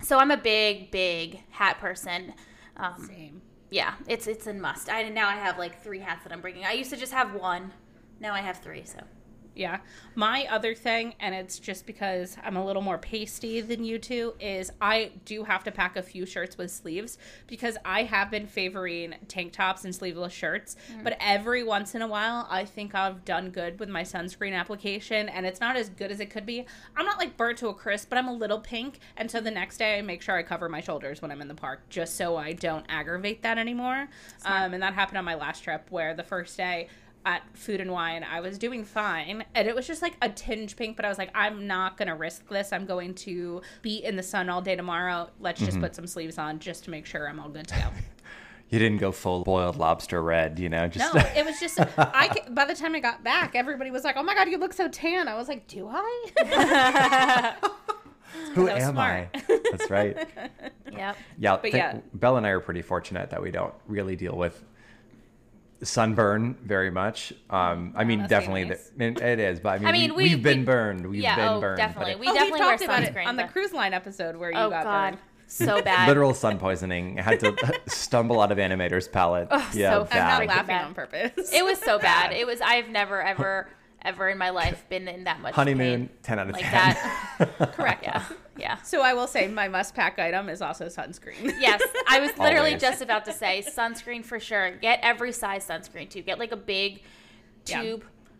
so 0.03 0.17
I'm 0.19 0.31
a 0.31 0.37
big, 0.37 0.91
big 0.91 1.41
hat 1.51 1.79
person. 1.79 2.33
Um, 2.75 3.05
Same. 3.07 3.41
yeah, 3.71 3.93
it's 4.07 4.27
it's 4.27 4.47
a 4.47 4.53
must. 4.53 4.89
I 4.91 5.07
now 5.09 5.27
I 5.29 5.35
have 5.35 5.57
like 5.57 5.81
three 5.83 5.99
hats 5.99 6.23
that 6.23 6.33
I'm 6.33 6.41
bringing. 6.41 6.65
I 6.65 6.73
used 6.73 6.89
to 6.89 6.97
just 6.97 7.13
have 7.13 7.33
one. 7.33 7.71
Now 8.19 8.33
I 8.33 8.41
have 8.41 8.57
three. 8.57 8.83
So 8.83 8.99
Yeah. 9.57 9.79
My 10.13 10.47
other 10.51 10.75
thing, 10.75 11.15
and 11.19 11.33
it's 11.33 11.57
just 11.57 11.87
because 11.87 12.37
I'm 12.43 12.57
a 12.57 12.65
little 12.65 12.81
more 12.81 12.97
pasty 12.99 13.61
than 13.61 13.83
you 13.83 13.97
two, 13.97 14.35
is 14.39 14.71
I 14.79 15.11
do 15.25 15.43
have 15.43 15.63
to 15.63 15.71
pack 15.71 15.95
a 15.95 16.03
few 16.03 16.25
shirts 16.27 16.57
with 16.57 16.69
sleeves 16.69 17.17
because 17.47 17.75
I 17.83 18.03
have 18.03 18.29
been 18.29 18.45
favoring 18.45 19.15
tank 19.27 19.53
tops 19.53 19.83
and 19.83 19.93
sleeveless 19.93 20.33
shirts. 20.33 20.75
But 21.03 21.17
every 21.19 21.63
once 21.63 21.95
in 21.95 22.03
a 22.03 22.07
while, 22.07 22.47
I 22.49 22.65
think 22.65 22.93
I've 22.93 23.25
done 23.25 23.49
good 23.49 23.79
with 23.79 23.89
my 23.89 24.03
sunscreen 24.03 24.53
application, 24.53 25.27
and 25.27 25.45
it's 25.45 25.59
not 25.59 25.75
as 25.75 25.89
good 25.89 26.11
as 26.11 26.19
it 26.19 26.29
could 26.29 26.45
be. 26.45 26.65
I'm 26.95 27.05
not 27.05 27.17
like 27.17 27.35
burnt 27.35 27.57
to 27.59 27.69
a 27.69 27.73
crisp, 27.73 28.09
but 28.09 28.17
I'm 28.17 28.27
a 28.27 28.33
little 28.33 28.59
pink. 28.59 28.99
And 29.17 29.29
so 29.29 29.41
the 29.41 29.51
next 29.51 29.77
day, 29.77 29.97
I 29.97 30.01
make 30.03 30.21
sure 30.21 30.35
I 30.35 30.43
cover 30.43 30.69
my 30.69 30.81
shoulders 30.81 31.21
when 31.21 31.31
I'm 31.31 31.41
in 31.41 31.47
the 31.47 31.55
park 31.55 31.89
just 31.89 32.15
so 32.15 32.37
I 32.37 32.53
don't 32.53 32.85
aggravate 32.89 33.41
that 33.41 33.57
anymore. 33.57 34.07
Um, 34.45 34.73
and 34.73 34.83
that 34.83 34.93
happened 34.93 35.17
on 35.17 35.25
my 35.25 35.35
last 35.35 35.63
trip 35.63 35.87
where 35.89 36.13
the 36.13 36.23
first 36.23 36.55
day, 36.57 36.89
at 37.25 37.43
Food 37.57 37.81
and 37.81 37.91
Wine, 37.91 38.23
I 38.23 38.39
was 38.39 38.57
doing 38.57 38.83
fine, 38.83 39.43
and 39.53 39.67
it 39.67 39.75
was 39.75 39.85
just 39.87 40.01
like 40.01 40.15
a 40.21 40.29
tinge 40.29 40.75
pink. 40.75 40.95
But 40.95 41.05
I 41.05 41.09
was 41.09 41.17
like, 41.17 41.31
I'm 41.35 41.67
not 41.67 41.97
gonna 41.97 42.15
risk 42.15 42.47
this. 42.49 42.71
I'm 42.71 42.85
going 42.85 43.13
to 43.15 43.61
be 43.81 43.97
in 44.03 44.15
the 44.15 44.23
sun 44.23 44.49
all 44.49 44.61
day 44.61 44.75
tomorrow. 44.75 45.29
Let's 45.39 45.59
just 45.59 45.73
mm-hmm. 45.73 45.81
put 45.81 45.95
some 45.95 46.07
sleeves 46.07 46.37
on 46.37 46.59
just 46.59 46.85
to 46.85 46.91
make 46.91 47.05
sure 47.05 47.27
I'm 47.27 47.39
all 47.39 47.49
good 47.49 47.67
to 47.67 47.75
go. 47.75 47.89
You 48.69 48.79
didn't 48.79 48.97
go 48.97 49.13
full 49.13 49.45
boiled 49.45 49.77
lobster 49.77 50.21
red, 50.21 50.59
you 50.59 50.67
know? 50.67 50.87
Just 50.89 51.13
No, 51.13 51.21
it 51.35 51.45
was 51.45 51.57
just 51.59 51.79
I. 51.79 52.29
By 52.49 52.65
the 52.65 52.75
time 52.75 52.95
I 52.95 52.99
got 52.99 53.23
back, 53.23 53.55
everybody 53.55 53.91
was 53.91 54.03
like, 54.03 54.17
"Oh 54.17 54.23
my 54.23 54.35
god, 54.35 54.49
you 54.49 54.57
look 54.57 54.73
so 54.73 54.89
tan." 54.89 55.29
I 55.29 55.35
was 55.35 55.47
like, 55.47 55.67
"Do 55.67 55.87
I?" 55.89 57.53
who 58.53 58.67
am 58.67 58.91
smart. 58.91 59.29
I? 59.33 59.59
That's 59.71 59.89
right. 59.89 60.17
yeah. 60.91 61.13
Yeah, 61.39 61.53
But 61.53 61.61
think- 61.61 61.75
yeah. 61.75 61.99
Belle 62.13 62.35
and 62.35 62.45
I 62.45 62.49
are 62.49 62.59
pretty 62.59 62.81
fortunate 62.81 63.29
that 63.29 63.41
we 63.41 63.51
don't 63.51 63.73
really 63.87 64.17
deal 64.17 64.35
with 64.35 64.61
sunburn 65.83 66.57
very 66.63 66.89
much. 66.91 67.33
Um, 67.49 67.93
I 67.95 68.03
mean, 68.03 68.19
must 68.19 68.29
definitely 68.29 68.65
nice. 68.65 68.91
the, 68.97 69.05
it 69.05 69.21
it 69.21 69.39
is, 69.39 69.59
but 69.59 69.69
I 69.69 69.77
mean, 69.79 69.87
I 69.87 69.91
mean, 69.91 70.15
we, 70.15 70.23
we- 70.23 70.29
have 70.29 70.41
been 70.43 70.65
burned. 70.65 71.05
We've 71.07 71.21
yeah, 71.21 71.35
been 71.35 71.47
oh, 71.47 71.61
burned. 71.61 71.77
definitely. 71.77 72.13
But 72.13 72.19
We 72.21 72.27
oh, 72.27 72.31
we 72.31 72.37
definitely 72.37 72.59
wear 72.59 72.69
talked 72.71 72.83
about 72.83 73.03
it 73.03 73.13
sunscreen, 73.13 73.27
on 73.27 73.35
the 73.35 73.43
but- 73.43 73.51
cruise 73.53 73.73
line 73.73 73.93
episode 73.93 74.35
where 74.35 74.51
you 74.51 74.57
Oh 74.57 74.69
got 74.69 74.83
God, 74.83 75.11
burned. 75.11 75.17
so 75.47 75.81
bad. 75.83 76.07
literal 76.07 76.33
sun 76.33 76.57
poisoning. 76.57 77.19
I 77.19 77.23
had 77.23 77.39
to 77.41 77.55
stumble 77.87 78.41
out 78.41 78.51
of 78.51 78.57
Animator's 78.57 79.07
Palate. 79.07 79.47
Oh, 79.51 79.69
yeah, 79.73 79.91
so 79.91 80.07
I'm 80.11 80.47
not 80.47 80.47
laughing 80.47 80.75
on 80.75 80.93
purpose. 80.93 81.51
It 81.53 81.63
was 81.63 81.79
so 81.79 81.97
bad. 81.99 82.31
Bad. 82.31 82.37
It 82.39 82.47
was. 82.47 82.59
I've 82.61 82.89
never 82.89 83.21
ever 83.21 83.69
ever 84.03 84.29
in 84.29 84.37
my 84.37 84.51
life 84.51 84.85
been 84.89 85.07
in 85.07 85.23
that 85.25 85.41
much 85.41 85.53
Honeymoon, 85.55 86.07
pain 86.07 86.09
10 86.23 86.39
out 86.39 86.47
of 86.49 86.53
like 86.53 86.61
10. 86.63 86.71
that. 86.71 87.73
correct. 87.73 88.03
Yeah, 88.03 88.23
yeah. 88.57 88.77
So 88.83 89.01
I 89.01 89.13
will 89.13 89.27
say 89.27 89.47
my 89.47 89.67
must 89.67 89.95
pack 89.95 90.19
item 90.19 90.49
is 90.49 90.61
also 90.61 90.85
sunscreen. 90.85 91.53
Yes, 91.59 91.81
I 92.07 92.19
was 92.19 92.31
literally 92.37 92.69
Always. 92.69 92.81
just 92.81 93.01
about 93.01 93.25
to 93.25 93.33
say 93.33 93.63
sunscreen 93.67 94.23
for 94.23 94.39
sure. 94.39 94.71
Get 94.77 94.99
every 95.03 95.31
size 95.31 95.67
sunscreen 95.67 96.09
too. 96.09 96.21
Get 96.21 96.39
like 96.39 96.51
a 96.51 96.57
big 96.57 97.01
Yeah. 97.65 97.95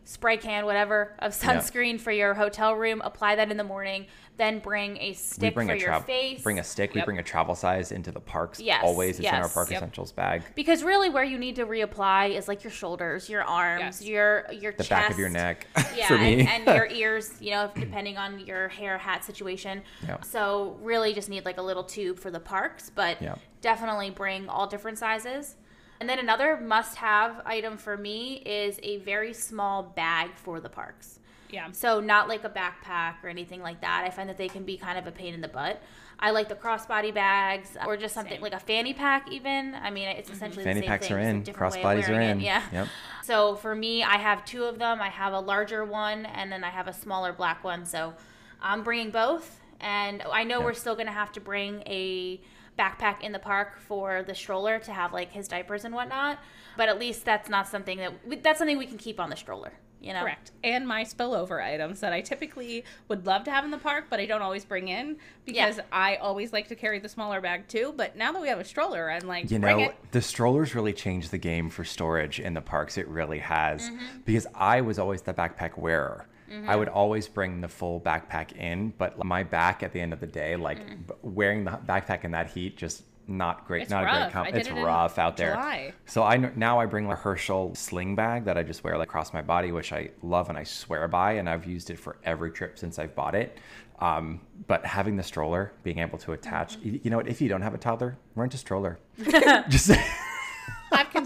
Tube, 0.08 0.13
spray 0.13 0.38
can, 0.38 0.65
whatever 0.65 1.13
of 1.20 1.32
sunscreen 1.34 2.00
for 2.00 2.12
your 2.12 2.34
hotel 2.34 2.74
room. 2.76 3.02
Apply 3.04 3.36
that 3.36 3.52
in 3.52 3.58
the 3.58 3.63
morning. 3.63 4.06
Then 4.38 4.60
bring 4.60 4.98
a 4.98 5.08
we 5.10 5.13
stick 5.15 5.56
bring 5.56 5.67
for 5.67 5.74
a 5.74 5.80
your 5.80 6.00
face. 6.02 6.43
bring 6.43 6.60
a 6.60 6.63
stick. 6.63 6.93
We 6.93 7.02
bring 7.02 7.17
a 7.17 7.24
travel 7.24 7.56
size 7.56 7.91
into 7.91 8.12
the 8.12 8.20
parks. 8.20 8.60
Yes, 8.60 8.84
always. 8.84 9.20
It's 9.20 9.28
in 9.28 9.34
our 9.34 9.50
park 9.50 9.72
Yep. 9.72 9.78
essentials 9.78 10.12
bag. 10.12 10.43
because 10.54 10.84
really, 10.84 11.10
where 11.10 11.24
you 11.24 11.39
need 11.39 11.56
to 11.56 11.65
reapply 11.65 12.36
is 12.38 12.48
like 12.48 12.63
your 12.63 12.70
shoulders, 12.72 13.30
your 13.30 13.43
arms, 13.43 14.00
Yes. 14.00 14.04
your 14.04 14.46
your 14.52 14.72
The 14.74 14.84
chest, 14.84 14.89
back 14.89 15.10
of 15.12 15.17
your 15.17 15.30
neck. 15.30 15.65
yeah, 15.96 16.08
for 16.08 16.17
me. 16.20 16.41
and, 16.41 16.50
and 16.50 16.65
your 16.78 16.86
ears, 16.88 17.34
you 17.41 17.50
know, 17.52 17.72
depending 17.76 18.17
on 18.20 18.39
your 18.46 18.67
hair 18.67 19.00
hat 19.00 19.24
situation. 19.24 19.82
Yeah. 20.08 20.22
So 20.22 20.78
really 20.82 21.13
just 21.13 21.30
need 21.30 21.43
like 21.43 21.58
a 21.58 21.63
little 21.63 21.84
tube 21.84 22.20
for 22.20 22.30
the 22.30 22.39
parks, 22.39 22.91
but 22.93 23.20
Yeah. 23.20 23.36
definitely 23.62 24.12
bring 24.12 24.50
all 24.50 24.67
different 24.67 25.00
sizes. 25.00 25.56
And 26.00 26.08
then 26.08 26.20
another 26.20 26.58
must-have 26.58 27.42
item 27.46 27.78
for 27.78 27.98
me 27.98 28.36
is 28.46 28.80
a 28.84 28.98
very 28.98 29.34
small 29.34 29.84
bag 29.84 30.32
for 30.36 30.60
the 30.60 30.70
parks. 30.70 31.20
Yeah. 31.50 31.72
So 31.72 32.00
not 32.00 32.28
like 32.28 32.44
a 32.44 32.50
backpack 32.50 33.24
or 33.24 33.30
anything 33.30 33.62
like 33.62 33.82
that. 33.82 34.04
I 34.06 34.10
find 34.10 34.30
that 34.30 34.38
they 34.38 34.50
can 34.50 34.64
be 34.64 34.78
kind 34.78 34.98
of 34.98 35.08
a 35.08 35.12
pain 35.12 35.34
in 35.34 35.42
the 35.42 35.48
butt. 35.48 35.82
I 36.20 36.32
like 36.32 36.50
the 36.50 36.56
crossbody 36.56 37.14
bags 37.14 37.78
or 37.86 37.96
just 37.96 38.14
something 38.14 38.34
Same. 38.34 38.42
like 38.42 38.54
a 38.54 38.60
fanny 38.60 38.94
pack 38.94 39.32
even. 39.32 39.76
I 39.76 39.92
mean, 39.92 40.08
it's 40.08 40.28
mm-hmm. 40.28 40.36
essentially 40.36 40.64
Fanny 40.64 40.80
the 40.80 40.86
same 40.86 40.90
packs 40.90 41.08
thing. 41.08 41.18
are 41.18 41.20
just 41.20 41.28
a 41.28 41.30
in. 41.30 41.44
different 41.44 41.74
Crossbodies 41.76 42.10
are 42.10 42.12
wearing 42.12 42.28
it. 42.30 42.32
in. 42.32 42.40
Yeah. 42.42 42.64
Yep. 42.74 42.88
So 43.24 43.56
for 43.56 43.76
me, 43.76 44.04
I 44.04 44.18
have 44.18 44.44
two 44.44 44.64
of 44.66 44.80
them. 44.80 45.00
I 45.00 45.10
have 45.10 45.34
a 45.34 45.40
larger 45.40 45.86
one 45.86 46.26
and 46.26 46.52
then 46.52 46.64
I 46.64 46.70
have 46.70 46.88
a 46.88 46.94
smaller 46.94 47.34
black 47.34 47.64
one. 47.64 47.86
So 47.86 48.14
I'm 48.62 48.84
bringing 48.84 49.12
both. 49.12 49.60
And 49.80 50.24
I 50.24 50.44
know 50.44 50.60
Yeah. 50.60 50.66
we're 50.66 50.74
still 50.74 50.96
going 50.96 51.06
to 51.06 51.14
have 51.14 51.32
to 51.34 51.40
bring 51.40 51.84
a 51.86 52.42
backpack 52.78 53.22
in 53.22 53.32
the 53.32 53.40
park 53.40 53.80
for 53.80 54.24
the 54.24 54.36
stroller 54.36 54.80
to 54.80 54.94
have 54.94 55.13
like 55.13 55.32
his 55.32 55.48
diapers 55.48 55.86
and 55.86 55.94
whatnot. 55.94 56.40
But 56.76 56.90
at 56.90 57.00
least 57.00 57.26
that's 57.26 57.50
not 57.50 57.68
something 57.68 57.98
that 57.98 58.13
we, 58.26 58.36
that's 58.38 58.60
something 58.60 58.78
we 58.78 58.86
can 58.86 58.98
keep 58.98 59.20
on 59.20 59.30
the 59.30 59.36
stroller. 59.36 59.74
You 60.00 60.13
know, 60.13 60.22
Correct. 60.22 60.52
And 60.63 60.88
my 60.88 61.04
spillover 61.04 61.62
items 61.62 62.02
that 62.02 62.13
I 62.13 62.22
typically 62.22 62.84
would 63.08 63.26
love 63.26 63.44
to 63.46 63.52
have 63.52 63.66
in 63.66 63.72
the 63.72 63.80
park, 63.80 64.06
but 64.12 64.20
I 64.20 64.28
don't 64.28 64.44
always 64.44 64.63
bring 64.63 64.90
in 64.90 65.18
because 65.44 65.80
I 65.92 66.18
always 66.18 66.54
like 66.54 66.68
to 66.68 66.76
carry 66.76 67.00
the 67.00 67.10
smaller 67.10 67.42
bag 67.42 67.68
too. 67.68 67.96
But 67.98 68.16
now 68.16 68.32
that 68.32 68.40
we 68.42 68.48
have 68.48 68.60
a 68.60 68.63
stroller, 68.63 69.10
I'm 69.10 69.28
like, 69.28 69.50
You 69.50 69.58
know, 69.58 69.80
it. 69.80 69.96
the 70.12 70.22
strollers 70.22 70.76
really 70.76 70.94
changed 70.94 71.32
the 71.32 71.40
game 71.40 71.70
for 71.72 71.84
storage 71.84 72.40
in 72.40 72.54
the 72.54 72.62
parks. 72.62 73.00
It 73.00 73.08
really 73.08 73.40
has. 73.40 73.90
Mm-hmm. 73.90 74.20
Because 74.24 74.46
I 74.54 74.82
was 74.82 75.00
always 75.00 75.24
the 75.24 75.34
backpack 75.34 75.80
wearer. 75.80 76.27
I 76.68 76.76
would 76.76 76.88
always 76.90 77.28
bring 77.28 77.62
the 77.62 77.68
full 77.68 78.00
backpack 78.00 78.56
in, 78.58 78.94
but 78.98 79.24
my 79.24 79.44
back 79.44 79.84
at 79.84 79.92
the 79.94 80.00
end 80.00 80.14
of 80.14 80.20
the 80.20 80.28
day, 80.28 80.56
like 80.56 81.08
b- 81.08 81.14
wearing 81.22 81.64
the 81.66 81.72
backpack 81.72 82.24
in 82.24 82.32
that 82.32 82.48
heat, 82.50 82.78
just 82.78 83.04
not 83.30 83.68
great. 83.68 83.82
It's 83.82 83.92
not 83.92 84.04
a 84.04 84.08
great 84.20 84.32
comp. 84.32 84.56
It's 84.56 84.70
it 84.70 84.74
rough 84.74 85.18
out 85.20 85.36
there. 85.36 85.52
July. 85.56 85.94
So 86.06 86.24
I 86.24 86.38
now 86.38 86.80
I 86.80 86.86
bring 86.86 87.12
a 87.12 87.16
Herschel 87.16 87.76
sling 87.76 88.16
bag 88.16 88.46
that 88.46 88.58
I 88.58 88.64
just 88.64 88.84
wear 88.86 88.98
like 88.98 89.10
across 89.10 89.34
my 89.34 89.42
body, 89.42 89.72
which 89.74 89.92
I 89.92 90.12
love 90.24 90.48
and 90.50 90.58
I 90.58 90.64
swear 90.64 91.08
by, 91.10 91.34
and 91.34 91.50
I've 91.50 91.66
used 91.66 91.90
it 91.90 92.00
for 92.00 92.18
every 92.24 92.52
trip 92.52 92.78
since 92.80 92.98
I've 93.00 93.14
bought 93.16 93.36
it. 93.36 93.58
Um, 94.00 94.42
but 94.68 94.86
having 94.86 95.18
the 95.18 95.24
stroller, 95.24 95.74
being 95.84 96.00
able 96.00 96.18
to 96.20 96.32
attach, 96.34 96.78
Mm-hmm. 96.78 96.88
you, 96.88 97.00
you 97.04 97.10
know 97.10 97.18
what? 97.18 97.28
If 97.28 97.42
you 97.42 97.50
don't 97.50 97.64
have 97.64 97.74
a 97.74 97.78
toddler, 97.80 98.16
rent 98.36 98.54
a 98.54 98.58
stroller. 98.58 99.00
just 99.70 99.90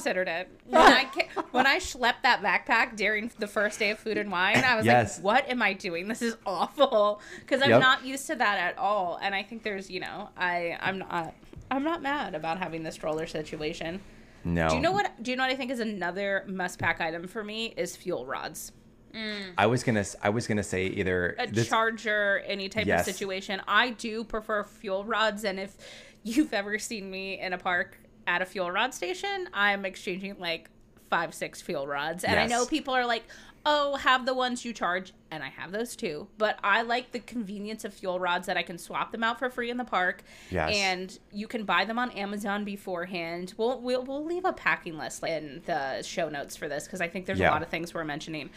considered 0.01 0.27
it. 0.27 0.49
When 0.65 0.81
I 0.81 1.03
ca- 1.05 1.41
when 1.51 1.67
I 1.67 1.77
schlepped 1.77 2.23
that 2.23 2.41
backpack 2.41 2.95
during 2.95 3.31
the 3.39 3.47
first 3.47 3.79
day 3.79 3.91
of 3.91 3.99
food 3.99 4.17
and 4.17 4.31
wine, 4.31 4.57
I 4.57 4.75
was 4.75 4.85
Yes. 4.85 5.17
like, 5.17 5.23
"What 5.23 5.49
am 5.49 5.61
I 5.61 5.73
doing? 5.73 6.07
This 6.07 6.21
is 6.21 6.35
awful." 6.45 7.21
Because 7.39 7.61
I'm 7.61 7.69
Yep. 7.69 7.79
not 7.81 8.05
used 8.05 8.27
to 8.27 8.35
that 8.35 8.57
at 8.59 8.77
all. 8.77 9.19
And 9.21 9.35
I 9.35 9.43
think 9.43 9.63
there's, 9.63 9.89
you 9.89 9.99
know, 9.99 10.29
I 10.37 10.77
I'm 10.81 10.97
not 10.99 11.35
I'm 11.69 11.83
not 11.83 12.01
mad 12.01 12.35
about 12.35 12.57
having 12.59 12.83
the 12.83 12.91
stroller 12.91 13.27
situation. 13.27 14.01
no. 14.43 14.69
Do 14.69 14.75
you 14.75 14.81
know 14.81 14.91
what? 14.91 15.11
Do 15.21 15.31
you 15.31 15.37
know 15.37 15.43
what 15.43 15.51
I 15.51 15.55
think 15.55 15.71
is 15.71 15.79
another 15.79 16.43
must 16.47 16.79
pack 16.79 16.99
item 16.99 17.27
for 17.27 17.43
me 17.43 17.73
is 17.77 17.95
fuel 17.95 18.25
rods. 18.25 18.71
Mm. 19.13 19.53
I 19.57 19.67
was 19.67 19.83
gonna 19.83 19.99
s- 20.01 20.15
I 20.23 20.29
was 20.29 20.47
gonna 20.47 20.63
say 20.63 20.85
either 20.87 21.35
a 21.37 21.45
this, 21.47 21.67
charger, 21.67 22.39
any 22.47 22.69
type 22.69 22.87
Yes. 22.87 23.07
of 23.07 23.13
situation. 23.13 23.61
I 23.67 23.89
do 23.91 24.23
prefer 24.23 24.63
fuel 24.63 25.03
rods, 25.03 25.43
and 25.43 25.59
if 25.59 25.75
you've 26.23 26.53
ever 26.53 26.79
seen 26.79 27.11
me 27.11 27.39
in 27.39 27.51
a 27.51 27.57
park 27.57 27.97
at 28.27 28.41
a 28.41 28.45
fuel 28.45 28.71
rod 28.71 28.93
station, 28.93 29.47
I'm 29.53 29.85
exchanging 29.85 30.37
like 30.39 30.69
five, 31.09 31.33
six 31.33 31.61
fuel 31.61 31.87
rods. 31.87 32.23
And 32.23 32.39
I 32.39 32.47
know 32.47 32.65
people 32.65 32.93
are 32.93 33.05
like, 33.05 33.23
oh, 33.65 33.95
have 33.97 34.25
the 34.25 34.33
ones 34.33 34.65
you 34.65 34.73
charge, 34.73 35.13
and 35.29 35.43
I 35.43 35.49
have 35.49 35.71
those 35.71 35.95
too. 35.95 36.27
But 36.39 36.57
I 36.63 36.81
like 36.81 37.11
the 37.11 37.19
convenience 37.19 37.85
of 37.85 37.93
fuel 37.93 38.19
rods 38.19 38.47
that 38.47 38.57
I 38.57 38.63
can 38.63 38.77
swap 38.79 39.11
them 39.11 39.23
out 39.23 39.37
for 39.37 39.49
free 39.51 39.69
in 39.69 39.77
the 39.77 39.83
park. 39.85 40.23
Yes. 40.49 40.71
And 40.75 41.19
you 41.31 41.47
can 41.47 41.63
buy 41.65 41.85
them 41.85 41.99
on 41.99 42.09
Amazon 42.11 42.63
beforehand. 42.65 43.53
We'll 43.57 43.79
we'll, 43.81 44.03
we'll 44.03 44.25
leave 44.25 44.45
a 44.45 44.53
packing 44.53 44.97
list 44.97 45.23
in 45.23 45.61
the 45.65 46.01
show 46.01 46.29
notes 46.29 46.55
for 46.55 46.67
this 46.67 46.85
because 46.85 47.01
I 47.01 47.07
think 47.07 47.25
there's 47.27 47.39
Yeah. 47.39 47.49
a 47.49 47.53
lot 47.53 47.61
of 47.61 47.69
things 47.69 47.93
we're 47.93 48.03
mentioning. 48.03 48.49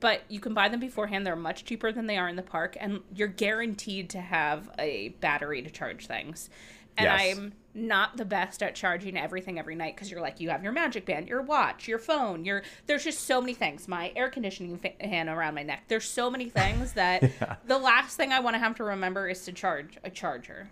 But 0.00 0.22
you 0.28 0.38
can 0.38 0.52
buy 0.54 0.68
them 0.68 0.80
beforehand. 0.80 1.26
They're 1.26 1.34
much 1.34 1.64
cheaper 1.64 1.90
than 1.92 2.06
they 2.06 2.18
are 2.18 2.28
in 2.28 2.36
the 2.36 2.42
park, 2.42 2.76
and 2.78 3.00
you're 3.14 3.28
guaranteed 3.28 4.10
to 4.10 4.20
have 4.20 4.70
a 4.78 5.08
battery 5.20 5.62
to 5.62 5.70
charge 5.70 6.06
things. 6.06 6.50
And 6.96 7.06
Yes. 7.06 7.36
I'm 7.38 7.52
not 7.74 8.16
the 8.16 8.24
best 8.24 8.62
at 8.62 8.74
charging 8.74 9.16
everything 9.16 9.58
every 9.58 9.74
night 9.74 9.96
because 9.96 10.10
you're 10.10 10.20
like 10.20 10.40
you 10.40 10.50
have 10.50 10.62
your 10.62 10.72
magic 10.72 11.06
band, 11.06 11.28
your 11.28 11.42
watch, 11.42 11.88
your 11.88 11.98
phone, 11.98 12.44
your 12.44 12.62
there's 12.86 13.04
just 13.04 13.20
so 13.20 13.40
many 13.40 13.54
things. 13.54 13.88
My 13.88 14.12
air 14.14 14.28
conditioning 14.28 14.78
fan 14.78 15.28
around 15.28 15.54
my 15.54 15.62
neck. 15.62 15.84
There's 15.88 16.08
so 16.08 16.30
many 16.30 16.48
things 16.48 16.92
that 16.94 17.22
the 17.66 17.78
last 17.78 18.16
thing 18.16 18.32
I 18.32 18.40
want 18.40 18.54
to 18.54 18.58
have 18.58 18.76
to 18.76 18.84
remember 18.84 19.28
is 19.28 19.44
to 19.44 19.52
charge 19.52 19.98
a 20.04 20.10
charger. 20.10 20.70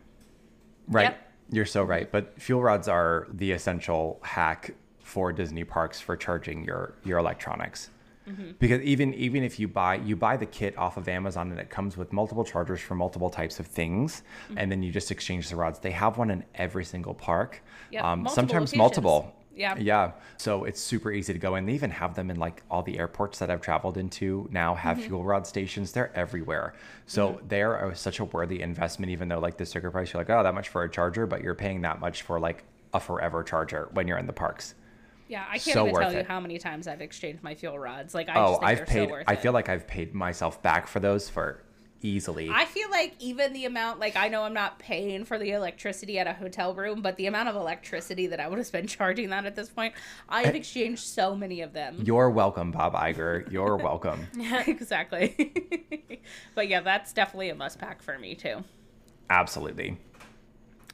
Right. 0.89 1.05
Yep. 1.05 1.33
You're 1.53 1.67
so 1.67 1.83
right. 1.83 2.11
But 2.11 2.41
fuel 2.41 2.63
rods 2.63 2.89
are 2.89 3.27
the 3.33 3.53
essential 3.53 4.21
hack 4.23 4.75
for 5.03 5.33
Disney 5.33 5.65
parks 5.65 6.01
for 6.01 6.17
charging 6.17 6.65
your 6.65 6.95
your 7.05 7.19
electronics. 7.19 7.91
Because 8.59 8.81
even 8.83 9.15
even 9.15 9.43
if 9.43 9.59
you 9.61 9.69
buy 9.69 9.97
you 9.97 10.17
buy 10.17 10.37
the 10.37 10.47
kit 10.47 10.77
off 10.79 10.97
of 10.97 11.09
Amazon 11.09 11.51
and 11.51 11.59
it 11.61 11.71
comes 11.71 11.97
with 11.97 12.13
multiple 12.13 12.45
chargers 12.45 12.81
for 12.81 12.95
multiple 12.95 13.31
types 13.31 13.61
of 13.61 13.67
things, 13.67 14.23
and 14.57 14.71
then 14.71 14.83
you 14.83 14.93
just 14.93 15.11
exchange 15.11 15.49
the 15.51 15.57
rods. 15.57 15.79
They 15.79 15.91
have 15.93 16.19
one 16.19 16.31
in 16.31 16.45
every 16.55 16.85
single 16.85 17.15
park. 17.15 17.63
Yep, 17.91 18.05
Um, 18.05 18.19
multiple 18.23 18.35
sometimes 18.35 18.73
locations. 18.73 18.79
multiple. 18.79 19.35
Yeah. 19.55 19.77
Yeah. 19.79 20.13
So 20.39 20.65
it's 20.65 20.81
super 20.81 21.11
easy 21.13 21.33
to 21.35 21.39
go 21.39 21.55
and 21.57 21.69
They 21.69 21.73
even 21.75 21.91
have 21.91 22.15
them 22.15 22.31
in 22.31 22.39
like 22.39 22.63
all 22.71 22.83
the 22.83 22.99
airports 22.99 23.41
that 23.41 23.51
I've 23.51 23.61
traveled 23.61 23.99
into 23.99 24.49
now 24.51 24.75
have 24.75 24.97
Mm-hmm. 24.97 25.07
fuel 25.07 25.25
rod 25.25 25.47
stations. 25.47 25.93
They're 25.93 26.11
everywhere. 26.17 26.73
So 27.07 27.41
they're 27.47 27.93
such 27.95 28.21
a 28.21 28.25
worthy 28.25 28.63
investment, 28.63 29.11
even 29.13 29.29
though 29.29 29.39
like 29.41 29.57
the 29.59 29.67
sticker 29.67 29.91
price, 29.91 30.13
you're 30.13 30.21
like, 30.23 30.31
oh, 30.31 30.43
that 30.43 30.55
much 30.55 30.69
for 30.69 30.83
a 30.85 30.89
charger, 30.91 31.27
but 31.27 31.43
you're 31.43 31.55
paying 31.57 31.83
that 31.83 32.01
much 32.01 32.23
for 32.23 32.41
like 32.41 32.65
a 32.95 33.01
forever 33.01 33.43
charger 33.43 33.89
when 33.93 34.09
you're 34.09 34.19
in 34.19 34.27
the 34.27 34.33
parks. 34.33 34.75
Yeah, 35.31 35.45
I 35.49 35.59
can't 35.59 35.75
So 35.75 35.87
even 35.87 36.01
tell 36.01 36.13
you 36.13 36.25
how 36.25 36.41
many 36.41 36.59
times 36.59 36.89
I've 36.89 37.01
exchanged 37.01 37.45
my 37.45 37.55
fuel 37.55 37.79
rods. 37.79 38.15
Like 38.15 38.29
I 38.29 38.35
oh, 38.35 38.49
just 38.49 38.61
think 38.61 38.81
I've 38.81 38.87
paid, 38.87 39.09
so 39.09 39.13
worth 39.13 39.25
I 39.29 39.35
it. 39.35 39.41
feel 39.41 39.53
like 39.53 39.69
I've 39.69 39.87
paid 39.87 40.13
myself 40.13 40.61
back 40.61 40.89
for 40.89 40.99
those 40.99 41.29
for 41.29 41.63
easily. 42.03 42.51
I 42.53 42.65
feel 42.65 42.91
like 42.91 43.15
even 43.21 43.53
the 43.53 43.65
amount, 43.65 44.01
like 44.01 44.17
I 44.17 44.27
know 44.27 44.43
I'm 44.43 44.55
not 44.55 44.81
paying 44.81 45.25
for 45.25 45.39
the 45.39 45.53
electricity 45.53 46.19
at 46.19 46.27
a 46.27 46.33
hotel 46.33 46.75
room, 46.75 47.01
but 47.01 47.17
the 47.17 47.27
amount 47.27 47.49
of 47.49 47.55
electricity 47.55 48.27
that 48.27 48.41
I 48.41 48.49
would 48.49 48.59
have 48.59 48.67
spent 48.67 48.89
charging 48.99 49.31
that 49.31 49.47
at 49.47 49.55
this 49.55 49.69
point, 49.69 49.95
I 50.29 50.43
have 50.43 50.55
eh. 50.55 50.59
exchanged 50.59 51.05
so 51.05 51.37
many 51.37 51.61
of 51.61 51.73
them. 51.73 52.03
you're 52.05 52.29
welcome, 52.31 52.73
Bob 52.73 52.95
Iger. 52.95 53.51
You're 53.53 53.77
welcome. 53.89 54.27
yeah, 54.37 54.65
exactly. 54.67 55.53
but 56.57 56.67
yeah, 56.67 56.81
that's 56.81 57.13
definitely 57.13 57.51
a 57.51 57.55
must 57.55 57.79
pack 57.79 58.03
for 58.03 58.19
me 58.19 58.35
too. 58.35 58.65
Absolutely. 59.29 59.97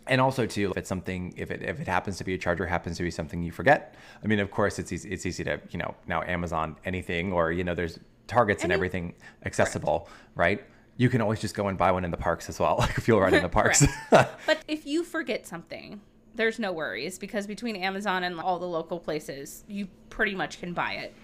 And 0.08 0.20
also 0.20 0.46
too, 0.46 0.70
if 0.70 0.76
it's 0.76 0.88
something, 0.88 1.34
if 1.36 1.50
it 1.50 1.62
if 1.62 1.80
it 1.80 1.88
happens 1.88 2.16
to 2.18 2.24
be 2.24 2.34
a 2.34 2.38
charger, 2.38 2.66
happens 2.66 2.96
to 2.98 3.02
be 3.02 3.10
something 3.10 3.42
you 3.42 3.50
forget. 3.50 3.94
I 4.22 4.26
mean, 4.26 4.38
of 4.38 4.50
course, 4.50 4.78
it's 4.78 4.92
easy. 4.92 5.10
It's 5.10 5.26
easy 5.26 5.44
to 5.44 5.60
you 5.70 5.78
know 5.78 5.94
now 6.06 6.22
Amazon 6.22 6.76
anything 6.84 7.32
or 7.32 7.50
you 7.52 7.64
know 7.64 7.74
there's 7.74 7.98
targets 8.26 8.62
and 8.62 8.72
everything 8.72 9.14
accessible, 9.44 10.08
right? 10.34 10.62
You 10.96 11.08
can 11.08 11.20
always 11.20 11.40
just 11.40 11.54
go 11.54 11.68
and 11.68 11.76
buy 11.76 11.92
one 11.92 12.04
in 12.04 12.10
the 12.10 12.16
parks 12.16 12.48
as 12.48 12.58
well, 12.58 12.76
like 12.80 12.96
a 12.96 13.00
fuel 13.00 13.20
rod 13.20 13.34
in 13.34 13.42
the 13.42 13.48
parks. 13.60 13.84
But 14.10 14.62
if 14.68 14.86
you 14.86 15.04
forget 15.04 15.46
something, 15.46 16.00
there's 16.34 16.58
no 16.58 16.72
worries 16.72 17.18
because 17.18 17.46
between 17.46 17.76
Amazon 17.76 18.24
and 18.24 18.40
all 18.40 18.58
the 18.58 18.66
local 18.66 18.98
places, 18.98 19.64
you 19.68 19.88
pretty 20.10 20.34
much 20.34 20.60
can 20.60 20.72
buy 20.72 20.94
it. 20.94 21.14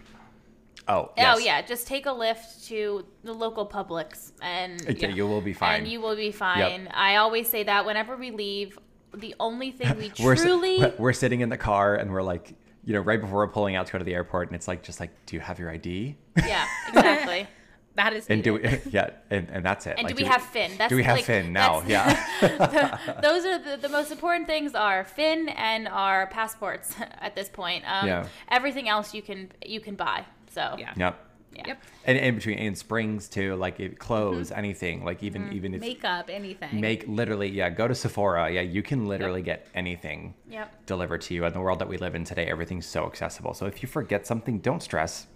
Oh, 0.89 1.11
Oh 1.19 1.39
yeah, 1.39 1.63
just 1.63 1.87
take 1.87 2.07
a 2.07 2.11
Lyft 2.11 2.67
to 2.69 3.05
the 3.23 3.33
local 3.33 3.67
Publix 3.67 4.33
and 4.43 4.81
Yeah, 4.99 5.09
you 5.09 5.27
will 5.27 5.41
be 5.41 5.53
fine. 5.53 5.81
And 5.81 5.89
you 5.89 6.01
will 6.01 6.17
be 6.17 6.33
fine. 6.33 6.89
I 6.89 7.17
always 7.17 7.49
say 7.49 7.63
that 7.65 7.87
whenever 7.87 8.17
we 8.17 8.31
leave, 8.31 8.79
the 9.15 9.35
only 9.39 9.71
thing 9.71 9.97
we 9.97 10.13
we're, 10.25 10.37
truly 10.37 10.83
we're 10.99 11.13
sitting 11.13 11.41
in 11.41 11.49
the 11.49 11.57
car 11.59 11.97
and 11.97 12.11
we're 12.11 12.23
like, 12.23 12.55
you 12.85 12.93
know, 12.93 13.01
right 13.01 13.21
before 13.21 13.39
we're 13.39 13.49
pulling 13.49 13.77
out 13.77 13.87
to 13.87 13.93
go 13.93 13.99
to 13.99 14.05
the 14.05 14.15
airport, 14.15 14.49
and 14.49 14.57
it's 14.57 14.67
like, 14.67 14.83
just 14.83 14.99
like, 14.99 15.11
do 15.27 15.37
you 15.37 15.41
have 15.41 15.59
your 15.59 15.71
ID? 15.71 16.17
yeah 16.45 16.67
exactly. 16.89 17.47
That 17.95 18.15
is 18.15 18.27
And 18.29 18.43
do 18.43 18.55
we, 18.55 18.63
yeah, 18.91 19.11
and, 19.31 19.49
and 19.51 19.65
that's 19.65 19.87
it. 19.87 19.97
And 19.99 20.07
Like, 20.07 20.17
do 20.17 20.23
we 20.23 20.27
have 20.27 20.43
Finn? 20.43 20.73
That's 20.79 20.89
do 20.89 20.97
we 20.97 21.03
have 21.03 21.17
like, 21.17 21.27
Finn 21.27 21.53
now? 21.53 21.83
Yeah. 21.87 23.19
Those 23.23 23.45
are 23.45 23.59
the, 23.59 23.77
the 23.77 23.89
most 23.91 24.11
important 24.11 24.47
things 24.47 24.75
are 24.75 25.05
Finn 25.05 25.51
and 25.51 25.87
our 25.89 26.27
passports 26.29 26.95
at 27.21 27.37
this 27.37 27.51
point. 27.51 27.85
Um, 27.87 28.09
Yeah. 28.09 28.27
Everything 28.51 28.89
else 28.89 29.13
you 29.13 29.21
can 29.21 29.53
you 29.65 29.81
can 29.81 29.95
buy. 29.95 30.25
So 30.53 30.77
Yeah. 30.79 30.93
Yep. 30.97 31.19
yeah. 31.55 31.63
Yep. 31.67 31.83
And 32.05 32.19
in 32.19 32.35
between 32.37 32.59
in 32.59 32.75
springs 32.75 33.29
too, 33.29 33.55
like 33.57 33.81
it, 33.81 33.99
clothes, 33.99 34.51
mm-hmm. 34.51 34.59
anything, 34.59 35.05
like 35.05 35.23
even 35.23 35.43
mm-hmm. 35.45 35.53
even 35.53 35.75
if 35.75 35.81
Makeup, 35.81 36.29
anything. 36.31 36.81
make 36.81 37.07
literally, 37.09 37.49
yeah, 37.49 37.71
go 37.71 37.89
to 37.89 37.95
Sephora. 37.95 38.51
Yeah, 38.51 38.61
you 38.63 38.83
can 38.83 39.07
literally 39.07 39.43
get 39.43 39.67
anything 39.75 40.35
Yep. 40.49 40.87
delivered 40.87 41.21
to 41.23 41.35
you. 41.35 41.45
In 41.45 41.53
the 41.53 41.61
world 41.61 41.79
that 41.79 41.89
we 41.89 41.97
live 41.99 42.15
in 42.15 42.25
today, 42.25 42.47
everything's 42.47 42.87
so 42.87 43.07
accessible. 43.07 43.55
So 43.55 43.67
if 43.67 43.83
you 43.83 43.89
forget 43.89 44.27
something, 44.27 44.59
don't 44.59 44.83
stress. 44.83 45.27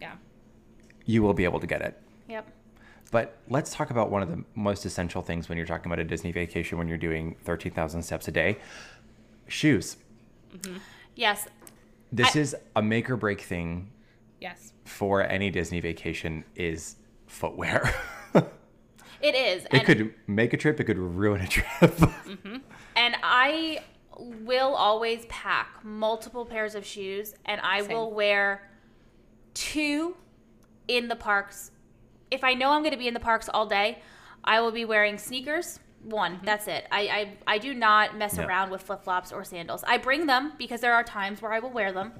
yeah. 0.00 0.12
You 1.06 1.22
will 1.22 1.34
be 1.34 1.44
able 1.44 1.60
to 1.60 1.66
get 1.66 1.80
it. 1.82 2.00
Yep. 2.28 2.46
But 3.10 3.38
let's 3.48 3.74
talk 3.74 3.90
about 3.90 4.10
one 4.10 4.22
of 4.22 4.30
the 4.30 4.44
most 4.54 4.84
essential 4.86 5.22
things 5.22 5.48
when 5.48 5.58
you're 5.58 5.66
talking 5.66 5.86
about 5.90 5.98
a 5.98 6.04
Disney 6.04 6.30
vacation 6.30 6.78
when 6.78 6.86
you're 6.86 6.98
doing 6.98 7.34
13,000 7.44 8.02
steps 8.02 8.28
a 8.28 8.30
day 8.30 8.58
shoes. 9.48 9.96
Mm-hmm. 10.56 10.76
Yes. 11.16 11.48
This 12.12 12.36
I- 12.36 12.38
is 12.38 12.56
a 12.76 12.82
make 12.82 13.10
or 13.10 13.16
break 13.16 13.40
thing 13.40 13.90
Yes. 14.40 14.72
for 14.84 15.22
any 15.22 15.50
Disney 15.50 15.80
vacation 15.80 16.44
is 16.56 16.96
footwear. 17.26 17.94
It 19.22 19.34
is. 19.34 19.66
it 19.70 19.84
could 19.84 20.14
make 20.26 20.54
a 20.54 20.56
trip, 20.56 20.80
it 20.80 20.84
could 20.84 20.96
ruin 20.98 21.42
a 21.42 21.46
trip. 21.46 21.66
Mm-hmm. 21.80 22.56
And 22.96 23.16
I 23.22 23.80
will 24.18 24.74
always 24.74 25.26
pack 25.26 25.80
multiple 25.84 26.44
pairs 26.46 26.74
of 26.74 26.86
shoes, 26.86 27.34
and 27.44 27.60
I 27.60 27.82
Same. 27.82 27.92
will 27.96 28.12
wear 28.12 28.70
two 29.54 30.16
in 30.88 31.08
the 31.08 31.16
parks. 31.16 31.70
If 32.30 32.44
I 32.44 32.54
know 32.54 32.70
I'm 32.70 32.80
going 32.82 32.92
to 32.92 32.98
be 32.98 33.08
in 33.08 33.14
the 33.14 33.20
parks 33.20 33.48
all 33.52 33.66
day, 33.66 33.98
I 34.44 34.60
will 34.60 34.72
be 34.72 34.84
wearing 34.84 35.18
sneakers. 35.18 35.80
One, 36.02 36.36
mm-hmm. 36.36 36.46
that's 36.46 36.66
it. 36.66 36.86
I, 36.90 37.00
I 37.46 37.54
I 37.54 37.58
do 37.58 37.74
not 37.74 38.16
mess 38.16 38.36
Yeah. 38.38 38.46
around 38.46 38.70
with 38.70 38.82
flip 38.82 39.04
flops 39.04 39.32
or 39.32 39.44
sandals. 39.44 39.84
I 39.86 39.98
bring 39.98 40.26
them 40.26 40.52
because 40.56 40.80
there 40.80 40.94
are 40.94 41.04
times 41.04 41.42
where 41.42 41.52
I 41.52 41.58
will 41.58 41.72
wear 41.72 41.92
them. 41.92 42.12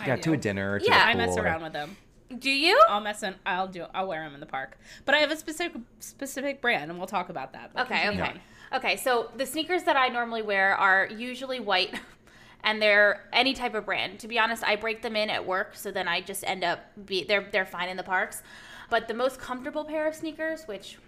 I 0.00 0.06
yeah, 0.06 0.16
do. 0.16 0.22
to 0.22 0.32
a 0.32 0.36
dinner, 0.36 0.74
or 0.74 0.78
to 0.78 0.84
Yeah, 0.84 0.98
the 0.98 1.04
I 1.04 1.14
mess 1.14 1.30
pool, 1.30 1.40
or- 1.40 1.44
around 1.44 1.62
with 1.62 1.72
them. 1.72 1.96
Do 2.38 2.50
you? 2.50 2.80
I'll 2.88 3.00
mess 3.00 3.22
in. 3.24 3.34
I'll 3.44 3.66
do. 3.66 3.86
I'll 3.92 4.06
wear 4.06 4.22
them 4.22 4.34
in 4.34 4.40
the 4.40 4.46
park. 4.46 4.78
But 5.04 5.16
I 5.16 5.18
have 5.18 5.32
a 5.32 5.36
specific 5.36 5.82
specific 5.98 6.60
brand, 6.62 6.90
and 6.90 6.98
we'll 6.98 7.08
talk 7.08 7.28
about 7.28 7.52
that. 7.54 7.72
Okay, 7.76 8.02
continue 8.02 8.22
okay. 8.22 8.30
on. 8.70 8.78
Okay, 8.78 8.96
so 8.96 9.30
the 9.36 9.44
sneakers 9.44 9.82
that 9.82 9.96
I 9.96 10.08
normally 10.08 10.42
wear 10.42 10.76
are 10.76 11.08
usually 11.08 11.58
white 11.58 11.92
and 12.64 12.80
they're 12.80 13.24
any 13.32 13.52
type 13.52 13.74
of 13.74 13.84
brand. 13.84 14.20
To 14.20 14.28
be 14.28 14.38
honest, 14.38 14.62
I 14.62 14.76
break 14.76 15.02
them 15.02 15.16
in 15.16 15.28
at 15.28 15.44
work, 15.44 15.74
so 15.74 15.90
then 15.90 16.06
I 16.06 16.20
just 16.20 16.44
end 16.44 16.62
up 16.62 16.80
be 17.04 17.24
they're 17.24 17.48
they're 17.50 17.66
fine 17.66 17.88
in 17.88 17.96
the 17.96 18.04
parks. 18.04 18.42
But 18.90 19.08
the 19.08 19.14
most 19.14 19.40
comfortable 19.40 19.84
pair 19.84 20.06
of 20.06 20.14
sneakers, 20.14 20.68
which 20.68 20.98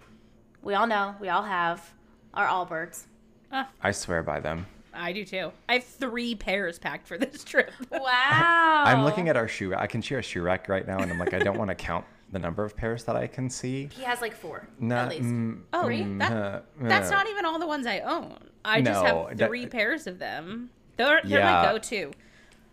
we 0.61 0.73
all 0.73 0.87
know, 0.87 1.15
we 1.19 1.29
all 1.29 1.43
have, 1.43 1.93
are 2.33 2.47
Allbirds. 2.47 3.03
Ah. 3.51 3.69
I 3.81 3.91
swear 3.91 4.23
by 4.23 4.39
them. 4.39 4.65
I 4.93 5.11
do 5.13 5.25
too. 5.25 5.51
I 5.67 5.73
have 5.73 5.83
three 5.83 6.35
pairs 6.35 6.79
packed 6.79 7.07
for 7.07 7.17
this 7.17 7.43
trip. 7.43 7.71
Wow. 7.91 8.83
I'm 8.85 9.03
looking 9.03 9.29
at 9.29 9.37
our 9.37 9.47
shoe. 9.47 9.73
I 9.75 9.87
can 9.87 10.01
share 10.01 10.19
a 10.19 10.21
shoe 10.23 10.41
rack 10.41 10.67
right 10.69 10.85
now, 10.85 10.99
and 10.99 11.11
I'm 11.11 11.17
like, 11.19 11.33
I 11.33 11.39
don't 11.39 11.57
want 11.57 11.69
to 11.69 11.75
count 11.75 12.05
the 12.31 12.39
number 12.39 12.63
of 12.65 12.75
pairs 12.75 13.03
that 13.05 13.15
I 13.15 13.27
can 13.27 13.49
see. 13.49 13.89
He 13.93 14.03
has 14.03 14.19
like 14.21 14.33
four 14.33 14.67
Nah, 14.79 15.03
at 15.03 15.09
least. 15.09 15.23
mm, 15.23 15.61
Oh, 15.73 15.83
mm, 15.85 16.19
that- 16.19 16.31
uh, 16.31 16.59
That's 16.81 17.09
uh, 17.09 17.15
not 17.15 17.29
even 17.29 17.45
all 17.45 17.59
the 17.59 17.67
ones 17.67 17.85
I 17.87 17.99
own. 17.99 18.37
I 18.65 18.81
just 18.81 19.03
No, 19.03 19.27
have 19.27 19.37
that- 19.37 19.47
three 19.49 19.67
pairs 19.67 20.07
of 20.07 20.19
them. 20.19 20.69
They're, 20.97 21.21
they're 21.23 21.39
Yeah. 21.39 21.61
my 21.63 21.71
go-to. 21.71 22.11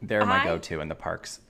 They're 0.02 0.24
my 0.26 0.40
I- 0.42 0.44
go-to 0.44 0.80
in 0.80 0.88
the 0.88 0.94
parks. 0.94 1.40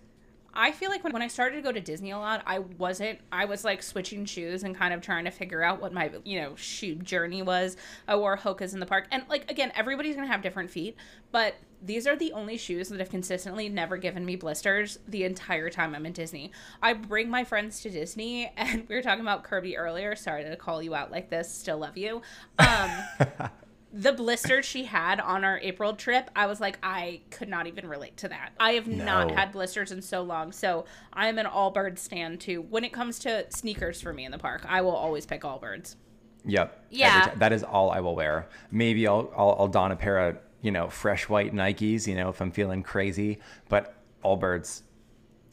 I 0.55 0.73
feel 0.73 0.91
like 0.91 1.05
when, 1.05 1.13
when 1.13 1.23
I 1.23 1.29
started 1.29 1.57
to 1.57 1.63
go 1.63 1.73
to 1.73 1.81
Disney 1.81 2.11
a 2.11 2.19
lot, 2.19 2.43
I 2.47 2.61
wasn't. 2.61 3.21
I 3.31 3.45
was 3.45 3.65
like 3.65 3.83
switching 3.83 4.25
shoes 4.25 4.63
and 4.63 4.75
kind 4.77 4.93
of 4.93 5.01
trying 5.01 5.25
to 5.25 5.31
figure 5.31 5.63
out 5.63 5.81
what 5.81 5.93
my 5.93 6.11
you 6.25 6.41
know 6.41 6.57
shoe 6.57 6.97
journey 6.97 7.43
was. 7.43 7.77
I 8.09 8.17
wore 8.17 8.37
Hoka's 8.37 8.75
in 8.75 8.81
the 8.81 8.87
park, 8.87 9.07
and 9.11 9.25
like 9.29 9.51
again, 9.51 9.73
everybody's 9.75 10.17
gonna 10.17 10.27
have 10.27 10.43
different 10.43 10.71
feet, 10.71 10.97
but 11.33 11.55
these 11.83 12.07
are 12.07 12.17
the 12.17 12.33
only 12.33 12.57
shoes 12.57 12.89
that 12.91 13.01
have 13.01 13.11
consistently 13.11 13.69
never 13.69 13.97
given 13.97 14.25
me 14.25 14.37
blisters 14.37 14.99
the 15.09 15.25
entire 15.25 15.71
time 15.71 15.95
I'm 15.95 16.05
in 16.05 16.13
Disney. 16.13 16.53
I 16.83 16.93
bring 16.93 17.31
my 17.31 17.45
friends 17.45 17.81
to 17.83 17.91
Disney, 17.91 18.53
and 18.57 18.87
we 18.89 18.95
were 18.95 19.03
talking 19.03 19.23
about 19.23 19.45
Kirby 19.45 19.77
earlier. 19.77 20.15
Sorry 20.17 20.45
to 20.45 20.57
call 20.57 20.83
you 20.83 20.95
out 20.95 21.11
like 21.11 21.31
this. 21.31 21.53
Still 21.53 21.79
love 21.79 21.97
you. 21.97 22.23
Um, 22.59 22.91
the 23.93 24.13
blister 24.13 24.63
she 24.63 24.85
had 24.85 25.19
on 25.21 25.45
our 25.45 25.59
April 25.61 25.95
trip, 25.95 26.31
I 26.37 26.47
was 26.47 26.61
like, 26.61 26.79
I 26.83 27.23
could 27.31 27.49
not 27.49 27.67
even 27.67 27.89
relate 27.89 28.17
to 28.19 28.29
that. 28.29 28.53
I 28.61 28.73
have 28.73 28.87
not 28.87 29.33
had 29.33 29.53
blisters 29.53 29.91
in 29.91 30.01
so 30.01 30.23
long. 30.23 30.53
So 30.53 30.85
I'm 31.13 31.39
an 31.39 31.47
Allbirds 31.47 31.99
stand 31.99 32.41
too. 32.41 32.63
When 32.63 32.85
it 32.85 32.93
comes 32.93 33.19
to 33.21 33.47
sneakers 33.51 34.01
for 34.01 34.13
me 34.13 34.25
in 34.25 34.31
the 34.31 34.39
park, 34.39 34.65
I 34.69 34.81
will 34.83 34.95
always 34.95 35.27
pick 35.27 35.43
Allbirds. 35.43 35.97
Yep. 36.45 36.87
Yeah. 36.91 37.35
that 37.37 37.53
is 37.53 37.63
all 37.63 37.91
I 37.91 38.01
will 38.01 38.15
wear. 38.15 38.49
Maybe 38.71 39.07
I'll, 39.07 39.33
I'll 39.37 39.57
I'll 39.59 39.69
don 39.69 39.93
a 39.93 39.97
pair 39.97 40.19
of 40.29 40.39
you 40.63 40.71
know 40.71 40.89
fresh 40.89 41.29
white 41.29 41.53
Nikes. 41.53 42.07
You 42.07 42.15
know 42.15 42.29
if 42.29 42.41
I'm 42.41 42.51
feeling 42.53 42.83
crazy, 42.83 43.41
but 43.69 43.95
Allbirds 44.25 44.83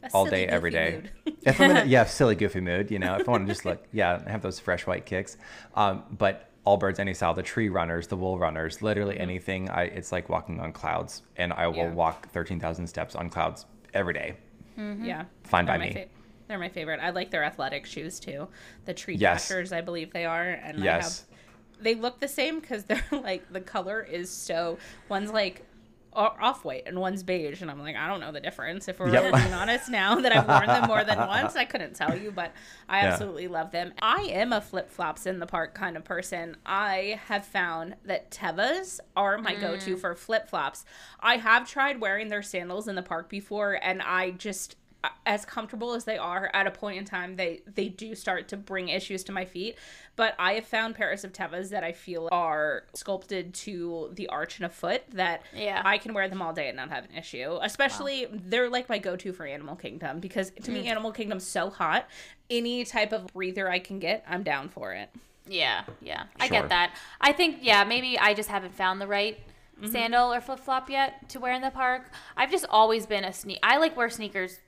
A 0.02 0.10
all 0.14 0.26
silly, 0.26 0.46
day, 0.46 0.46
every 0.46 0.70
day. 0.70 1.02
if 1.42 1.60
I'm 1.60 1.72
in 1.72 1.76
a, 1.76 1.84
yeah, 1.86 2.04
silly 2.04 2.36
goofy 2.36 2.60
mood, 2.60 2.90
you 2.90 2.98
know, 2.98 3.16
if 3.16 3.28
I 3.28 3.32
want 3.32 3.46
to 3.46 3.52
just 3.52 3.64
look, 3.64 3.84
yeah, 3.92 4.26
have 4.30 4.42
those 4.42 4.60
fresh 4.60 4.86
white 4.86 5.04
kicks. 5.06 5.36
Um, 5.74 6.04
but 6.10 6.47
Allbirds, 6.68 6.98
any 6.98 7.14
style, 7.14 7.34
the 7.34 7.42
tree 7.42 7.68
runners, 7.68 8.06
the 8.08 8.16
wool 8.16 8.38
runners, 8.38 8.82
literally 8.82 9.14
mm-hmm. 9.14 9.22
anything. 9.22 9.70
I 9.70 9.84
it's 9.84 10.12
like 10.12 10.28
walking 10.28 10.60
on 10.60 10.72
clouds, 10.72 11.22
and 11.36 11.52
I 11.52 11.66
will 11.68 11.76
Yeah. 11.76 11.92
walk 11.92 12.28
thirteen 12.28 12.60
thousand 12.60 12.86
steps 12.86 13.14
on 13.14 13.30
clouds 13.30 13.64
every 13.94 14.14
day. 14.14 14.36
Mm-hmm. 14.78 15.04
Yeah. 15.04 15.24
Fine 15.44 15.66
They're 15.66 15.78
by 15.78 15.84
me. 15.86 15.92
fa- 15.92 16.04
they're 16.46 16.58
my 16.58 16.68
favorite. 16.68 17.00
I 17.02 17.10
like 17.10 17.30
their 17.30 17.44
athletic 17.44 17.84
shoes 17.86 18.20
too. 18.20 18.48
The 18.84 18.94
tree 18.94 19.16
Yes. 19.16 19.48
dashers, 19.48 19.72
I 19.72 19.80
believe 19.80 20.12
they 20.12 20.24
are. 20.24 20.42
And 20.48 20.78
Yes. 20.82 21.24
I 21.30 21.34
have, 21.34 21.82
they 21.84 21.94
look 21.94 22.20
the 22.20 22.28
same 22.28 22.60
because 22.60 22.84
they're 22.84 23.04
like, 23.12 23.52
the 23.52 23.60
color 23.60 24.00
is 24.02 24.30
so, 24.30 24.78
one's 25.08 25.30
like 25.32 25.64
off 26.18 26.64
white 26.64 26.82
and 26.86 26.98
one's 26.98 27.22
beige. 27.22 27.62
And 27.62 27.70
I'm 27.70 27.78
like, 27.78 27.96
I 27.96 28.08
don't 28.08 28.20
know 28.20 28.32
the 28.32 28.40
difference. 28.40 28.88
If 28.88 28.98
we're 28.98 29.12
Yep. 29.12 29.22
really 29.22 29.40
being 29.42 29.54
honest 29.54 29.88
now 29.88 30.16
that 30.20 30.36
I've 30.36 30.48
worn 30.48 30.66
them 30.66 30.86
more 30.88 31.04
than 31.04 31.18
once, 31.18 31.56
I 31.56 31.64
couldn't 31.64 31.94
tell 31.94 32.16
you, 32.16 32.30
but 32.30 32.52
I 32.88 33.00
Yeah. 33.02 33.12
absolutely 33.12 33.48
love 33.48 33.70
them. 33.70 33.92
I 34.02 34.22
am 34.22 34.52
a 34.52 34.60
flip 34.60 34.90
flops 34.90 35.26
in 35.26 35.38
the 35.38 35.46
park 35.46 35.74
kind 35.74 35.96
of 35.96 36.04
person. 36.04 36.56
I 36.66 37.20
have 37.28 37.46
found 37.46 37.96
that 38.04 38.30
Tevas 38.30 39.00
are 39.16 39.38
my 39.38 39.54
go 39.54 39.76
to 39.76 39.96
mm. 39.96 39.98
for 40.00 40.14
flip 40.14 40.48
flops. 40.48 40.84
I 41.20 41.36
have 41.36 41.68
tried 41.68 42.00
wearing 42.00 42.28
their 42.28 42.42
sandals 42.42 42.88
in 42.88 42.94
the 42.96 43.02
park 43.02 43.28
before, 43.28 43.78
and 43.82 44.02
I 44.02 44.32
just 44.32 44.76
as 45.24 45.44
comfortable 45.44 45.94
as 45.94 46.04
they 46.04 46.18
are 46.18 46.50
at 46.52 46.66
a 46.66 46.70
point 46.70 46.98
in 46.98 47.04
time 47.04 47.36
they 47.36 47.60
they 47.72 47.88
do 47.88 48.14
start 48.14 48.48
to 48.48 48.56
bring 48.56 48.88
issues 48.88 49.22
to 49.22 49.30
my 49.30 49.44
feet 49.44 49.76
but 50.16 50.34
i 50.38 50.54
have 50.54 50.66
found 50.66 50.94
pairs 50.94 51.22
of 51.22 51.32
tevas 51.32 51.70
that 51.70 51.84
i 51.84 51.92
feel 51.92 52.28
are 52.32 52.82
sculpted 52.94 53.54
to 53.54 54.10
the 54.14 54.26
arch 54.26 54.56
and 54.56 54.66
a 54.66 54.68
foot 54.68 55.02
that 55.12 55.42
Yeah. 55.54 55.82
i 55.84 55.98
can 55.98 56.14
wear 56.14 56.28
them 56.28 56.42
all 56.42 56.52
day 56.52 56.68
and 56.68 56.76
not 56.76 56.90
have 56.90 57.04
an 57.04 57.14
issue 57.16 57.58
especially 57.62 58.26
they're 58.30 58.68
like 58.68 58.88
my 58.88 58.98
go-to 58.98 59.32
for 59.32 59.46
animal 59.46 59.76
kingdom 59.76 60.18
because 60.18 60.50
to 60.62 60.70
me 60.72 60.84
mm. 60.84 60.88
animal 60.88 61.12
kingdom's 61.12 61.46
so 61.46 61.70
hot 61.70 62.08
any 62.50 62.84
type 62.84 63.12
of 63.12 63.28
breather 63.32 63.70
i 63.70 63.78
can 63.78 64.00
get 64.00 64.24
i'm 64.28 64.42
down 64.42 64.68
for 64.68 64.92
it 64.92 65.10
Yeah, 65.50 65.84
yeah. 66.02 66.24
I 66.38 66.48
get 66.48 66.68
that. 66.68 66.94
I 67.20 67.32
think, 67.32 67.60
yeah, 67.62 67.84
maybe 67.84 68.18
I 68.18 68.34
just 68.34 68.50
haven't 68.50 68.74
found 68.74 69.00
the 69.00 69.06
right 69.06 69.38
mm-hmm. 69.80 69.90
sandal 69.90 70.32
or 70.32 70.40
flip 70.40 70.60
flop 70.60 70.90
yet 70.90 71.28
to 71.30 71.40
wear 71.40 71.52
in 71.52 71.62
the 71.62 71.70
park. 71.70 72.10
I've 72.36 72.50
just 72.50 72.66
always 72.68 73.06
been 73.06 73.24
a 73.24 73.32
sneak. 73.32 73.58
I 73.62 73.78
like 73.78 73.96
wear 73.96 74.10
sneakers 74.10 74.58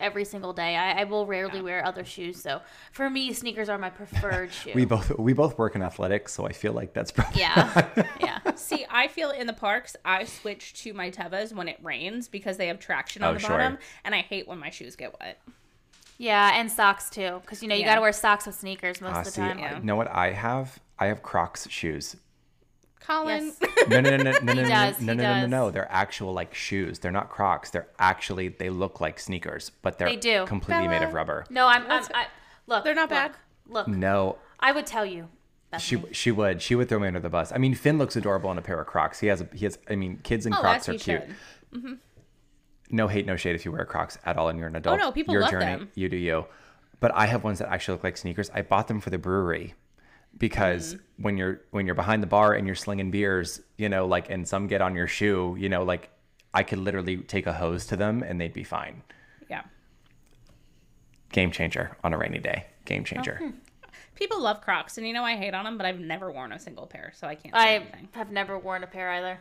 every 0.00 0.24
single 0.24 0.52
day. 0.52 0.76
I, 0.76 1.00
I 1.00 1.04
will 1.04 1.26
rarely 1.26 1.60
wear 1.62 1.84
other 1.84 2.04
shoes. 2.04 2.40
So 2.40 2.60
for 2.92 3.08
me, 3.10 3.32
sneakers 3.32 3.68
are 3.68 3.78
my 3.78 3.90
preferred 3.90 4.52
shoe. 4.60 4.72
We 4.74 4.84
both 4.84 5.16
we 5.18 5.32
both 5.32 5.58
work 5.58 5.74
in 5.76 5.82
athletics, 5.82 6.32
so 6.32 6.46
I 6.46 6.52
feel 6.52 6.72
like 6.72 6.92
that's 6.92 7.10
probably 7.10 7.40
yeah, 7.40 7.88
yeah. 8.20 8.38
See, 8.54 8.84
I 8.90 9.08
feel 9.08 9.30
in 9.30 9.46
the 9.46 9.52
parks, 9.52 9.96
I 10.04 10.24
switch 10.24 10.74
to 10.82 10.92
my 10.92 11.10
Tevas 11.10 11.52
when 11.52 11.68
it 11.68 11.78
rains 11.82 12.28
because 12.28 12.56
they 12.56 12.66
have 12.68 12.78
traction 12.78 13.22
on 13.22 13.30
Oh, 13.30 13.34
the 13.34 13.40
sure. 13.40 13.50
bottom, 13.50 13.78
and 14.04 14.14
I 14.14 14.22
hate 14.22 14.48
when 14.48 14.58
my 14.58 14.70
shoes 14.70 14.96
get 14.96 15.18
wet. 15.20 15.40
Yeah, 16.18 16.52
and 16.54 16.70
socks 16.70 17.08
too, 17.08 17.38
because 17.40 17.62
you 17.62 17.68
know 17.68 17.74
you 17.74 17.80
Yeah. 17.82 17.88
got 17.88 17.94
to 17.94 18.00
wear 18.02 18.12
socks 18.12 18.44
with 18.46 18.54
sneakers 18.54 19.00
most 19.00 19.14
Ah, 19.14 19.18
of 19.20 19.24
the 19.24 19.30
see, 19.30 19.40
time. 19.40 19.60
I- 19.60 19.76
you 19.78 19.84
know 19.84 19.96
what 19.96 20.08
I 20.10 20.32
have? 20.32 20.78
I 20.98 21.06
have 21.06 21.22
Crocs 21.22 21.66
shoes. 21.70 22.16
Colin, 23.10 23.52
Yes. 23.60 23.60
No, 23.88 24.00
no, 24.00 24.16
no, 24.16 24.22
no, 24.22 24.30
no, 24.30 24.38
no, 24.40 24.52
no, 24.62 24.68
does, 24.68 25.00
no, 25.00 25.12
he 25.12 25.16
no, 25.18 25.22
no, 25.22 25.40
no, 25.40 25.46
no. 25.46 25.70
They're 25.70 25.90
actual 25.90 26.32
like 26.32 26.54
shoes. 26.54 26.98
They're 26.98 27.10
not 27.10 27.30
Crocs. 27.30 27.70
They're 27.70 27.88
actually 27.98 28.48
they 28.48 28.70
look 28.70 29.00
like 29.00 29.18
sneakers, 29.18 29.72
but 29.82 29.98
they're 29.98 30.08
They 30.08 30.16
do. 30.16 30.44
completely 30.46 30.86
made 30.88 31.02
of 31.02 31.12
rubber. 31.12 31.44
No, 31.50 31.66
I'm. 31.66 31.82
I'm 31.90 32.04
I, 32.14 32.26
look, 32.66 32.84
They're 32.84 32.94
not 32.94 33.08
bad. 33.08 33.32
Look, 33.66 33.86
look, 33.86 33.96
No, 33.96 34.36
I 34.60 34.72
would 34.72 34.86
tell 34.86 35.04
you. 35.04 35.28
she 35.78 35.96
Bethany. 35.96 36.14
she 36.14 36.30
would 36.30 36.62
she 36.62 36.74
would 36.74 36.88
throw 36.88 36.98
me 36.98 37.08
under 37.08 37.20
the 37.20 37.30
bus. 37.30 37.52
I 37.52 37.58
mean, 37.58 37.74
Finn 37.74 37.98
looks 37.98 38.16
adorable 38.16 38.50
in 38.52 38.58
a 38.58 38.62
pair 38.62 38.80
of 38.80 38.86
Crocs. 38.86 39.18
He 39.20 39.26
has 39.28 39.40
a, 39.40 39.48
he 39.54 39.64
has. 39.64 39.78
I 39.88 39.96
mean, 39.96 40.18
kids 40.22 40.46
in 40.46 40.54
oh, 40.54 40.60
Crocs 40.60 40.88
are 40.88 40.92
you 40.92 40.98
cute. 40.98 41.22
should. 41.22 41.78
Mm-hmm. 41.78 41.92
No 42.92 43.06
hate, 43.08 43.24
no 43.26 43.36
shade 43.36 43.54
if 43.54 43.64
you 43.64 43.72
wear 43.72 43.84
Crocs 43.84 44.18
at 44.24 44.36
all 44.36 44.48
and 44.48 44.58
you're 44.58 44.68
an 44.68 44.76
adult. 44.76 45.00
Oh, 45.00 45.04
no, 45.04 45.12
people 45.12 45.32
Your 45.32 45.42
love 45.42 45.50
journey, 45.52 45.66
them. 45.66 45.88
You 45.94 46.08
do 46.08 46.16
you. 46.16 46.46
But 46.98 47.12
I 47.14 47.26
have 47.26 47.44
ones 47.44 47.60
that 47.60 47.68
actually 47.68 47.94
look 47.94 48.04
like 48.04 48.16
sneakers. 48.16 48.50
I 48.52 48.62
bought 48.62 48.88
them 48.88 49.00
for 49.00 49.10
the 49.10 49.18
brewery 49.18 49.74
because 50.38 50.94
Mm. 50.94 51.00
when 51.18 51.36
you're 51.36 51.60
when 51.70 51.86
you're 51.86 51.94
behind 51.94 52.22
the 52.22 52.26
bar 52.26 52.54
and 52.54 52.66
you're 52.66 52.76
slinging 52.76 53.10
beers, 53.10 53.60
you 53.76 53.88
know, 53.88 54.06
like 54.06 54.30
and 54.30 54.46
some 54.48 54.66
get 54.66 54.80
on 54.80 54.94
your 54.94 55.06
shoe, 55.06 55.56
you 55.58 55.68
know, 55.68 55.82
like 55.84 56.10
I 56.54 56.62
could 56.62 56.78
literally 56.78 57.18
take 57.18 57.46
a 57.46 57.52
hose 57.52 57.86
to 57.86 57.96
them 57.96 58.22
and 58.22 58.40
they'd 58.40 58.52
be 58.52 58.64
fine. 58.64 59.02
Yeah. 59.48 59.62
Game 61.32 61.50
changer 61.50 61.96
on 62.02 62.12
a 62.12 62.18
rainy 62.18 62.38
day. 62.38 62.66
Game 62.84 63.04
changer. 63.04 63.38
Oh, 63.40 63.46
hmm. 63.48 63.56
People 64.16 64.40
love 64.42 64.60
Crocs, 64.60 64.98
and 64.98 65.06
you 65.06 65.14
know 65.14 65.24
I 65.24 65.36
hate 65.36 65.54
on 65.54 65.64
them, 65.64 65.78
but 65.78 65.86
I've 65.86 65.98
never 66.00 66.30
worn 66.30 66.52
a 66.52 66.58
single 66.58 66.86
pair, 66.86 67.10
so 67.14 67.26
I 67.26 67.34
can't 67.36 67.54
say 67.54 67.60
I 67.60 67.74
anything. 67.76 68.08
have 68.12 68.30
never 68.30 68.58
worn 68.58 68.82
a 68.84 68.86
pair 68.86 69.10
either. 69.12 69.38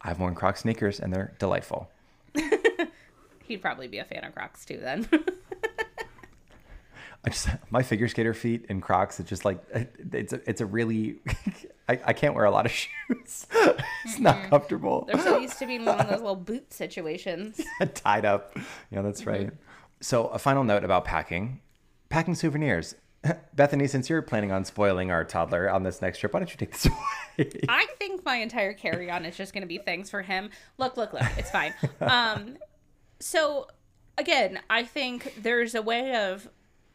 I've 0.00 0.18
worn 0.18 0.34
Croc 0.34 0.56
sneakers 0.56 0.98
and 1.00 1.12
they're 1.12 1.34
delightful. 1.38 1.88
He'd 3.44 3.58
probably 3.62 3.86
be 3.88 3.98
a 3.98 4.04
fan 4.04 4.24
of 4.24 4.34
Crocs 4.34 4.64
too, 4.64 4.78
then. 4.78 5.08
I 7.24 7.30
just 7.30 7.48
my 7.70 7.82
figure 7.82 8.08
skater 8.08 8.34
feet 8.34 8.66
in 8.68 8.80
Crocs. 8.80 9.18
It's 9.20 9.28
just 9.28 9.44
like 9.44 9.62
it's 10.12 10.32
a, 10.32 10.48
it's 10.48 10.60
a 10.60 10.66
really 10.66 11.16
I, 11.88 12.00
I 12.06 12.12
can't 12.12 12.34
wear 12.34 12.44
a 12.44 12.50
lot 12.50 12.66
of 12.66 12.72
shoes. 13.08 13.46
it's 14.04 14.18
not 14.18 14.48
comfortable. 14.50 15.04
They're 15.06 15.20
so 15.20 15.38
used 15.38 15.58
to 15.58 15.66
being 15.66 15.84
one 15.84 16.00
of 16.00 16.08
those 16.08 16.20
little 16.20 16.36
boot 16.36 16.72
situations. 16.72 17.60
Tied 17.94 18.24
up. 18.24 18.56
Yeah, 18.90 19.02
that's 19.02 19.26
right. 19.26 19.50
So 20.00 20.26
a 20.28 20.38
final 20.38 20.64
note 20.64 20.84
about 20.84 21.04
packing: 21.04 21.60
packing 22.08 22.34
souvenirs. 22.34 22.94
Bethany, 23.52 23.88
since 23.88 24.08
you're 24.08 24.22
planning 24.22 24.52
on 24.52 24.64
spoiling 24.64 25.10
our 25.10 25.24
toddler 25.24 25.68
on 25.68 25.82
this 25.82 26.00
next 26.00 26.18
trip, 26.18 26.32
why 26.32 26.38
don't 26.38 26.50
you 26.50 26.56
take 26.56 26.70
this 26.70 26.86
away? 26.86 27.50
I 27.68 27.86
think 27.98 28.24
my 28.24 28.36
entire 28.36 28.72
carry 28.72 29.10
on 29.10 29.24
is 29.24 29.36
just 29.36 29.52
going 29.52 29.62
to 29.62 29.66
be 29.68 29.78
things 29.78 30.08
for 30.08 30.22
him. 30.22 30.50
Look, 30.78 30.96
look, 30.96 31.12
look. 31.12 31.24
It's 31.36 31.50
fine. 31.50 31.74
Um, 32.00 32.56
so, 33.18 33.66
again, 34.16 34.60
I 34.70 34.84
think 34.84 35.34
there's 35.42 35.74
a 35.74 35.82
way 35.82 36.14
of 36.14 36.48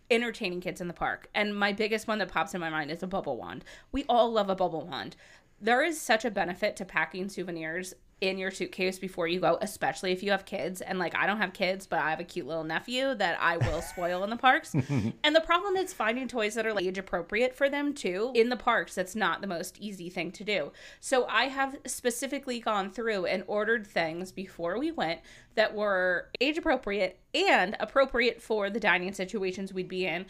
entertaining 0.09 0.61
kids 0.61 0.81
in 0.81 0.87
the 0.87 0.93
park. 0.93 1.29
And 1.33 1.57
my 1.57 1.71
biggest 1.71 2.07
one 2.07 2.19
that 2.19 2.31
pops 2.31 2.53
in 2.53 2.61
my 2.61 2.69
mind 2.69 2.91
is 2.91 3.03
a 3.03 3.07
bubble 3.07 3.37
wand. 3.37 3.63
We 3.91 4.05
all 4.07 4.31
love 4.31 4.49
a 4.49 4.55
bubble 4.55 4.85
wand. 4.85 5.15
There 5.61 5.83
is 5.83 5.99
such 5.99 6.25
a 6.25 6.31
benefit 6.31 6.75
to 6.77 6.85
packing 6.85 7.29
souvenirs 7.29 7.93
in 8.23 8.38
your 8.38 8.51
suitcase 8.51 8.97
before 8.97 9.27
you 9.27 9.41
go, 9.41 9.57
especially 9.62 10.13
if 10.13 10.23
you 10.23 10.31
have 10.31 10.45
kids. 10.45 10.79
And 10.79 10.97
like, 10.97 11.13
I 11.13 11.27
don't 11.27 11.39
have 11.39 11.51
kids, 11.51 11.86
but 11.86 11.99
I 11.99 12.09
have 12.09 12.21
a 12.21 12.23
cute 12.23 12.47
little 12.47 12.63
nephew 12.63 13.13
that 13.15 13.38
I 13.41 13.57
will 13.57 13.81
spoil 13.81 14.23
in 14.23 14.29
the 14.29 14.38
parks. 14.38 14.73
and 15.23 15.36
the 15.36 15.41
problem 15.41 15.75
is 15.75 15.91
finding 15.91 16.29
toys 16.29 16.55
that 16.55 16.65
are 16.65 16.73
like, 16.73 16.86
age 16.86 16.97
appropriate 16.97 17.53
for 17.53 17.69
them 17.69 17.93
too. 17.93 18.31
In 18.33 18.47
the 18.47 18.55
parks, 18.55 18.95
that's 18.95 19.13
not 19.13 19.41
the 19.41 19.47
most 19.47 19.77
easy 19.77 20.09
thing 20.09 20.31
to 20.31 20.45
do. 20.45 20.71
So 21.01 21.25
I 21.25 21.49
have 21.49 21.75
specifically 21.86 22.62
gone 22.62 22.89
through 22.91 23.25
and 23.25 23.43
ordered 23.45 23.86
things 23.86 24.31
before 24.31 24.79
we 24.79 24.89
went 24.89 25.19
that 25.55 25.75
were 25.75 26.29
age 26.39 26.57
appropriate 26.57 27.19
and 27.36 27.75
appropriate 27.81 28.41
for 28.41 28.69
the 28.69 28.79
dining 28.79 29.12
situations 29.12 29.73
we'd 29.73 29.89
be 29.89 30.05
in 30.05 30.27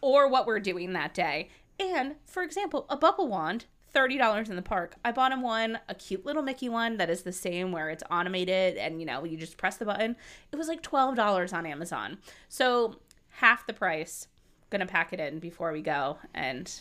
or 0.00 0.28
what 0.28 0.46
we're 0.46 0.60
doing 0.60 0.92
that 0.92 1.14
day. 1.14 1.48
And 1.80 2.14
for 2.26 2.44
example, 2.44 2.86
a 2.88 2.96
bubble 2.96 3.26
wand, 3.26 3.64
$30 3.94 4.50
in 4.50 4.56
the 4.56 4.62
park. 4.62 4.96
I 5.04 5.12
bought 5.12 5.32
him 5.32 5.42
one, 5.42 5.78
a 5.88 5.94
cute 5.94 6.26
little 6.26 6.42
Mickey 6.42 6.68
one 6.68 6.96
that 6.96 7.08
is 7.10 7.22
the 7.22 7.32
same 7.32 7.72
where 7.72 7.90
it's 7.90 8.02
automated 8.10 8.76
and 8.76 9.00
you 9.00 9.06
know, 9.06 9.24
you 9.24 9.36
just 9.36 9.56
press 9.56 9.76
the 9.76 9.84
button. 9.84 10.16
It 10.52 10.56
was 10.56 10.68
like 10.68 10.82
$12 10.82 11.52
on 11.52 11.66
Amazon. 11.66 12.18
So 12.48 12.96
half 13.30 13.66
the 13.66 13.72
price. 13.72 14.28
Gonna 14.70 14.86
pack 14.86 15.12
it 15.12 15.20
in 15.20 15.38
before 15.38 15.72
we 15.72 15.82
go 15.82 16.18
and 16.34 16.72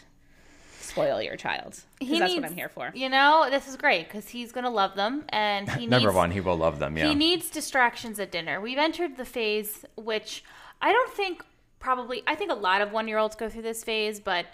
spoil 0.80 1.22
your 1.22 1.36
child. 1.38 1.74
'Cause 1.74 1.84
He 2.00 2.20
that's 2.20 2.32
needs, 2.32 2.42
what 2.42 2.50
I'm 2.52 2.58
here 2.58 2.70
for. 2.70 2.92
You 2.96 3.08
know, 3.10 3.48
this 3.50 3.68
is 3.68 3.76
great 3.78 4.08
because 4.08 4.30
he's 4.30 4.52
gonna 4.52 4.70
love 4.70 4.96
them, 4.96 5.26
and 5.30 5.70
he 5.72 5.86
Number 5.86 6.08
needs, 6.08 6.16
one, 6.16 6.32
he 6.32 6.42
will 6.42 6.58
love 6.58 6.80
them. 6.80 6.98
Yeah. 6.98 7.08
He 7.10 7.16
needs 7.16 7.50
distractions 7.50 8.20
at 8.20 8.32
dinner. 8.32 8.60
We've 8.60 8.78
entered 8.80 9.18
the 9.18 9.26
phase 9.26 9.86
which 9.96 10.44
I 10.82 10.92
don't 10.92 11.12
think 11.14 11.44
probably 11.80 12.24
I 12.26 12.36
think 12.36 12.50
a 12.52 12.56
lot 12.56 12.82
of 12.82 12.92
one 12.92 13.08
year 13.08 13.18
olds 13.18 13.36
go 13.36 13.48
through 13.48 13.62
this 13.62 13.84
phase, 13.84 14.20
but 14.20 14.48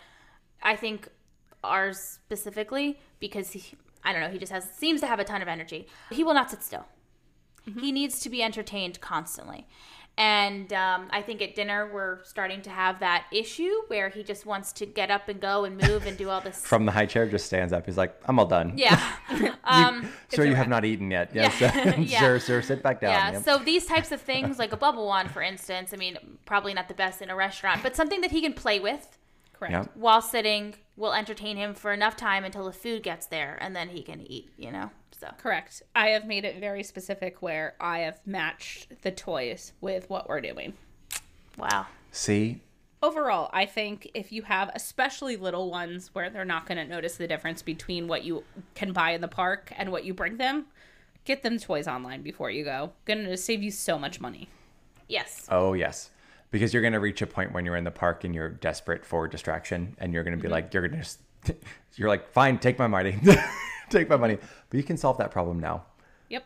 I 0.61 0.75
think 0.75 1.07
ours 1.63 1.97
specifically 1.99 2.99
because 3.19 3.51
he 3.51 3.75
I 4.03 4.13
don't 4.13 4.21
know, 4.21 4.29
he 4.29 4.37
just 4.39 4.51
has 4.51 4.69
seems 4.71 5.01
to 5.01 5.07
have 5.07 5.19
a 5.19 5.23
ton 5.23 5.41
of 5.41 5.47
energy. 5.47 5.87
He 6.09 6.23
will 6.23 6.33
not 6.33 6.49
sit 6.49 6.63
still. 6.63 6.85
He 7.79 7.91
needs 7.91 8.19
to 8.21 8.29
be 8.29 8.41
entertained 8.41 8.99
constantly. 8.99 9.67
And 10.17 10.73
um, 10.73 11.07
I 11.11 11.21
think 11.21 11.41
at 11.41 11.55
dinner 11.55 11.89
we're 11.93 12.21
starting 12.25 12.61
to 12.63 12.69
have 12.69 12.99
that 12.99 13.27
issue 13.31 13.71
where 13.87 14.09
he 14.09 14.21
just 14.21 14.45
wants 14.45 14.73
to 14.73 14.85
get 14.85 15.09
up 15.09 15.29
and 15.29 15.39
go 15.39 15.63
and 15.63 15.77
move 15.77 16.05
and 16.07 16.17
do 16.17 16.29
all 16.29 16.41
this. 16.41 16.57
From 16.65 16.85
the 16.85 16.91
high 16.91 17.05
chair, 17.05 17.25
just 17.25 17.45
stands 17.45 17.71
up. 17.71 17.85
He's 17.85 17.95
like, 17.95 18.13
"I'm 18.25 18.37
all 18.37 18.45
done." 18.45 18.73
yeah. 18.75 19.15
um, 19.63 20.09
Sir, 20.27 20.43
you 20.43 20.51
a 20.51 20.55
have 20.55 20.67
not 20.67 20.83
eaten 20.83 21.09
yet. 21.09 21.31
Yes. 21.33 21.61
Yeah. 21.61 22.19
sir, 22.19 22.39
sir, 22.39 22.61
sit 22.61 22.83
back 22.83 22.99
down. 22.99 23.11
Yeah, 23.11 23.31
Yep. 23.33 23.43
so 23.43 23.57
these 23.59 23.85
types 23.85 24.11
of 24.11 24.19
things, 24.19 24.59
like 24.59 24.73
a 24.73 24.77
bubble 24.77 25.05
wand, 25.07 25.31
for 25.31 25.41
instance, 25.41 25.93
I 25.93 25.97
mean, 25.97 26.17
probably 26.45 26.73
not 26.73 26.89
the 26.89 26.95
best 26.95 27.21
in 27.21 27.29
a 27.29 27.35
restaurant, 27.35 27.81
but 27.81 27.95
something 27.95 28.19
that 28.19 28.31
he 28.31 28.41
can 28.41 28.53
play 28.53 28.81
with 28.81 29.18
Correct. 29.59 29.73
Yeah. 29.73 29.85
while 29.93 30.21
sitting 30.21 30.75
we'll 30.95 31.13
entertain 31.13 31.55
him 31.57 31.73
for 31.73 31.93
enough 31.93 32.15
time 32.17 32.43
until 32.43 32.65
the 32.65 32.73
food 32.73 33.01
gets 33.03 33.25
there, 33.25 33.57
and 33.61 33.73
then 33.75 33.87
he 33.89 34.01
can 34.03 34.19
eat, 34.21 34.51
you 34.57 34.69
know? 34.69 34.91
So, 35.17 35.29
Correct. 35.37 35.81
I 35.95 36.09
have 36.09 36.25
made 36.25 36.43
it 36.45 36.59
very 36.59 36.83
specific 36.83 37.41
where 37.41 37.75
I 37.79 37.99
have 37.99 38.19
matched 38.25 39.01
the 39.01 39.11
toys 39.11 39.71
with 39.81 40.09
what 40.09 40.27
we're 40.27 40.41
doing. 40.41 40.73
wow. 41.57 41.87
See, 42.11 42.61
Overall, 43.01 43.49
I 43.53 43.65
think 43.65 44.11
if 44.13 44.33
you 44.33 44.41
have 44.41 44.71
especially 44.75 45.37
little 45.37 45.71
ones 45.71 46.09
where 46.13 46.29
they're 46.29 46.43
not 46.43 46.65
going 46.65 46.77
to 46.77 46.85
notice 46.85 47.15
the 47.15 47.27
difference 47.29 47.61
between 47.61 48.09
what 48.09 48.25
you 48.25 48.43
can 48.75 48.91
buy 48.91 49.11
in 49.11 49.21
the 49.21 49.29
park 49.29 49.71
and 49.77 49.89
what 49.89 50.03
you 50.03 50.13
bring 50.13 50.35
them, 50.35 50.65
get 51.23 51.41
them 51.41 51.57
toys 51.57 51.87
online 51.87 52.23
before 52.23 52.51
you 52.51 52.65
go. 52.65 52.91
Going 53.05 53.23
to 53.23 53.37
save 53.37 53.63
you 53.63 53.71
so 53.71 53.97
much 53.97 54.19
money. 54.19 54.49
Yes. 55.07 55.47
Oh, 55.49 55.71
yes. 55.71 56.09
Because 56.51 56.73
you're 56.73 56.81
going 56.81 56.93
to 56.93 56.99
reach 56.99 57.21
a 57.21 57.27
point 57.27 57.53
when 57.53 57.65
you're 57.65 57.75
in 57.75 57.83
the 57.83 57.91
park 57.91 58.23
and 58.23 58.33
you're 58.33 58.49
desperate 58.49 59.05
for 59.05 59.27
distraction 59.27 59.95
and 59.99 60.13
you're 60.13 60.23
going 60.23 60.35
to 60.35 60.41
be 60.41 60.47
mm-hmm. 60.47 60.53
like, 60.53 60.73
you're 60.73 60.87
going 60.87 60.99
to 60.99 61.05
just, 61.05 61.19
you're 61.95 62.09
like, 62.09 62.31
fine, 62.31 62.57
take 62.57 62.79
my 62.79 62.87
money. 62.87 63.19
take 63.89 64.09
my 64.09 64.17
money. 64.17 64.37
But 64.69 64.77
you 64.77 64.83
can 64.83 64.97
solve 64.97 65.17
that 65.17 65.31
problem 65.31 65.59
now. 65.59 65.85
Yep. 66.29 66.45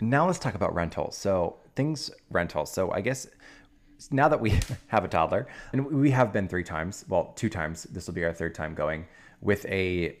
Now 0.00 0.26
let's 0.26 0.38
talk 0.38 0.54
about 0.54 0.74
rentals. 0.74 1.16
So, 1.16 1.56
things 1.74 2.10
rentals. 2.30 2.70
So, 2.70 2.90
I 2.90 3.00
guess 3.00 3.26
now 4.10 4.28
that 4.28 4.40
we 4.40 4.50
have 4.88 5.04
a 5.04 5.08
toddler, 5.08 5.46
and 5.72 5.86
we 5.86 6.10
have 6.10 6.32
been 6.32 6.48
three 6.48 6.64
times, 6.64 7.04
well, 7.08 7.32
two 7.36 7.48
times, 7.48 7.84
this 7.84 8.06
will 8.06 8.14
be 8.14 8.24
our 8.24 8.32
third 8.32 8.54
time 8.54 8.74
going 8.74 9.06
with 9.40 9.64
a 9.66 10.16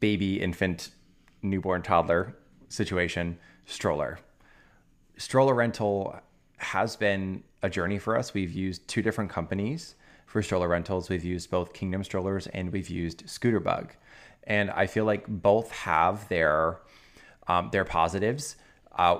baby, 0.00 0.40
infant, 0.40 0.90
newborn, 1.42 1.82
toddler 1.82 2.36
situation, 2.68 3.38
stroller. 3.66 4.18
Stroller 5.16 5.54
rental 5.54 6.20
has 6.64 6.96
been 6.96 7.44
a 7.62 7.70
journey 7.70 7.98
for 7.98 8.18
us. 8.18 8.34
We've 8.34 8.52
used 8.52 8.86
two 8.88 9.02
different 9.02 9.30
companies 9.30 9.94
for 10.26 10.42
stroller 10.42 10.68
rentals. 10.68 11.08
We've 11.08 11.24
used 11.24 11.50
both 11.50 11.72
Kingdom 11.72 12.02
strollers 12.02 12.46
and 12.48 12.72
we've 12.72 12.90
used 12.90 13.26
Scooterbug, 13.26 13.90
and 14.44 14.70
I 14.70 14.86
feel 14.86 15.04
like 15.04 15.24
both 15.28 15.70
have 15.70 16.28
their 16.28 16.78
um, 17.46 17.68
their 17.70 17.84
positives. 17.84 18.56
Uh, 18.96 19.18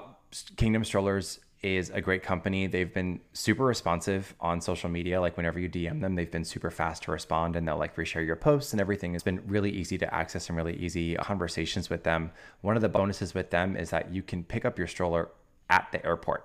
Kingdom 0.57 0.85
strollers 0.85 1.41
is 1.63 1.91
a 1.91 2.01
great 2.01 2.23
company. 2.23 2.67
They've 2.67 2.93
been 2.93 3.21
super 3.33 3.65
responsive 3.65 4.35
on 4.41 4.61
social 4.61 4.91
media. 4.91 5.21
Like 5.21 5.37
whenever 5.37 5.59
you 5.59 5.69
DM 5.69 6.01
them, 6.01 6.15
they've 6.15 6.31
been 6.31 6.45
super 6.45 6.71
fast 6.71 7.05
to 7.05 7.13
respond 7.13 7.57
and 7.57 7.67
they'll 7.67 7.79
like 7.79 7.97
reshare 7.97 8.25
your 8.27 8.37
posts 8.37 8.73
and 8.73 8.81
everything. 8.81 9.15
It's 9.15 9.25
been 9.25 9.43
really 9.47 9.71
easy 9.71 9.97
to 9.99 10.15
access 10.15 10.49
and 10.49 10.57
really 10.57 10.77
easy 10.77 11.15
conversations 11.17 11.89
with 11.89 12.03
them. 12.05 12.33
One 12.61 12.77
of 12.77 12.83
the 12.83 12.89
bonuses 12.89 13.33
with 13.33 13.51
them 13.51 13.77
is 13.77 13.91
that 13.91 14.13
you 14.13 14.23
can 14.23 14.45
pick 14.45 14.67
up 14.67 14.77
your 14.77 14.87
stroller 14.87 15.31
at 15.71 15.89
the 15.91 16.05
airport 16.05 16.45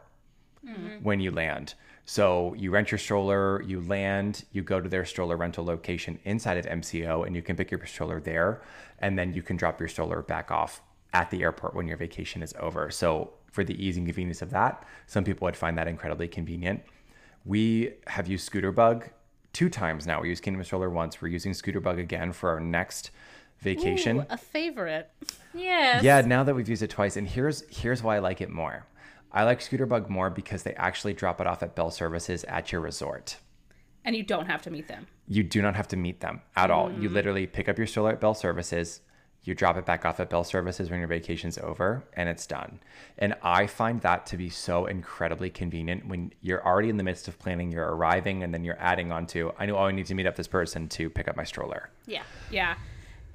Mm-hmm. 0.65 1.03
when 1.03 1.19
you 1.19 1.31
land. 1.31 1.73
So 2.03 2.53
you 2.57 2.71
rent 2.71 2.91
your 2.91 2.97
stroller, 2.97 3.61
you 3.61 3.81
land, 3.81 4.43
you 4.51 4.61
go 4.61 4.81
to 4.81 4.89
their 4.89 5.05
stroller 5.05 5.37
rental 5.37 5.63
location 5.63 6.19
inside 6.25 6.57
of 6.57 6.65
MCO, 6.65 7.25
and 7.25 7.35
you 7.35 7.41
can 7.41 7.55
pick 7.55 7.71
your 7.71 7.85
stroller 7.85 8.19
there, 8.19 8.61
and 8.99 9.17
then 9.17 9.33
you 9.33 9.41
can 9.41 9.55
drop 9.57 9.79
your 9.79 9.87
stroller 9.87 10.21
back 10.21 10.51
off 10.51 10.81
at 11.13 11.29
the 11.31 11.43
airport 11.43 11.75
when 11.75 11.87
your 11.87 11.97
vacation 11.97 12.41
is 12.41 12.53
over. 12.59 12.91
So 12.91 13.31
for 13.51 13.63
the 13.63 13.73
ease 13.81 13.95
and 13.95 14.05
convenience 14.05 14.41
of 14.41 14.49
that, 14.51 14.83
some 15.07 15.23
people 15.23 15.45
would 15.45 15.55
find 15.55 15.77
that 15.77 15.87
incredibly 15.87 16.27
convenient. 16.27 16.81
We 17.45 17.93
have 18.07 18.27
used 18.27 18.51
Scooterbug 18.51 19.09
two 19.53 19.69
times 19.69 20.05
now. 20.05 20.21
We 20.21 20.29
used 20.29 20.43
Kingdom 20.43 20.63
Stroller 20.63 20.89
once. 20.89 21.21
We're 21.21 21.29
using 21.29 21.53
Scooterbug 21.53 21.99
again 21.99 22.31
for 22.33 22.49
our 22.49 22.59
next 22.59 23.11
vacation. 23.59 24.19
Ooh, 24.19 24.25
a 24.29 24.37
favorite. 24.37 25.09
Yes. 25.53 26.03
Yeah, 26.03 26.21
now 26.21 26.43
that 26.43 26.53
we've 26.55 26.69
used 26.69 26.83
it 26.83 26.89
twice, 26.89 27.17
and 27.17 27.27
here's 27.27 27.63
here's 27.69 28.03
why 28.03 28.17
I 28.17 28.19
like 28.19 28.41
it 28.41 28.49
more. 28.49 28.85
I 29.31 29.43
like 29.43 29.59
Scooterbug 29.59 30.09
more 30.09 30.29
because 30.29 30.63
they 30.63 30.73
actually 30.73 31.13
drop 31.13 31.39
it 31.39 31.47
off 31.47 31.61
at 31.61 31.75
Bell 31.75 31.91
Services 31.91 32.43
at 32.45 32.71
your 32.71 32.81
resort. 32.81 33.37
And 34.05 34.15
you 34.15 34.23
don't 34.23 34.47
have 34.47 34.61
to 34.63 34.71
meet 34.71 34.87
them. 34.87 35.07
You 35.27 35.43
do 35.43 35.61
not 35.61 35.75
have 35.75 35.87
to 35.89 35.97
meet 35.97 36.21
them 36.21 36.41
at 36.55 36.71
all. 36.71 36.91
You 36.91 37.09
mm. 37.09 37.13
literally 37.13 37.45
pick 37.45 37.69
up 37.69 37.77
your 37.77 37.85
stroller 37.85 38.11
at 38.11 38.21
Bell 38.21 38.33
Services, 38.33 39.01
you 39.43 39.55
drop 39.55 39.77
it 39.77 39.85
back 39.85 40.05
off 40.05 40.19
at 40.19 40.29
Bell 40.29 40.43
Services 40.43 40.89
when 40.89 40.99
your 40.99 41.07
vacation's 41.07 41.57
over, 41.57 42.03
and 42.13 42.27
it's 42.27 42.45
done. 42.45 42.79
And 43.17 43.35
I 43.41 43.67
find 43.67 44.01
that 44.01 44.25
to 44.27 44.37
be 44.37 44.49
so 44.49 44.85
incredibly 44.85 45.49
convenient 45.49 46.07
when 46.07 46.33
you're 46.41 46.65
already 46.65 46.89
in 46.89 46.97
the 46.97 47.03
midst 47.03 47.27
of 47.27 47.39
planning, 47.39 47.71
you're 47.71 47.95
arriving, 47.95 48.43
and 48.43 48.53
then 48.53 48.63
you're 48.63 48.79
adding 48.79 49.11
on 49.11 49.27
to, 49.27 49.53
I 49.57 49.65
know 49.65 49.77
oh, 49.77 49.85
I 49.85 49.91
need 49.91 50.07
to 50.07 50.15
meet 50.15 50.25
up 50.25 50.35
this 50.35 50.47
person 50.47 50.89
to 50.89 51.09
pick 51.09 51.27
up 51.27 51.37
my 51.37 51.45
stroller. 51.45 51.89
Yeah. 52.05 52.23
Yeah. 52.51 52.75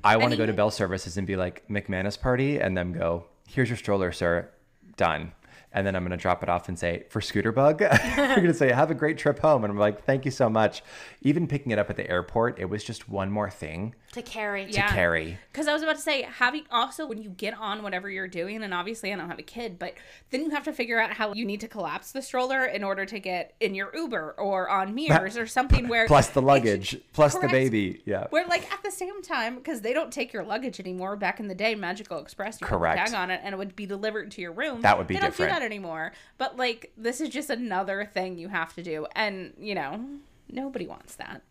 I 0.02 0.18
want 0.18 0.33
to 0.33 0.37
go 0.37 0.44
to 0.44 0.52
Bell 0.52 0.70
Services 0.70 1.16
and 1.16 1.26
be 1.26 1.37
like 1.37 1.66
McManus 1.68 2.20
party 2.20 2.61
and 2.61 2.76
then 2.76 2.92
go, 2.92 3.24
here's 3.48 3.70
your 3.70 3.78
stroller, 3.78 4.12
sir. 4.12 4.50
Done. 4.96 5.33
And 5.74 5.87
then 5.87 5.96
I'm 5.96 6.02
going 6.02 6.12
to 6.12 6.16
drop 6.16 6.42
it 6.42 6.48
off 6.48 6.68
and 6.68 6.78
say, 6.78 7.04
for 7.10 7.20
Scooterbug, 7.20 7.80
you're 8.16 8.37
going 8.37 8.46
to 8.46 8.54
say, 8.54 8.70
have 8.70 8.90
a 8.92 8.94
great 8.94 9.18
trip 9.18 9.40
home. 9.40 9.64
And 9.64 9.72
I'm 9.72 9.78
like, 9.78 10.04
thank 10.04 10.24
you 10.24 10.30
so 10.30 10.48
much. 10.48 10.82
Even 11.20 11.48
picking 11.48 11.72
it 11.72 11.78
up 11.78 11.90
at 11.90 11.96
the 11.96 12.08
airport, 12.08 12.60
it 12.60 12.66
was 12.66 12.84
just 12.84 13.08
one 13.08 13.30
more 13.30 13.50
thing 13.50 13.94
To 14.14 14.22
carry. 14.22 14.66
to 14.66 14.72
Yeah. 14.72 14.92
carry. 14.92 15.38
Because 15.53 15.66
I 15.68 15.72
was 15.72 15.83
about 15.83 15.96
to 15.96 16.03
say, 16.03 16.22
having 16.22 16.64
also 16.70 17.05
when 17.07 17.20
you 17.22 17.31
get 17.31 17.53
on 17.59 17.83
whatever 17.83 18.09
you're 18.09 18.29
doing, 18.29 18.62
and 18.62 18.72
obviously 18.72 19.12
I 19.12 19.16
don't 19.16 19.29
have 19.29 19.38
a 19.38 19.42
kid, 19.42 19.79
but 19.79 19.94
then 20.31 20.42
you 20.42 20.50
have 20.50 20.64
to 20.64 20.72
figure 20.72 21.00
out 21.00 21.12
how 21.14 21.33
you 21.33 21.44
need 21.44 21.61
to 21.61 21.68
collapse 21.68 22.12
the 22.12 22.22
stroller 22.22 22.64
in 22.64 22.85
order 22.85 23.05
to 23.07 23.18
get 23.18 23.55
in 23.61 23.74
your 23.74 23.90
Uber 23.94 24.33
or 24.38 24.68
on 24.68 24.94
Mears 24.94 25.37
or 25.37 25.46
something 25.46 25.88
where 25.88 26.07
Plus 26.07 26.29
the 26.29 26.40
luggage, 26.42 26.96
plus 27.12 27.35
the 27.37 27.48
baby. 27.48 28.03
Yeah. 28.05 28.27
Where 28.31 28.46
like 28.46 28.72
at 28.72 28.83
the 28.83 28.90
same 28.90 29.20
time, 29.22 29.57
because 29.57 29.81
they 29.81 29.92
don't 29.92 30.12
take 30.12 30.33
your 30.33 30.44
luggage 30.44 30.79
anymore. 30.81 31.16
Back 31.16 31.40
in 31.40 31.48
the 31.48 31.55
day, 31.55 31.74
Magical 31.74 32.18
Express, 32.20 32.61
you 32.61 32.66
Correct. 32.66 32.98
put 33.00 33.07
tag 33.11 33.14
on 33.14 33.31
it 33.31 33.40
and 33.42 33.53
it 33.53 33.59
would 33.59 33.74
be 33.77 33.87
delivered 33.87 34.31
to 34.33 34.40
your 34.40 34.53
room. 34.53 34.81
That 34.83 34.96
would 34.96 35.07
be 35.07 35.14
they 35.14 35.20
don't 35.20 35.31
different. 35.31 35.53
do 35.55 35.59
that 35.61 35.64
anymore. 35.64 36.12
But 36.38 36.57
like 36.57 36.92
this 36.96 37.20
is 37.20 37.29
just 37.31 37.50
another 37.50 38.05
thing 38.05 38.38
you 38.38 38.48
have 38.48 38.74
to 38.74 38.83
do, 38.83 39.07
and 39.16 39.55
you 39.59 39.74
know 39.74 40.05
nobody 40.50 40.87
wants 40.87 41.16
that. 41.16 41.42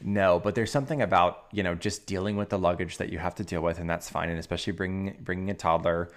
No, 0.00 0.38
but 0.38 0.54
there's 0.54 0.70
something 0.70 1.02
about 1.02 1.46
you 1.52 1.62
know 1.62 1.74
just 1.74 2.06
dealing 2.06 2.36
with 2.36 2.48
the 2.50 2.58
luggage 2.58 2.98
that 2.98 3.10
you 3.10 3.18
have 3.18 3.34
to 3.36 3.44
deal 3.44 3.62
with, 3.62 3.78
and 3.78 3.88
that's 3.88 4.08
fine. 4.08 4.28
And 4.28 4.38
especially 4.38 4.72
bringing 4.72 5.16
bringing 5.20 5.50
a 5.50 5.54
toddler, 5.54 6.10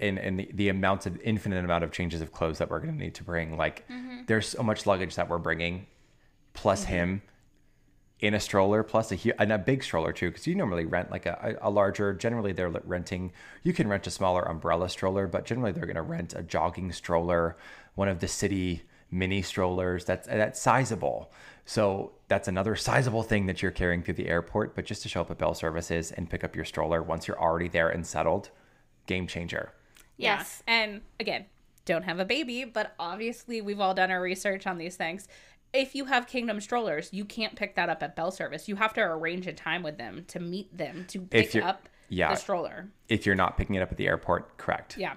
and 0.00 0.18
and 0.18 0.38
the, 0.38 0.50
the 0.52 0.68
amounts 0.68 1.06
of 1.06 1.20
infinite 1.20 1.64
amount 1.64 1.84
of 1.84 1.92
changes 1.92 2.20
of 2.20 2.32
clothes 2.32 2.58
that 2.58 2.70
we're 2.70 2.80
going 2.80 2.96
to 2.96 3.04
need 3.04 3.14
to 3.14 3.24
bring. 3.24 3.56
Like 3.56 3.88
mm-hmm. 3.88 4.22
there's 4.26 4.48
so 4.48 4.62
much 4.62 4.86
luggage 4.86 5.16
that 5.16 5.28
we're 5.28 5.38
bringing, 5.38 5.86
plus 6.54 6.84
mm-hmm. 6.84 6.92
him 6.92 7.22
in 8.20 8.34
a 8.34 8.40
stroller, 8.40 8.82
plus 8.82 9.12
a 9.12 9.40
and 9.40 9.52
a 9.52 9.58
big 9.58 9.82
stroller 9.82 10.12
too, 10.12 10.30
because 10.30 10.46
you 10.46 10.54
normally 10.54 10.84
rent 10.84 11.10
like 11.10 11.26
a, 11.26 11.56
a 11.60 11.68
a 11.68 11.70
larger. 11.70 12.12
Generally, 12.12 12.52
they're 12.52 12.70
renting. 12.70 13.32
You 13.62 13.72
can 13.72 13.88
rent 13.88 14.06
a 14.06 14.10
smaller 14.10 14.42
umbrella 14.42 14.88
stroller, 14.88 15.26
but 15.26 15.44
generally 15.44 15.72
they're 15.72 15.86
going 15.86 15.96
to 15.96 16.02
rent 16.02 16.34
a 16.34 16.42
jogging 16.42 16.92
stroller, 16.92 17.56
one 17.94 18.08
of 18.08 18.20
the 18.20 18.28
city 18.28 18.82
mini 19.10 19.42
strollers. 19.42 20.04
That's 20.04 20.26
that's 20.26 20.60
sizable. 20.60 21.30
So 21.64 22.12
that's 22.28 22.48
another 22.48 22.76
sizable 22.76 23.22
thing 23.22 23.46
that 23.46 23.60
you're 23.60 23.70
carrying 23.70 24.02
through 24.02 24.14
the 24.14 24.28
airport. 24.28 24.74
But 24.74 24.86
just 24.86 25.02
to 25.02 25.08
show 25.08 25.20
up 25.20 25.30
at 25.30 25.38
Bell 25.38 25.54
Services 25.54 26.12
and 26.12 26.28
pick 26.28 26.44
up 26.44 26.56
your 26.56 26.64
stroller 26.64 27.02
once 27.02 27.28
you're 27.28 27.40
already 27.40 27.68
there 27.68 27.90
and 27.90 28.06
settled, 28.06 28.50
game 29.06 29.26
changer. 29.26 29.72
Yes. 30.16 30.62
Yeah. 30.66 30.74
And 30.74 31.00
again, 31.20 31.46
don't 31.84 32.04
have 32.04 32.20
a 32.20 32.24
baby, 32.24 32.64
but 32.64 32.94
obviously 32.98 33.60
we've 33.60 33.80
all 33.80 33.94
done 33.94 34.10
our 34.10 34.20
research 34.20 34.66
on 34.66 34.78
these 34.78 34.96
things. 34.96 35.28
If 35.72 35.94
you 35.94 36.06
have 36.06 36.26
Kingdom 36.26 36.60
strollers, 36.60 37.10
you 37.12 37.24
can't 37.24 37.54
pick 37.54 37.74
that 37.74 37.90
up 37.90 38.02
at 38.02 38.16
Bell 38.16 38.30
Service. 38.30 38.68
You 38.68 38.76
have 38.76 38.94
to 38.94 39.02
arrange 39.02 39.46
a 39.46 39.52
time 39.52 39.82
with 39.82 39.98
them 39.98 40.24
to 40.28 40.40
meet 40.40 40.76
them 40.76 41.04
to 41.08 41.20
pick 41.20 41.54
up 41.56 41.88
yeah. 42.08 42.30
the 42.30 42.36
stroller. 42.36 42.88
If 43.08 43.26
you're 43.26 43.34
not 43.34 43.58
picking 43.58 43.74
it 43.74 43.82
up 43.82 43.92
at 43.92 43.98
the 43.98 44.06
airport, 44.06 44.56
correct. 44.56 44.96
Yeah. 44.96 45.14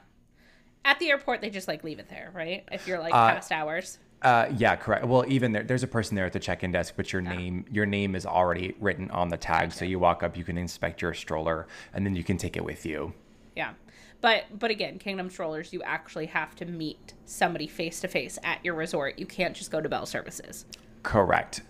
At 0.84 1.00
the 1.00 1.10
airport, 1.10 1.42
they 1.42 1.50
just 1.50 1.68
like 1.68 1.84
leave 1.84 2.00
it 2.00 2.10
there, 2.10 2.32
right? 2.34 2.64
If 2.72 2.88
you're 2.88 3.00
like 3.00 3.14
Uh, 3.14 3.34
past 3.34 3.52
hours. 3.52 4.00
Uh, 4.22 4.48
yeah, 4.56 4.76
correct. 4.76 5.06
Well, 5.06 5.26
even 5.28 5.52
there, 5.52 5.64
there's 5.64 5.82
a 5.82 5.88
person 5.88 6.16
there 6.16 6.26
at 6.26 6.34
the 6.34 6.40
check-in 6.40 6.72
desk, 6.72 6.94
but 6.96 7.12
your 7.12 7.24
name, 7.24 7.66
your 7.72 7.88
name 7.88 8.16
is 8.16 8.26
already 8.26 8.76
written 8.80 9.10
on 9.10 9.30
the 9.30 9.38
tag. 9.38 9.72
So 9.72 9.84
you 9.84 9.98
walk 9.98 10.22
up, 10.22 10.38
you 10.38 10.44
can 10.44 10.60
inspect 10.60 11.02
your 11.02 11.16
stroller, 11.16 11.68
and 11.94 12.06
then 12.06 12.16
you 12.16 12.24
can 12.24 12.38
take 12.38 12.56
it 12.56 12.64
with 12.64 12.86
you. 12.86 13.14
Yeah. 13.56 13.74
But 14.22 14.44
but 14.60 14.70
again, 14.70 15.00
Kingdom 15.00 15.32
strollers, 15.32 15.74
you 15.74 15.82
actually 15.82 16.28
have 16.28 16.56
to 16.58 16.66
meet 16.66 17.16
somebody 17.26 17.66
face 17.68 18.00
to 18.02 18.08
face 18.08 18.38
at 18.44 18.64
your 18.64 18.76
resort. 18.76 19.18
You 19.18 19.26
can't 19.26 19.56
just 19.56 19.72
go 19.72 19.82
to 19.82 19.90
Bell 19.90 20.06
Services. 20.06 20.66
Correct. 21.02 21.62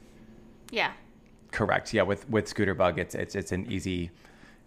Yeah. 0.72 0.92
Correct. 1.52 1.94
Yeah, 1.94 2.02
with 2.02 2.30
with 2.30 2.50
Scooter 2.50 2.74
Bug, 2.74 3.00
it's 3.00 3.16
it's 3.16 3.36
it's 3.36 3.54
an 3.54 3.72
easy 3.72 4.12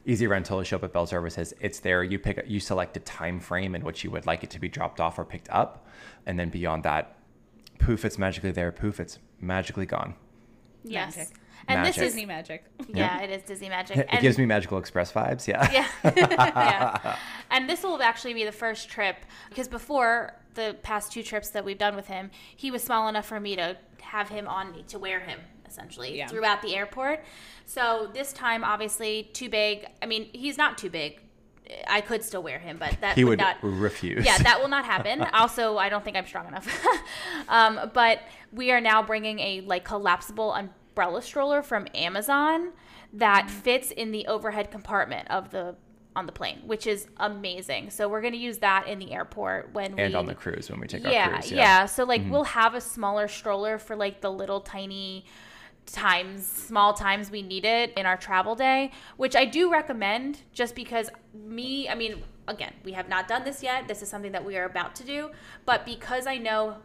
easy 0.06 0.26
rental. 0.26 0.58
You 0.60 0.64
show 0.64 0.76
up 0.76 0.84
at 0.84 0.92
Bell 0.92 1.06
Services. 1.06 1.54
It's 1.60 1.80
there. 1.80 2.02
You 2.02 2.18
pick 2.18 2.44
you 2.46 2.60
select 2.60 2.96
a 2.96 3.00
time 3.00 3.40
frame 3.40 3.74
in 3.74 3.84
which 3.84 4.04
you 4.04 4.10
would 4.10 4.26
like 4.26 4.44
it 4.44 4.50
to 4.50 4.58
be 4.60 4.68
dropped 4.68 5.00
off 5.00 5.18
or 5.18 5.24
picked 5.24 5.48
up, 5.50 5.86
and 6.26 6.38
then 6.38 6.50
beyond 6.50 6.82
that, 6.84 7.16
poof, 7.78 8.04
it's 8.04 8.18
magically 8.18 8.50
there. 8.50 8.72
Poof, 8.72 9.00
it's 9.00 9.18
magically 9.40 9.86
gone. 9.86 10.14
Yes. 10.84 11.16
Magic. 11.16 11.34
And 11.66 11.80
Magic. 11.80 11.94
this 11.94 12.02
is 12.02 12.08
Disney 12.12 12.26
magic. 12.26 12.64
yeah, 12.88 13.22
it 13.22 13.30
is 13.30 13.42
Disney 13.42 13.70
magic. 13.70 13.96
It 13.96 14.06
And- 14.10 14.20
gives 14.20 14.36
me 14.36 14.44
Magical 14.44 14.76
Express 14.76 15.10
vibes. 15.10 15.46
Yeah. 15.48 15.70
yeah. 15.72 15.88
yeah. 16.14 17.16
And 17.50 17.70
this 17.70 17.82
will 17.82 18.02
actually 18.02 18.34
be 18.34 18.44
the 18.44 18.52
first 18.52 18.90
trip 18.90 19.16
because 19.48 19.66
before 19.66 20.34
the 20.54 20.76
past 20.82 21.10
two 21.12 21.22
trips 21.22 21.48
that 21.50 21.64
we've 21.64 21.78
done 21.78 21.96
with 21.96 22.06
him, 22.06 22.30
he 22.54 22.70
was 22.70 22.82
small 22.82 23.08
enough 23.08 23.24
for 23.24 23.40
me 23.40 23.56
to 23.56 23.78
have 24.02 24.28
him 24.28 24.46
on 24.46 24.72
me 24.72 24.84
to 24.88 24.98
wear 24.98 25.20
him 25.20 25.40
essentially 25.74 26.16
Yeah. 26.16 26.28
throughout 26.28 26.62
the 26.62 26.76
airport. 26.76 27.24
So 27.66 28.10
this 28.12 28.32
time, 28.32 28.62
obviously, 28.64 29.30
too 29.32 29.48
big. 29.48 29.86
I 30.02 30.06
mean, 30.06 30.28
he's 30.32 30.56
not 30.56 30.78
too 30.78 30.90
big. 30.90 31.20
I 31.88 32.02
could 32.02 32.22
still 32.22 32.42
wear 32.42 32.58
him, 32.58 32.76
but 32.78 32.98
that 33.00 33.16
He 33.16 33.24
would 33.24 33.30
would 33.30 33.38
not. 33.38 33.56
refuse. 33.62 34.24
Yeah, 34.24 34.36
that 34.38 34.60
will 34.60 34.68
not 34.68 34.84
happen. 34.84 35.22
also, 35.32 35.78
I 35.78 35.88
don't 35.88 36.04
think 36.04 36.16
I'm 36.16 36.26
strong 36.26 36.46
enough. 36.46 36.68
um, 37.48 37.90
but 37.94 38.20
we 38.52 38.70
are 38.70 38.80
now 38.82 39.02
bringing 39.02 39.38
a 39.40 39.62
like 39.62 39.84
collapsible 39.84 40.52
umbrella 40.52 41.22
stroller 41.22 41.62
from 41.62 41.86
Amazon 41.94 42.72
that 43.14 43.48
fits 43.50 43.90
in 43.90 44.10
the 44.12 44.26
overhead 44.26 44.70
compartment 44.70 45.30
of 45.30 45.50
the 45.50 45.74
on 46.16 46.26
the 46.26 46.32
plane, 46.32 46.60
which 46.64 46.86
is 46.86 47.08
amazing. 47.16 47.90
So 47.90 48.08
we're 48.08 48.20
going 48.20 48.34
to 48.34 48.38
use 48.38 48.58
that 48.58 48.86
in 48.86 48.98
the 49.00 49.12
airport 49.12 49.72
when 49.72 49.98
and 49.98 50.12
we 50.12 50.14
on 50.14 50.26
the 50.26 50.34
cruise 50.34 50.70
when 50.70 50.78
we 50.78 50.86
take 50.86 51.02
yeah, 51.02 51.24
our 51.24 51.30
cruise. 51.38 51.50
yeah, 51.50 51.86
So 51.86 52.04
like 52.04 52.22
we'll 52.28 52.44
have 52.44 52.74
a 52.74 52.80
smaller 52.80 53.26
stroller 53.26 53.78
for 53.78 53.96
like 53.96 54.20
the 54.20 54.30
little 54.30 54.60
tiny 54.60 55.24
times 55.86 56.46
small 56.46 56.94
times 56.94 57.30
we 57.30 57.42
need 57.42 57.64
it 57.64 57.92
in 57.96 58.06
our 58.06 58.16
travel 58.16 58.54
day 58.54 58.90
which 59.16 59.36
i 59.36 59.44
do 59.44 59.70
recommend 59.70 60.40
just 60.52 60.74
because 60.74 61.10
me 61.34 61.88
i 61.88 61.94
mean 61.94 62.22
again, 62.48 62.72
we 62.84 62.92
have 62.92 63.08
not 63.08 63.28
done 63.28 63.44
this 63.44 63.62
yet. 63.62 63.88
This 63.88 64.02
is 64.02 64.08
something 64.08 64.32
that 64.32 64.44
we 64.44 64.56
are 64.56 64.64
about 64.64 64.94
to 64.96 65.04
do. 65.04 65.30
But 65.64 65.84
because 65.84 66.26
I 66.26 66.38
know 66.38 66.76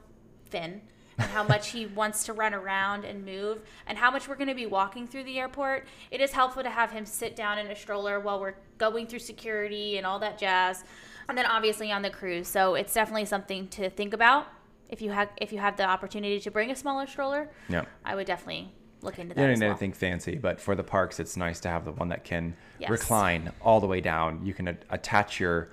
Finn 0.49 0.81
and 1.17 1.29
how 1.31 1.43
much 1.43 1.69
he 1.69 1.85
wants 2.01 2.23
to 2.25 2.33
run 2.33 2.53
around 2.53 3.05
and 3.05 3.25
move 3.25 3.59
and 3.87 3.97
how 3.97 4.11
much 4.11 4.27
we're 4.27 4.35
going 4.35 4.49
to 4.49 4.55
be 4.55 4.65
walking 4.65 5.07
through 5.07 5.23
the 5.25 5.39
airport, 5.39 5.87
it 6.11 6.21
is 6.21 6.31
helpful 6.31 6.63
to 6.63 6.69
have 6.69 6.91
him 6.91 7.05
sit 7.05 7.35
down 7.35 7.57
in 7.57 7.67
a 7.67 7.75
stroller 7.75 8.19
while 8.19 8.39
we're 8.39 8.55
going 8.77 9.07
through 9.07 9.19
security 9.19 9.97
and 9.97 10.05
all 10.05 10.19
that 10.19 10.37
jazz. 10.37 10.83
And 11.27 11.37
then 11.37 11.45
obviously 11.45 11.91
on 11.91 12.01
the 12.01 12.09
cruise. 12.09 12.47
So 12.47 12.75
it's 12.75 12.93
definitely 12.93 13.25
something 13.25 13.67
to 13.69 13.89
think 13.89 14.13
about. 14.13 14.47
If 14.89 15.03
you 15.03 15.11
have 15.11 15.29
if 15.37 15.53
you 15.53 15.59
have 15.59 15.77
the 15.77 15.83
opportunity 15.83 16.39
to 16.39 16.49
bring 16.49 16.71
a 16.71 16.75
smaller 16.75 17.05
stroller, 17.05 17.51
Yeah. 17.67 17.85
I 18.03 18.15
would 18.15 18.25
definitely 18.25 18.73
look 19.01 19.19
into 19.19 19.33
that. 19.35 19.41
You 19.41 19.47
don't 19.47 19.59
need 19.59 19.65
well. 19.65 19.71
anything 19.71 19.93
fancy, 19.93 20.35
but 20.35 20.59
for 20.59 20.75
the 20.75 20.83
parks, 20.83 21.19
it's 21.19 21.37
nice 21.37 21.59
to 21.61 21.69
have 21.69 21.85
the 21.85 21.91
one 21.91 22.09
that 22.09 22.23
can 22.23 22.55
Yes. 22.79 22.89
recline 22.89 23.51
all 23.61 23.79
the 23.79 23.87
way 23.87 24.01
down. 24.01 24.45
You 24.45 24.53
can 24.53 24.67
a- 24.69 24.77
attach 24.89 25.39
your 25.39 25.69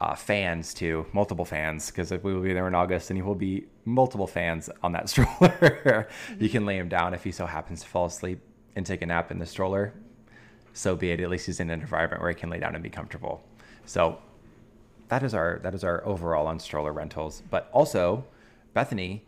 uh, 0.00 0.14
fans 0.14 0.72
to 0.74 1.04
multiple 1.12 1.44
fans 1.44 1.90
because 1.90 2.10
we 2.10 2.32
will 2.34 2.40
be 2.42 2.52
there 2.54 2.66
in 2.66 2.74
August, 2.74 3.10
and 3.10 3.18
you 3.18 3.24
will 3.24 3.34
be 3.34 3.66
multiple 3.84 4.26
fans 4.26 4.70
on 4.82 4.92
that 4.92 5.08
stroller. 5.10 6.08
you 6.38 6.48
can 6.48 6.64
lay 6.64 6.78
him 6.78 6.88
down 6.88 7.12
if 7.14 7.22
he 7.24 7.30
so 7.32 7.44
happens 7.46 7.82
to 7.82 7.86
fall 7.88 8.06
asleep 8.06 8.40
and 8.76 8.86
take 8.86 9.02
a 9.02 9.06
nap 9.06 9.30
in 9.30 9.38
the 9.38 9.46
stroller. 9.46 9.92
So 10.72 10.96
be 10.96 11.10
it. 11.10 11.20
At 11.20 11.28
least 11.28 11.46
he's 11.46 11.60
in 11.60 11.68
an 11.70 11.80
environment 11.80 12.22
where 12.22 12.30
he 12.30 12.34
can 12.36 12.48
lay 12.48 12.58
down 12.60 12.74
and 12.74 12.82
be 12.82 12.88
comfortable. 12.90 13.42
So 13.84 14.18
that 15.08 15.22
is 15.24 15.34
our 15.34 15.58
that 15.64 15.74
is 15.74 15.82
our 15.84 16.04
overall 16.06 16.46
on 16.46 16.58
stroller 16.60 16.92
rentals. 16.92 17.42
But 17.50 17.68
also, 17.72 18.24
Bethany, 18.72 19.24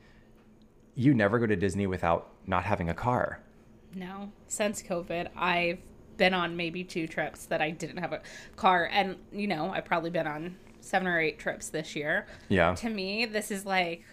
you 0.94 1.12
never 1.14 1.38
go 1.38 1.46
to 1.46 1.56
Disney 1.56 1.86
without 1.86 2.28
not 2.46 2.64
having 2.64 2.88
a 2.88 2.94
car. 2.94 3.40
No, 3.94 4.32
since 4.48 4.82
COVID, 4.82 5.28
I've 5.36 5.78
been 6.16 6.34
on 6.34 6.56
maybe 6.56 6.84
two 6.84 7.06
trips 7.06 7.46
that 7.46 7.60
I 7.60 7.70
didn't 7.70 7.98
have 7.98 8.12
a 8.12 8.22
car, 8.56 8.88
and 8.90 9.16
you 9.32 9.46
know, 9.46 9.70
I've 9.70 9.84
probably 9.84 10.10
been 10.10 10.26
on 10.26 10.56
seven 10.80 11.06
or 11.06 11.20
eight 11.20 11.38
trips 11.38 11.68
this 11.68 11.94
year. 11.94 12.26
Yeah. 12.48 12.74
To 12.76 12.88
me, 12.88 13.26
this 13.26 13.50
is 13.50 13.66
like 13.66 14.04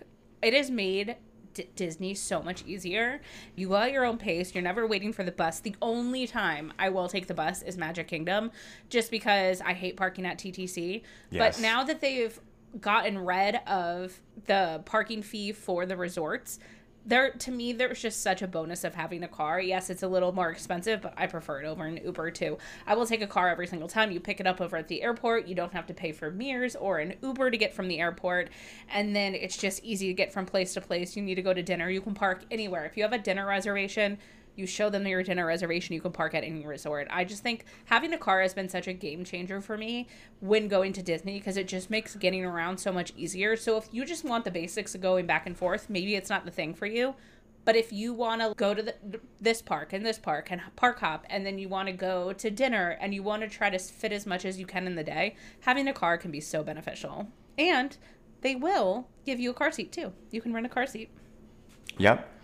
it 0.42 0.54
has 0.54 0.70
made 0.70 1.16
D- 1.54 1.68
Disney 1.76 2.14
so 2.14 2.42
much 2.42 2.64
easier. 2.66 3.22
You 3.56 3.70
go 3.70 3.78
at 3.78 3.92
your 3.92 4.06
own 4.06 4.18
pace. 4.18 4.54
You're 4.54 4.64
never 4.64 4.86
waiting 4.86 5.14
for 5.14 5.24
the 5.24 5.32
bus. 5.32 5.60
The 5.60 5.76
only 5.82 6.28
time 6.28 6.72
I 6.78 6.90
will 6.90 7.08
take 7.08 7.28
the 7.28 7.34
bus 7.34 7.62
is 7.62 7.78
Magic 7.78 8.08
Kingdom, 8.08 8.52
just 8.90 9.12
because 9.12 9.62
I 9.62 9.74
hate 9.74 9.98
parking 9.98 10.26
at 10.26 10.38
TTC. 10.38 11.02
Yes. 11.32 11.58
But 11.58 11.62
now 11.62 11.84
that 11.84 12.02
they've 12.02 12.40
gotten 12.80 13.18
rid 13.18 13.56
of 13.68 14.20
the 14.46 14.82
parking 14.86 15.24
fee 15.24 15.52
for 15.52 15.86
the 15.86 15.98
resorts, 15.98 16.60
there 17.10 17.32
to 17.32 17.52
me 17.52 17.74
there's 17.74 18.02
just 18.02 18.22
such 18.22 18.42
a 18.42 18.48
bonus 18.48 18.84
of 18.84 18.96
having 18.96 19.24
a 19.24 19.28
car. 19.28 19.60
Yes, 19.60 19.90
it's 19.90 20.04
a 20.04 20.08
little 20.08 20.32
more 20.32 20.50
expensive, 20.50 21.02
but 21.02 21.14
I 21.18 21.28
prefer 21.28 21.62
it 21.62 21.66
over 21.66 21.86
an 21.86 22.00
Uber 22.04 22.32
too. 22.32 22.58
I 22.88 22.96
will 22.96 23.06
take 23.06 23.22
a 23.22 23.28
car 23.28 23.50
every 23.50 23.68
single 23.68 23.90
time. 23.90 24.12
You 24.12 24.20
pick 24.20 24.40
it 24.40 24.48
up 24.48 24.62
over 24.62 24.78
at 24.78 24.88
the 24.88 25.02
airport. 25.02 25.48
You 25.48 25.56
don't 25.56 25.74
have 25.74 25.88
to 25.88 25.94
pay 25.94 26.12
for 26.12 26.32
Mears 26.32 26.76
or 26.76 27.00
an 27.00 27.16
Uber 27.22 27.52
to 27.52 27.58
get 27.58 27.74
from 27.74 27.88
the 27.88 28.00
airport, 28.00 28.50
and 28.90 29.16
then 29.16 29.36
it's 29.36 29.58
just 29.58 29.84
easy 29.84 30.08
to 30.08 30.14
get 30.14 30.32
from 30.32 30.46
place 30.46 30.74
to 30.76 30.82
place. 30.82 31.16
You 31.16 31.24
need 31.24 31.36
to 31.36 31.42
go 31.42 31.54
to 31.54 31.64
dinner, 31.64 31.90
you 31.90 32.02
can 32.02 32.14
park 32.14 32.44
anywhere. 32.52 32.86
If 32.86 32.96
you 32.96 33.04
have 33.04 33.14
a 33.14 33.18
dinner 33.18 33.46
reservation, 33.48 34.18
you 34.60 34.68
show 34.68 34.90
them 34.90 35.08
your 35.08 35.24
dinner 35.24 35.46
reservation, 35.46 35.96
you 35.96 36.02
can 36.02 36.12
park 36.12 36.36
at 36.36 36.44
any 36.44 36.66
resort. 36.66 37.08
I 37.10 37.24
just 37.24 37.42
think 37.42 37.66
having 37.86 38.14
a 38.14 38.18
car 38.18 38.42
has 38.42 38.54
been 38.54 38.70
such 38.70 38.88
a 38.88 38.94
game 38.94 39.24
changer 39.24 39.62
for 39.62 39.78
me 39.78 40.08
when 40.42 40.68
going 40.68 40.94
to 40.94 41.02
Disney 41.02 41.40
because 41.40 41.58
it 41.58 41.68
just 41.68 41.90
makes 41.90 42.16
getting 42.16 42.46
around 42.46 42.78
so 42.78 42.92
much 42.92 43.14
easier. 43.18 43.56
So 43.56 43.78
if 43.78 43.88
you 43.92 44.06
just 44.06 44.26
want 44.26 44.46
the 44.46 44.52
basics 44.52 44.94
of 44.94 45.02
going 45.02 45.26
back 45.26 45.48
and 45.48 45.58
forth, 45.58 45.90
maybe 45.90 46.16
it's 46.16 46.30
not 46.30 46.46
the 46.46 46.52
thing 46.52 46.74
for 46.74 46.86
you. 46.86 47.16
But 47.66 47.76
if 47.76 47.92
you 47.94 48.14
want 48.14 48.42
to 48.42 48.54
go 48.56 48.74
to 48.74 48.82
the, 48.82 48.96
this 49.40 49.62
park 49.62 49.94
and 49.94 50.06
this 50.06 50.18
park 50.18 50.50
and 50.52 50.62
park 50.76 51.00
hop, 51.00 51.26
and 51.30 51.46
then 51.46 51.60
you 51.60 51.70
want 51.70 51.88
to 51.88 51.94
go 51.94 52.34
to 52.34 52.50
dinner 52.50 52.98
and 53.02 53.14
you 53.14 53.24
want 53.24 53.44
to 53.44 53.50
try 53.50 53.70
to 53.70 53.80
fit 53.80 54.12
as 54.12 54.26
much 54.26 54.46
as 54.46 54.60
you 54.60 54.66
can 54.66 54.88
in 54.88 54.96
the 54.96 55.04
day, 55.04 55.36
having 55.62 55.88
a 55.88 55.94
car 55.94 56.18
can 56.18 56.32
be 56.32 56.42
so 56.42 56.64
beneficial. 56.64 57.28
And 57.58 57.96
they 58.42 58.56
will 58.56 59.08
give 59.26 59.40
you 59.40 59.52
a 59.52 59.54
car 59.54 59.72
seat 59.72 59.92
too. 59.92 60.14
You 60.32 60.42
can 60.42 60.54
rent 60.54 60.66
a 60.66 60.70
car 60.70 60.88
seat. 60.88 61.10
Yep. 61.98 62.39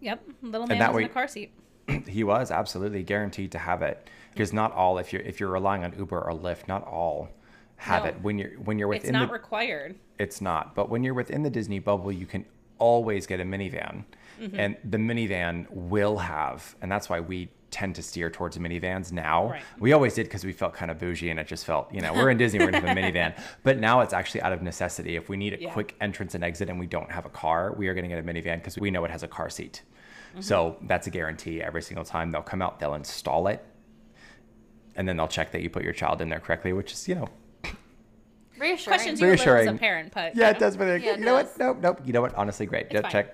Yep, 0.00 0.22
little 0.42 0.62
And 0.62 0.70
man 0.70 0.78
that 0.78 0.92
was 0.92 0.98
in 0.98 1.04
way- 1.04 1.10
a 1.10 1.12
car 1.12 1.28
seat. 1.28 1.52
he 2.08 2.22
was 2.24 2.50
absolutely 2.50 3.02
guaranteed 3.02 3.52
to 3.52 3.58
have 3.58 3.82
it 3.82 4.08
because 4.32 4.52
not 4.52 4.72
all 4.72 4.98
if 4.98 5.12
you're 5.12 5.22
if 5.22 5.40
you're 5.40 5.50
relying 5.50 5.84
on 5.84 5.94
Uber 5.98 6.20
or 6.20 6.32
Lyft, 6.32 6.68
not 6.68 6.86
all 6.86 7.30
have 7.76 8.02
No. 8.04 8.08
it. 8.10 8.20
When 8.22 8.38
you're 8.38 8.50
when 8.58 8.78
you're 8.78 8.88
within. 8.88 9.06
It's 9.10 9.12
not 9.12 9.28
the 9.28 9.32
required. 9.32 9.96
it's 10.18 10.40
not. 10.40 10.74
But 10.74 10.90
when 10.90 11.02
you're 11.02 11.14
within 11.14 11.42
the 11.42 11.50
Disney 11.50 11.78
bubble, 11.78 12.12
you 12.12 12.26
can 12.26 12.44
always 12.78 13.26
get 13.26 13.40
a 13.40 13.44
minivan. 13.44 14.04
Mm-hmm. 14.40 14.58
And 14.60 14.76
the 14.84 14.98
minivan 14.98 15.66
will 15.70 16.18
have, 16.18 16.76
and 16.80 16.90
that's 16.90 17.08
why 17.08 17.20
we 17.20 17.48
tend 17.70 17.94
to 17.96 18.02
steer 18.02 18.30
towards 18.30 18.56
minivans 18.56 19.12
now. 19.12 19.50
Right. 19.50 19.62
We 19.78 19.92
always 19.92 20.14
did 20.14 20.24
because 20.24 20.42
we 20.44 20.52
felt 20.52 20.72
kind 20.72 20.90
of 20.90 20.98
bougie 20.98 21.28
and 21.28 21.38
it 21.38 21.46
just 21.46 21.66
felt, 21.66 21.92
you 21.92 22.00
know, 22.00 22.14
we're 22.14 22.30
in 22.30 22.38
Disney, 22.38 22.60
we're 22.60 22.70
gonna 22.70 22.88
have 22.88 22.96
a 22.96 23.00
minivan. 23.00 23.38
But 23.62 23.78
now 23.78 24.00
it's 24.00 24.14
actually 24.14 24.40
out 24.40 24.54
of 24.54 24.62
necessity. 24.62 25.16
If 25.16 25.28
we 25.28 25.36
need 25.36 25.52
a 25.52 25.60
Yeah. 25.60 25.72
quick 25.74 25.94
entrance 26.00 26.34
and 26.34 26.42
exit 26.42 26.70
and 26.70 26.78
we 26.78 26.86
don't 26.86 27.10
have 27.12 27.26
a 27.26 27.28
car, 27.28 27.74
we 27.76 27.88
are 27.88 27.94
gonna 27.94 28.08
get 28.08 28.18
a 28.18 28.22
minivan 28.22 28.56
because 28.56 28.78
we 28.78 28.90
know 28.90 29.04
it 29.04 29.10
has 29.10 29.22
a 29.22 29.28
car 29.28 29.50
seat. 29.50 29.82
Mm-hmm. 30.30 30.40
So 30.40 30.78
that's 30.82 31.06
a 31.08 31.10
guarantee 31.10 31.60
every 31.60 31.82
single 31.82 32.04
time 32.06 32.30
they'll 32.30 32.40
come 32.40 32.62
out, 32.62 32.80
they'll 32.80 32.94
install 32.94 33.48
it, 33.48 33.62
and 34.96 35.06
then 35.06 35.18
they'll 35.18 35.28
check 35.28 35.52
that 35.52 35.60
you 35.60 35.68
put 35.68 35.82
your 35.84 35.92
child 35.92 36.22
in 36.22 36.30
there 36.30 36.40
correctly, 36.40 36.72
which 36.72 36.92
is, 36.92 37.06
you 37.06 37.16
know, 37.16 37.28
Reassuring. 38.58 38.96
Questions 38.98 39.20
you 39.20 39.28
a 39.28 39.30
little 39.30 39.54
as 39.54 39.66
a 39.68 39.74
parent, 39.74 40.12
but 40.12 40.34
yeah, 40.34 40.48
you 40.48 40.56
it 40.56 40.58
does. 40.58 40.76
But 40.76 41.00
Yeah, 41.00 41.12
it 41.12 41.18
you 41.20 41.24
know 41.24 41.34
what? 41.34 41.58
Nope, 41.58 41.78
nope. 41.80 42.00
You 42.04 42.12
know 42.12 42.20
what? 42.20 42.34
Honestly, 42.34 42.66
great. 42.66 42.86
It's 42.86 42.94
Yeah, 42.94 43.02
fine. 43.02 43.26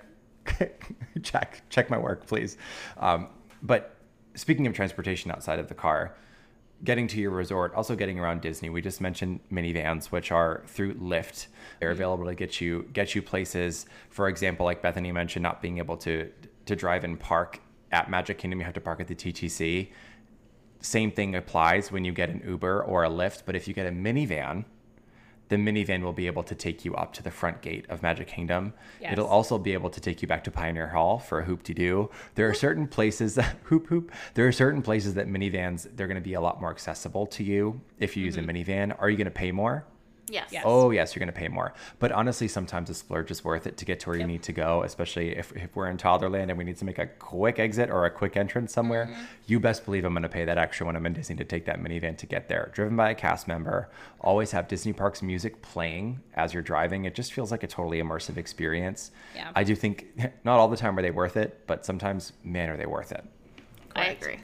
check, 1.23 1.61
check, 1.69 1.89
my 1.89 1.97
work, 1.97 2.25
please. 2.27 2.57
Um, 2.97 3.29
but 3.61 3.95
speaking 4.35 4.67
of 4.67 4.73
transportation 4.73 5.31
outside 5.31 5.59
of 5.59 5.67
the 5.67 5.73
car, 5.73 6.15
getting 6.83 7.07
to 7.07 7.19
your 7.19 7.31
resort, 7.31 7.73
also 7.73 7.95
getting 7.95 8.19
around 8.19 8.41
Disney. 8.41 8.69
We 8.69 8.81
just 8.81 8.99
mentioned 9.01 9.39
minivans, 9.51 10.07
which 10.07 10.31
are 10.31 10.61
through 10.67 10.95
Lyft. 10.95 11.47
They're 11.79 11.89
Mm-hmm. 11.89 11.97
available 11.97 12.25
to 12.25 12.35
get 12.35 12.61
you 12.61 12.87
get 12.93 13.15
you 13.15 13.21
places. 13.21 13.85
For 14.09 14.27
example, 14.27 14.65
like 14.65 14.81
Bethany 14.81 15.11
mentioned, 15.11 15.43
not 15.43 15.61
being 15.61 15.77
able 15.77 15.97
to 15.97 16.29
to 16.65 16.75
drive 16.75 17.03
and 17.03 17.19
park 17.19 17.59
at 17.91 18.09
Magic 18.09 18.37
Kingdom, 18.37 18.59
you 18.59 18.65
have 18.65 18.73
to 18.73 18.81
park 18.81 18.99
at 18.99 19.07
the 19.07 19.15
TTC. 19.15 19.89
Same 20.81 21.11
thing 21.11 21.33
applies 21.35 21.91
when 21.91 22.03
you 22.05 22.11
get 22.11 22.29
an 22.29 22.43
Uber 22.45 22.83
or 22.83 23.03
a 23.05 23.09
Lyft, 23.09 23.43
but 23.45 23.55
if 23.55 23.67
you 23.67 23.73
get 23.73 23.87
a 23.87 23.91
minivan, 23.91 24.65
the 25.49 25.55
minivan 25.55 26.01
will 26.01 26.13
be 26.13 26.27
able 26.27 26.43
to 26.43 26.55
take 26.55 26.85
you 26.85 26.95
up 26.95 27.13
to 27.13 27.23
the 27.23 27.31
front 27.31 27.61
gate 27.61 27.85
of 27.89 28.01
Magic 28.01 28.27
Kingdom. 28.27 28.73
Yes. 28.99 29.13
It'll 29.13 29.27
also 29.27 29.57
be 29.57 29.73
able 29.73 29.89
to 29.89 30.01
take 30.01 30.21
you 30.21 30.27
back 30.27 30.43
to 30.45 30.51
Pioneer 30.51 30.87
Hall 30.87 31.19
for 31.19 31.39
a 31.39 31.45
hoop 31.45 31.63
de 31.63 31.73
doo. 31.73 32.09
There 32.35 32.49
are 32.49 32.53
certain 32.53 32.87
places 32.87 33.35
that 33.35 33.57
hoop 33.63 33.87
hoop. 33.87 34.11
There 34.33 34.47
are 34.47 34.51
certain 34.51 34.81
places 34.81 35.13
that 35.15 35.27
minivans 35.27 35.87
they're 35.95 36.07
going 36.07 36.15
to 36.15 36.21
be 36.21 36.33
a 36.33 36.41
lot 36.41 36.59
more 36.59 36.71
accessible 36.71 37.27
to 37.27 37.43
you 37.43 37.81
if 37.99 38.17
you 38.17 38.23
use 38.25 38.37
a 38.37 38.41
mm-hmm. 38.41 38.49
minivan. 38.49 38.95
Are 38.99 39.09
you 39.09 39.17
going 39.17 39.25
to 39.25 39.31
pay 39.31 39.51
more? 39.51 39.85
Yes. 40.27 40.49
Yes. 40.51 40.63
Oh 40.65 40.91
yes, 40.91 41.15
you're 41.15 41.19
going 41.19 41.33
to 41.33 41.39
pay 41.39 41.47
more. 41.47 41.73
But 41.99 42.11
honestly, 42.11 42.47
sometimes 42.47 42.89
a 42.89 42.93
splurge 42.93 43.29
is 43.31 43.43
worth 43.43 43.67
it 43.67 43.77
to 43.77 43.85
get 43.85 43.99
to 44.01 44.09
where 44.09 44.17
you 44.17 44.25
need 44.25 44.43
to 44.43 44.53
go, 44.53 44.83
especially 44.83 45.35
if, 45.35 45.51
if 45.55 45.75
we're 45.75 45.87
in 45.87 45.97
Toddlerland 45.97 46.49
and 46.49 46.57
we 46.57 46.63
need 46.63 46.77
to 46.77 46.85
make 46.85 46.97
a 46.97 47.05
quick 47.05 47.59
exit 47.59 47.89
or 47.89 48.05
a 48.05 48.09
quick 48.09 48.35
entrance 48.35 48.73
somewhere. 48.73 49.05
Mm-hmm. 49.05 49.23
You 49.47 49.59
best 49.59 49.85
believe 49.85 50.03
I'm 50.03 50.13
going 50.13 50.23
to 50.23 50.29
pay 50.29 50.45
that 50.45 50.57
extra 50.57 50.85
when 50.85 50.95
I'm 50.95 51.05
in 51.05 51.13
Disney 51.13 51.35
to 51.35 51.43
take 51.43 51.65
that 51.65 51.79
minivan 51.79 52.17
to 52.17 52.25
get 52.25 52.47
there. 52.47 52.71
Driven 52.73 52.95
by 52.95 53.11
a 53.11 53.15
cast 53.15 53.47
member, 53.47 53.89
always 54.19 54.51
have 54.51 54.67
Disney 54.67 54.93
Parks 54.93 55.21
music 55.21 55.61
playing 55.61 56.21
as 56.33 56.53
you're 56.53 56.63
driving. 56.63 57.05
It 57.05 57.13
just 57.13 57.33
feels 57.33 57.51
like 57.51 57.63
a 57.63 57.67
totally 57.67 58.01
immersive 58.01 58.37
experience. 58.37 59.11
Yeah. 59.35 59.51
I 59.55 59.63
do 59.63 59.75
think 59.75 60.07
not 60.43 60.59
all 60.59 60.67
the 60.67 60.77
time 60.77 60.97
are 60.97 61.01
they 61.01 61.11
worth 61.11 61.37
it, 61.37 61.67
but 61.67 61.85
sometimes, 61.85 62.33
man, 62.43 62.69
are 62.69 62.77
they 62.77 62.87
worth 62.87 63.11
it. 63.11 63.23
I 63.95 64.07
agree. 64.07 64.39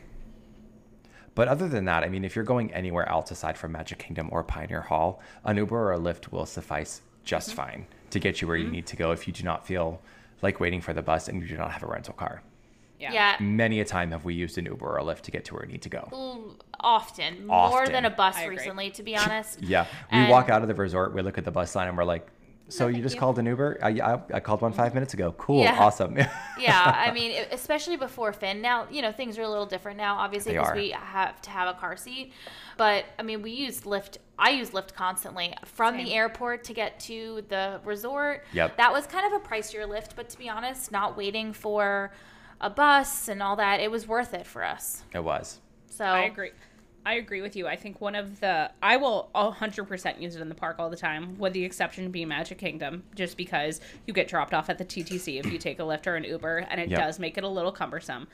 But 1.33 1.47
other 1.47 1.67
than 1.69 1.85
that, 1.85 2.03
I 2.03 2.09
mean, 2.09 2.25
if 2.25 2.35
you're 2.35 2.43
going 2.45 2.73
anywhere 2.73 3.07
else 3.09 3.31
aside 3.31 3.57
from 3.57 3.71
Magic 3.71 3.99
Kingdom 3.99 4.29
or 4.31 4.43
Pioneer 4.43 4.81
Hall, 4.81 5.21
an 5.45 5.57
Uber 5.57 5.77
or 5.77 5.93
a 5.93 5.99
Lyft 5.99 6.31
will 6.31 6.45
suffice 6.45 7.01
just 7.23 7.49
Mm-hmm. 7.49 7.55
fine 7.57 7.85
to 8.09 8.19
get 8.19 8.41
you 8.41 8.47
where 8.47 8.57
you 8.57 8.69
need 8.69 8.85
to 8.87 8.95
go 8.97 9.11
if 9.11 9.27
you 9.27 9.31
do 9.33 9.43
not 9.43 9.65
feel 9.65 10.01
like 10.41 10.59
waiting 10.59 10.81
for 10.81 10.91
the 10.93 11.01
bus 11.01 11.27
and 11.29 11.41
you 11.41 11.47
do 11.47 11.55
not 11.57 11.71
have 11.71 11.83
a 11.83 11.87
rental 11.87 12.13
car. 12.13 12.41
Yeah. 12.99 13.13
Yeah. 13.13 13.35
Many 13.39 13.79
a 13.79 13.85
time 13.85 14.11
have 14.11 14.25
we 14.25 14.33
used 14.33 14.57
an 14.57 14.65
Uber 14.65 14.85
or 14.85 14.97
a 14.97 15.03
Lyft 15.03 15.21
to 15.21 15.31
get 15.31 15.45
to 15.45 15.53
where 15.53 15.63
we 15.65 15.71
need 15.71 15.81
to 15.83 15.89
go. 15.89 16.09
Ooh, 16.13 16.57
Often. 16.79 17.47
More 17.47 17.87
than 17.87 18.05
a 18.05 18.09
bus 18.09 18.43
recently, 18.45 18.89
to 18.91 19.03
be 19.03 19.15
honest. 19.23 19.61
Yeah, 19.63 19.85
we 20.11 20.17
And- 20.17 20.29
walk 20.29 20.49
out 20.49 20.61
of 20.63 20.67
the 20.67 20.73
resort, 20.75 21.13
we 21.13 21.21
look 21.21 21.37
at 21.37 21.45
the 21.45 21.51
bus 21.51 21.71
sign, 21.71 21.87
and 21.87 21.95
we're 21.97 22.03
like, 22.03 22.27
"So 22.71 22.87
you 22.87 23.01
just 23.01 23.15
you." 23.15 23.19
called 23.19 23.37
an 23.39 23.45
Uber? 23.45 23.79
I, 23.81 23.89
I, 23.89 24.19
I 24.33 24.39
called 24.39 24.61
one 24.61 24.73
five 24.73 24.93
minutes 24.93 25.13
ago. 25.13 25.33
Cool, 25.37 25.61
Yeah. 25.63 25.77
awesome." 25.79 26.17
yeah, 26.59 26.95
I 26.97 27.11
mean, 27.11 27.45
especially 27.51 27.97
before 27.97 28.33
Finn. 28.33 28.61
Now, 28.61 28.87
you 28.89 29.01
know, 29.01 29.11
things 29.11 29.37
are 29.37 29.43
a 29.43 29.49
little 29.49 29.65
different 29.65 29.97
now, 29.97 30.17
obviously, 30.17 30.53
because 30.53 30.75
we 30.75 30.89
have 30.91 31.41
to 31.41 31.49
have 31.49 31.75
a 31.75 31.79
car 31.79 31.95
seat. 31.97 32.33
But 32.77 33.05
I 33.19 33.23
mean, 33.23 33.41
we 33.41 33.51
used 33.51 33.83
Lyft. 33.83 34.17
I 34.39 34.49
use 34.51 34.71
Lyft 34.71 34.93
constantly 34.93 35.53
from 35.65 35.97
the 35.97 36.13
airport 36.13 36.63
to 36.65 36.73
get 36.73 36.99
to 37.01 37.43
the 37.49 37.79
resort. 37.85 38.45
Yep. 38.53 38.77
That 38.77 38.91
was 38.91 39.05
kind 39.05 39.31
of 39.31 39.41
a 39.41 39.45
pricier 39.47 39.87
Lyft, 39.87 40.15
but 40.15 40.29
to 40.29 40.37
be 40.37 40.49
honest, 40.49 40.91
not 40.91 41.15
waiting 41.15 41.53
for 41.53 42.11
a 42.59 42.69
bus 42.69 43.27
and 43.27 43.43
all 43.43 43.55
that, 43.57 43.79
it 43.81 43.91
was 43.91 44.07
worth 44.07 44.33
it 44.33 44.47
for 44.47 44.63
us. 44.63 45.03
it 45.13 45.23
was. 45.23 45.59
So 45.89 46.05
I 46.05 46.21
agree. 46.21 46.51
I 47.05 47.15
agree 47.15 47.41
with 47.41 47.55
you. 47.55 47.67
I 47.67 47.75
think 47.75 47.99
one 47.99 48.13
of 48.15 48.39
the 48.39 48.71
I 48.81 48.97
will 48.97 49.29
100% 49.35 50.21
use 50.21 50.35
it 50.35 50.41
in 50.41 50.49
the 50.49 50.55
park 50.55 50.75
all 50.79 50.89
the 50.89 50.95
time, 50.97 51.37
with 51.39 51.53
the 51.53 51.63
exception 51.65 52.11
being 52.11 52.27
Magic 52.27 52.57
Kingdom, 52.59 53.03
just 53.15 53.37
because 53.37 53.81
you 54.05 54.13
get 54.13 54.27
dropped 54.27 54.53
off 54.53 54.69
at 54.69 54.77
the 54.77 54.85
TTC 54.85 55.39
if 55.39 55.51
you 55.51 55.57
take 55.57 55.79
a 55.79 55.83
Lyft 55.83 56.05
or 56.07 56.15
an 56.15 56.23
Uber, 56.23 56.59
and 56.69 56.79
it 56.79 56.89
Yep. 56.89 56.99
does 56.99 57.19
make 57.19 57.37
it 57.37 57.43
a 57.43 57.47
little 57.47 57.71
cumbersome. 57.71 58.27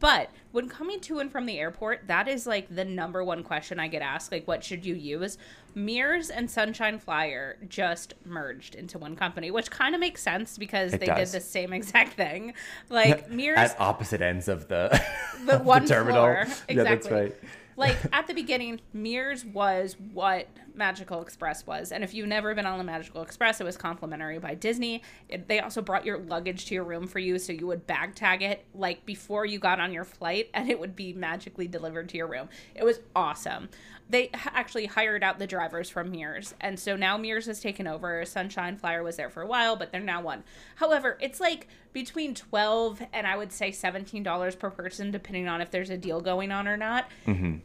But 0.00 0.30
when 0.52 0.68
coming 0.70 0.98
to 1.00 1.18
and 1.18 1.30
from 1.30 1.44
the 1.44 1.58
airport, 1.58 2.06
that 2.06 2.26
is 2.26 2.46
like 2.46 2.74
the 2.74 2.86
number 2.86 3.22
one 3.22 3.42
question 3.42 3.78
I 3.78 3.88
get 3.88 4.00
asked. 4.00 4.32
Like, 4.32 4.48
what 4.48 4.64
should 4.64 4.84
you 4.86 4.94
use? 4.94 5.36
Mears 5.74 6.30
and 6.30 6.50
Sunshine 6.50 6.98
Flyer 6.98 7.58
just 7.68 8.14
merged 8.24 8.74
into 8.74 8.98
one 8.98 9.14
company, 9.14 9.50
which 9.50 9.70
kind 9.70 9.94
of 9.94 10.00
makes 10.00 10.22
sense 10.22 10.56
because 10.56 10.94
It 10.94 11.00
they 11.00 11.06
does. 11.06 11.32
did 11.32 11.40
the 11.42 11.44
same 11.44 11.72
exact 11.74 12.14
thing. 12.14 12.54
Like 12.88 13.30
Mears 13.30 13.58
At 13.58 13.80
opposite 13.80 14.22
ends 14.22 14.48
of 14.48 14.68
the, 14.68 15.02
the 15.46 15.58
one 15.58 15.86
terminal. 15.86 16.22
floor. 16.22 16.40
Exactly. 16.40 16.76
Yeah, 16.76 16.82
that's 16.84 17.10
right. 17.10 17.36
Like 17.80 17.96
at 18.12 18.26
the 18.26 18.34
beginning, 18.34 18.80
Mears 18.92 19.44
was 19.44 19.96
what 20.12 20.46
Magical 20.74 21.20
Express 21.20 21.66
was, 21.66 21.90
and 21.90 22.04
if 22.04 22.14
you've 22.14 22.28
never 22.28 22.54
been 22.54 22.66
on 22.66 22.78
the 22.78 22.84
Magical 22.84 23.22
Express, 23.22 23.60
it 23.60 23.64
was 23.64 23.76
complimentary 23.76 24.38
by 24.38 24.54
Disney. 24.54 25.02
It, 25.28 25.48
they 25.48 25.60
also 25.60 25.82
brought 25.82 26.06
your 26.06 26.18
luggage 26.18 26.66
to 26.66 26.74
your 26.74 26.84
room 26.84 27.06
for 27.06 27.18
you, 27.18 27.38
so 27.38 27.52
you 27.52 27.66
would 27.66 27.86
bag 27.86 28.14
tag 28.14 28.42
it 28.42 28.64
like 28.74 29.04
before 29.04 29.44
you 29.44 29.58
got 29.58 29.80
on 29.80 29.92
your 29.92 30.04
flight, 30.04 30.48
and 30.54 30.70
it 30.70 30.78
would 30.78 30.94
be 30.94 31.12
magically 31.12 31.66
delivered 31.66 32.08
to 32.10 32.16
your 32.16 32.28
room. 32.28 32.48
It 32.74 32.84
was 32.84 33.00
awesome. 33.16 33.68
They 34.08 34.24
h- 34.24 34.30
actually 34.46 34.86
hired 34.86 35.22
out 35.22 35.38
the 35.38 35.46
drivers 35.46 35.88
from 35.88 36.10
Mears, 36.10 36.54
and 36.60 36.78
so 36.78 36.96
now 36.96 37.16
Mears 37.16 37.46
has 37.46 37.60
taken 37.60 37.86
over. 37.86 38.24
Sunshine 38.24 38.76
Flyer 38.76 39.02
was 39.02 39.16
there 39.16 39.30
for 39.30 39.42
a 39.42 39.46
while, 39.46 39.76
but 39.76 39.92
they're 39.92 40.00
now 40.00 40.20
one. 40.20 40.44
However, 40.76 41.16
it's 41.20 41.40
like 41.40 41.68
between 41.92 42.34
twelve 42.34 43.02
and 43.12 43.26
I 43.26 43.36
would 43.36 43.52
say 43.52 43.70
seventeen 43.70 44.22
dollars 44.22 44.54
per 44.54 44.70
person, 44.70 45.10
depending 45.10 45.48
on 45.48 45.60
if 45.60 45.70
there's 45.70 45.90
a 45.90 45.96
deal 45.96 46.20
going 46.20 46.52
on 46.52 46.66
or 46.66 46.76
not. 46.76 47.08
Mm-hmm. 47.26 47.58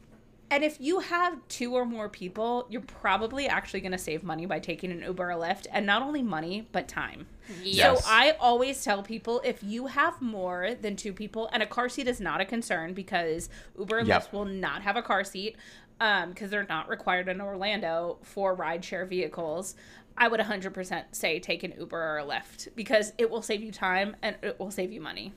And 0.52 0.64
if 0.64 0.80
you 0.80 1.00
have 1.00 1.40
two 1.48 1.74
or 1.74 1.86
more 1.86 2.08
people, 2.08 2.68
you're 2.70 2.82
probably 2.82 3.48
actually 3.48 3.82
going 3.82 3.94
to 3.94 3.98
save 3.98 4.24
money 4.24 4.46
by 4.46 4.60
taking 4.60 4.92
an 4.92 5.02
Uber 5.02 5.32
or 5.32 5.36
Lyft, 5.36 5.66
and 5.72 5.86
not 5.86 6.04
only 6.04 6.22
money, 6.22 6.68
but 6.72 6.88
time. 6.88 7.26
Yes. 7.64 8.04
So 8.04 8.10
I 8.10 8.36
always 8.40 8.84
tell 8.84 9.02
people 9.02 9.42
if 9.44 9.64
you 9.64 9.88
have 9.88 10.22
more 10.22 10.76
than 10.80 10.96
two 10.96 11.14
people, 11.14 11.50
and 11.52 11.64
a 11.64 11.66
car 11.66 11.90
seat 11.90 12.08
is 12.08 12.22
not 12.22 12.42
a 12.42 12.46
concern 12.46 12.94
because 12.94 13.50
Uber 13.78 14.00
and 14.00 14.08
Yep. 14.08 14.22
Lyft 14.22 14.34
will 14.34 14.46
not 14.46 14.84
have 14.84 14.98
a 14.98 15.02
car 15.02 15.24
seat 15.24 15.56
um, 16.00 16.30
because 16.30 16.52
they're 16.52 16.68
not 16.68 16.90
required 16.90 17.28
in 17.28 17.42
Orlando 17.42 18.18
for 18.22 18.56
rideshare 18.56 19.08
vehicles. 19.08 19.76
I 20.18 20.28
would 20.28 20.40
100% 20.40 21.04
say 21.12 21.40
take 21.40 21.64
an 21.64 21.74
Uber 21.78 21.98
or 22.02 22.20
a 22.20 22.24
Lyft 22.24 22.70
because 22.76 23.14
it 23.18 23.30
will 23.30 23.42
save 23.42 23.62
you 23.62 23.72
time 23.72 24.16
and 24.22 24.36
it 24.42 24.60
will 24.60 24.72
save 24.72 24.92
you 24.92 25.02
money. 25.02 25.34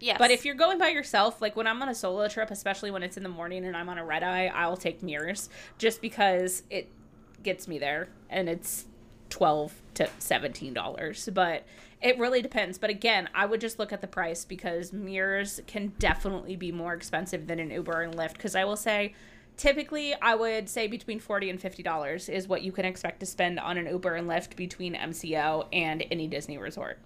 Yes. 0.00 0.16
But 0.18 0.30
if 0.30 0.44
you're 0.44 0.54
going 0.54 0.78
by 0.78 0.88
yourself, 0.88 1.42
like 1.42 1.56
when 1.56 1.66
I'm 1.66 1.80
on 1.82 1.88
a 1.88 1.94
solo 1.94 2.26
trip, 2.26 2.50
especially 2.50 2.90
when 2.90 3.02
it's 3.02 3.16
in 3.16 3.22
the 3.22 3.28
morning 3.28 3.64
and 3.66 3.76
I'm 3.76 3.88
on 3.88 3.98
a 3.98 4.04
red 4.04 4.22
eye, 4.22 4.50
I'll 4.52 4.76
take 4.76 5.02
Mears 5.02 5.50
just 5.78 6.00
because 6.00 6.62
it 6.70 6.90
gets 7.42 7.68
me 7.68 7.78
there 7.78 8.08
and 8.28 8.48
it's 8.48 8.86
twelve 9.28 9.74
to 9.94 10.08
seventeen 10.18 10.72
dollars. 10.72 11.28
But 11.32 11.66
it 12.00 12.18
really 12.18 12.40
depends. 12.40 12.78
But 12.78 12.90
again, 12.90 13.28
I 13.34 13.44
would 13.44 13.60
just 13.60 13.78
look 13.78 13.92
at 13.92 14.00
the 14.00 14.06
price 14.06 14.44
because 14.46 14.92
Mears 14.92 15.60
can 15.66 15.92
definitely 15.98 16.56
be 16.56 16.72
more 16.72 16.94
expensive 16.94 17.46
than 17.46 17.58
an 17.58 17.70
Uber 17.70 18.00
and 18.00 18.14
Lyft. 18.14 18.34
Because 18.34 18.54
I 18.54 18.64
will 18.64 18.76
say, 18.76 19.14
typically, 19.58 20.14
I 20.14 20.34
would 20.34 20.70
say 20.70 20.86
between 20.86 21.20
forty 21.20 21.50
and 21.50 21.60
fifty 21.60 21.82
dollars 21.82 22.30
is 22.30 22.48
what 22.48 22.62
you 22.62 22.72
can 22.72 22.86
expect 22.86 23.20
to 23.20 23.26
spend 23.26 23.60
on 23.60 23.76
an 23.76 23.86
Uber 23.86 24.14
and 24.14 24.26
Lyft 24.26 24.56
between 24.56 24.94
MCO 24.94 25.66
and 25.74 26.04
any 26.10 26.26
Disney 26.26 26.56
resort. 26.56 26.98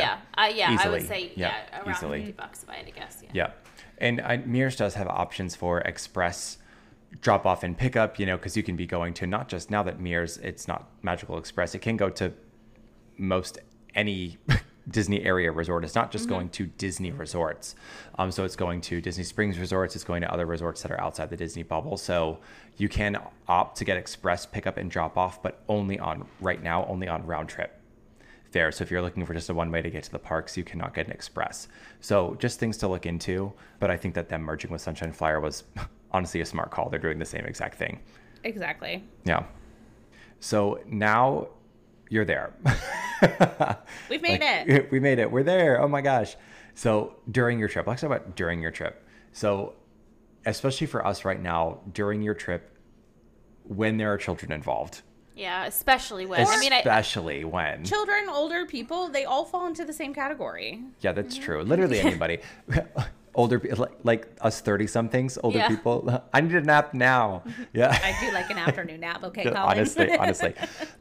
Yeah, 0.00 0.18
uh, 0.36 0.50
yeah, 0.54 0.76
I 0.80 0.88
would 0.88 1.02
Easily. 1.02 1.08
say 1.08 1.32
Yeah, 1.36 1.54
yeah, 1.70 1.80
around 1.80 1.90
easily. 1.90 2.18
fifty 2.20 2.32
bucks 2.32 2.62
if 2.62 2.70
I 2.70 2.74
had 2.74 2.86
to 2.86 2.92
guess. 2.92 3.22
Yeah. 3.22 3.30
Yeah. 3.32 3.50
And 3.98 4.20
I, 4.20 4.38
Mears 4.38 4.76
does 4.76 4.94
have 4.94 5.06
options 5.06 5.54
for 5.54 5.80
express 5.80 6.58
drop 7.20 7.46
off 7.46 7.62
and 7.62 7.76
pickup, 7.76 8.18
you 8.18 8.26
know, 8.26 8.36
because 8.36 8.56
you 8.56 8.62
can 8.62 8.76
be 8.76 8.86
going 8.86 9.14
to 9.14 9.26
not 9.26 9.48
just 9.48 9.70
now 9.70 9.82
that 9.82 10.00
Mears, 10.00 10.38
it's 10.38 10.66
not 10.66 10.88
Magical 11.02 11.38
Express, 11.38 11.74
it 11.74 11.80
can 11.80 11.96
go 11.96 12.10
to 12.10 12.32
most 13.16 13.58
any 13.94 14.38
Disney 14.90 15.22
area 15.22 15.50
resort. 15.50 15.84
It's 15.84 15.94
not 15.94 16.10
just 16.10 16.28
going 16.28 16.50
to 16.50 16.66
Disney 16.66 17.10
resorts. 17.10 17.74
Um, 18.18 18.30
so 18.30 18.44
it's 18.44 18.56
going 18.56 18.80
to 18.82 19.00
Disney 19.00 19.24
Springs 19.24 19.58
resorts, 19.58 19.94
it's 19.94 20.04
going 20.04 20.22
to 20.22 20.32
other 20.32 20.46
resorts 20.46 20.82
that 20.82 20.90
are 20.90 21.00
outside 21.00 21.30
the 21.30 21.36
Disney 21.36 21.62
bubble. 21.62 21.96
So 21.96 22.38
you 22.76 22.88
can 22.88 23.16
opt 23.48 23.78
to 23.78 23.84
get 23.84 23.96
express 23.96 24.44
pickup 24.44 24.76
and 24.76 24.90
drop 24.90 25.16
off, 25.16 25.42
but 25.42 25.62
only 25.68 25.98
on 25.98 26.26
right 26.40 26.62
now, 26.62 26.84
only 26.86 27.08
on 27.08 27.24
round 27.26 27.48
trip 27.48 27.80
there. 28.54 28.72
So 28.72 28.82
if 28.82 28.90
you're 28.90 29.02
looking 29.02 29.26
for 29.26 29.34
just 29.34 29.50
a 29.50 29.54
one 29.54 29.70
way 29.70 29.82
to 29.82 29.90
get 29.90 30.04
to 30.04 30.10
the 30.10 30.18
parks, 30.18 30.56
you 30.56 30.64
cannot 30.64 30.94
get 30.94 31.06
an 31.06 31.12
express. 31.12 31.68
So 32.00 32.34
just 32.38 32.58
things 32.58 32.78
to 32.78 32.88
look 32.88 33.04
into. 33.04 33.52
But 33.80 33.90
I 33.90 33.98
think 33.98 34.14
that 34.14 34.30
them 34.30 34.40
merging 34.40 34.70
with 34.70 34.80
Sunshine 34.80 35.12
Flyer 35.12 35.40
was 35.40 35.64
honestly 36.12 36.40
a 36.40 36.46
smart 36.46 36.70
call. 36.70 36.88
They're 36.88 36.98
doing 36.98 37.18
the 37.18 37.26
same 37.26 37.44
exact 37.44 37.76
thing. 37.76 38.00
Exactly. 38.44 39.04
Yeah. 39.24 39.44
So 40.40 40.80
now 40.86 41.48
you're 42.08 42.24
there. 42.24 42.54
We've 44.08 44.22
made 44.22 44.40
Like, 44.40 44.68
it. 44.68 44.88
We 44.90 45.00
made 45.00 45.18
it. 45.18 45.30
We're 45.30 45.42
there. 45.42 45.80
Oh 45.80 45.88
my 45.88 46.00
gosh. 46.00 46.36
So 46.74 47.16
during 47.30 47.58
your 47.58 47.68
trip, 47.68 47.86
let's 47.86 48.00
talk 48.00 48.08
about 48.10 48.34
during 48.36 48.60
your 48.62 48.70
trip. 48.70 49.06
So, 49.32 49.74
especially 50.46 50.86
for 50.86 51.04
us 51.06 51.24
right 51.24 51.40
now, 51.40 51.80
during 51.92 52.22
your 52.22 52.34
trip, 52.34 52.76
when 53.64 53.96
there 53.96 54.12
are 54.12 54.18
children 54.18 54.52
involved, 54.52 55.02
Yeah, 55.36 55.66
especially 55.66 56.26
when 56.26 56.46
I 56.46 56.56
mean, 56.58 56.72
I, 56.72 56.78
especially 56.78 57.44
when 57.44 57.84
children, 57.84 58.28
older 58.28 58.66
people, 58.66 59.08
they 59.08 59.24
all 59.24 59.44
fall 59.44 59.66
into 59.66 59.84
the 59.84 59.92
same 59.92 60.14
category. 60.14 60.80
Yeah, 61.00 61.12
that's 61.12 61.36
true. 61.36 61.62
Literally 61.62 61.98
anybody. 62.00 62.38
older 63.34 63.58
pe- 63.58 63.70
like, 63.72 63.90
like 64.04 64.28
us 64.42 64.60
30 64.60 64.86
somethings, 64.86 65.36
older 65.42 65.58
Yeah. 65.58 65.68
people. 65.68 66.22
I 66.32 66.40
need 66.40 66.54
a 66.54 66.60
nap 66.60 66.94
now. 66.94 67.42
Mm-hmm. 67.46 67.62
Yeah. 67.72 67.98
I 68.02 68.14
do 68.24 68.32
like 68.32 68.48
an 68.50 68.58
afternoon 68.68 69.00
nap, 69.00 69.24
okay, 69.24 69.42
Colin? 69.42 69.56
honestly, 69.56 70.16
honestly. 70.16 70.54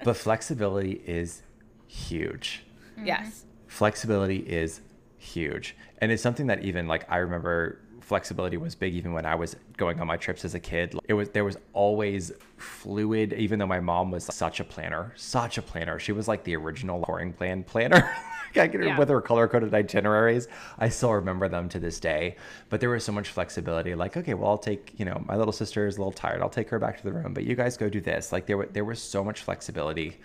But 0.03 0.17
flexibility 0.17 1.01
is 1.05 1.43
huge. 1.87 2.63
yes. 3.03 3.45
Flexibility 3.67 4.37
is 4.37 4.81
huge. 5.23 5.75
And 5.99 6.11
it's 6.11 6.21
something 6.21 6.47
that 6.47 6.63
even 6.63 6.87
like 6.87 7.05
I 7.11 7.17
remember 7.17 7.79
flexibility 8.01 8.57
was 8.57 8.75
big 8.75 8.93
even 8.93 9.13
when 9.13 9.25
I 9.25 9.33
was 9.35 9.55
going 9.77 9.99
on 10.01 10.07
my 10.07 10.17
trips 10.17 10.43
as 10.43 10.53
a 10.55 10.59
kid. 10.59 10.93
It 11.07 11.13
was 11.13 11.29
there 11.29 11.45
was 11.45 11.57
always 11.71 12.33
fluid 12.57 13.31
even 13.33 13.59
though 13.59 13.65
my 13.67 13.79
mom 13.79 14.11
was 14.11 14.25
such 14.25 14.59
a 14.59 14.63
planner, 14.63 15.13
such 15.15 15.57
a 15.57 15.61
planner. 15.61 15.99
She 15.99 16.11
was 16.11 16.27
like 16.27 16.43
the 16.43 16.55
original 16.55 17.03
touring 17.05 17.31
plan 17.33 17.63
planner. 17.63 18.13
I 18.55 18.67
can 18.67 18.83
Yeah. 18.83 18.99
with 18.99 19.09
her 19.09 19.19
color 19.21 19.47
coded 19.47 19.73
itineraries. 19.73 20.47
I 20.77 20.89
still 20.89 21.13
remember 21.13 21.47
them 21.49 21.69
to 21.69 21.79
this 21.79 21.99
day. 21.99 22.35
But 22.69 22.81
there 22.81 22.89
was 22.91 23.03
so 23.03 23.11
much 23.11 23.29
flexibility. 23.29 23.95
Like, 23.95 24.15
okay, 24.15 24.35
well, 24.35 24.51
I'll 24.51 24.57
take, 24.59 24.93
you 24.99 25.05
know, 25.05 25.23
my 25.27 25.35
little 25.35 25.51
sister 25.53 25.87
is 25.87 25.95
a 25.97 25.99
little 25.99 26.11
tired. 26.11 26.39
I'll 26.41 26.49
take 26.51 26.69
her 26.69 26.77
back 26.77 26.97
to 26.97 27.03
the 27.03 27.11
room. 27.13 27.33
But 27.33 27.45
you 27.45 27.55
guys 27.55 27.77
go 27.77 27.89
do 27.89 27.99
this. 27.99 28.31
Like 28.31 28.45
there, 28.45 28.57
wa- 28.59 28.65
there 28.71 28.85
was 28.85 29.01
so 29.01 29.23
much 29.23 29.41
flexibility 29.41 30.19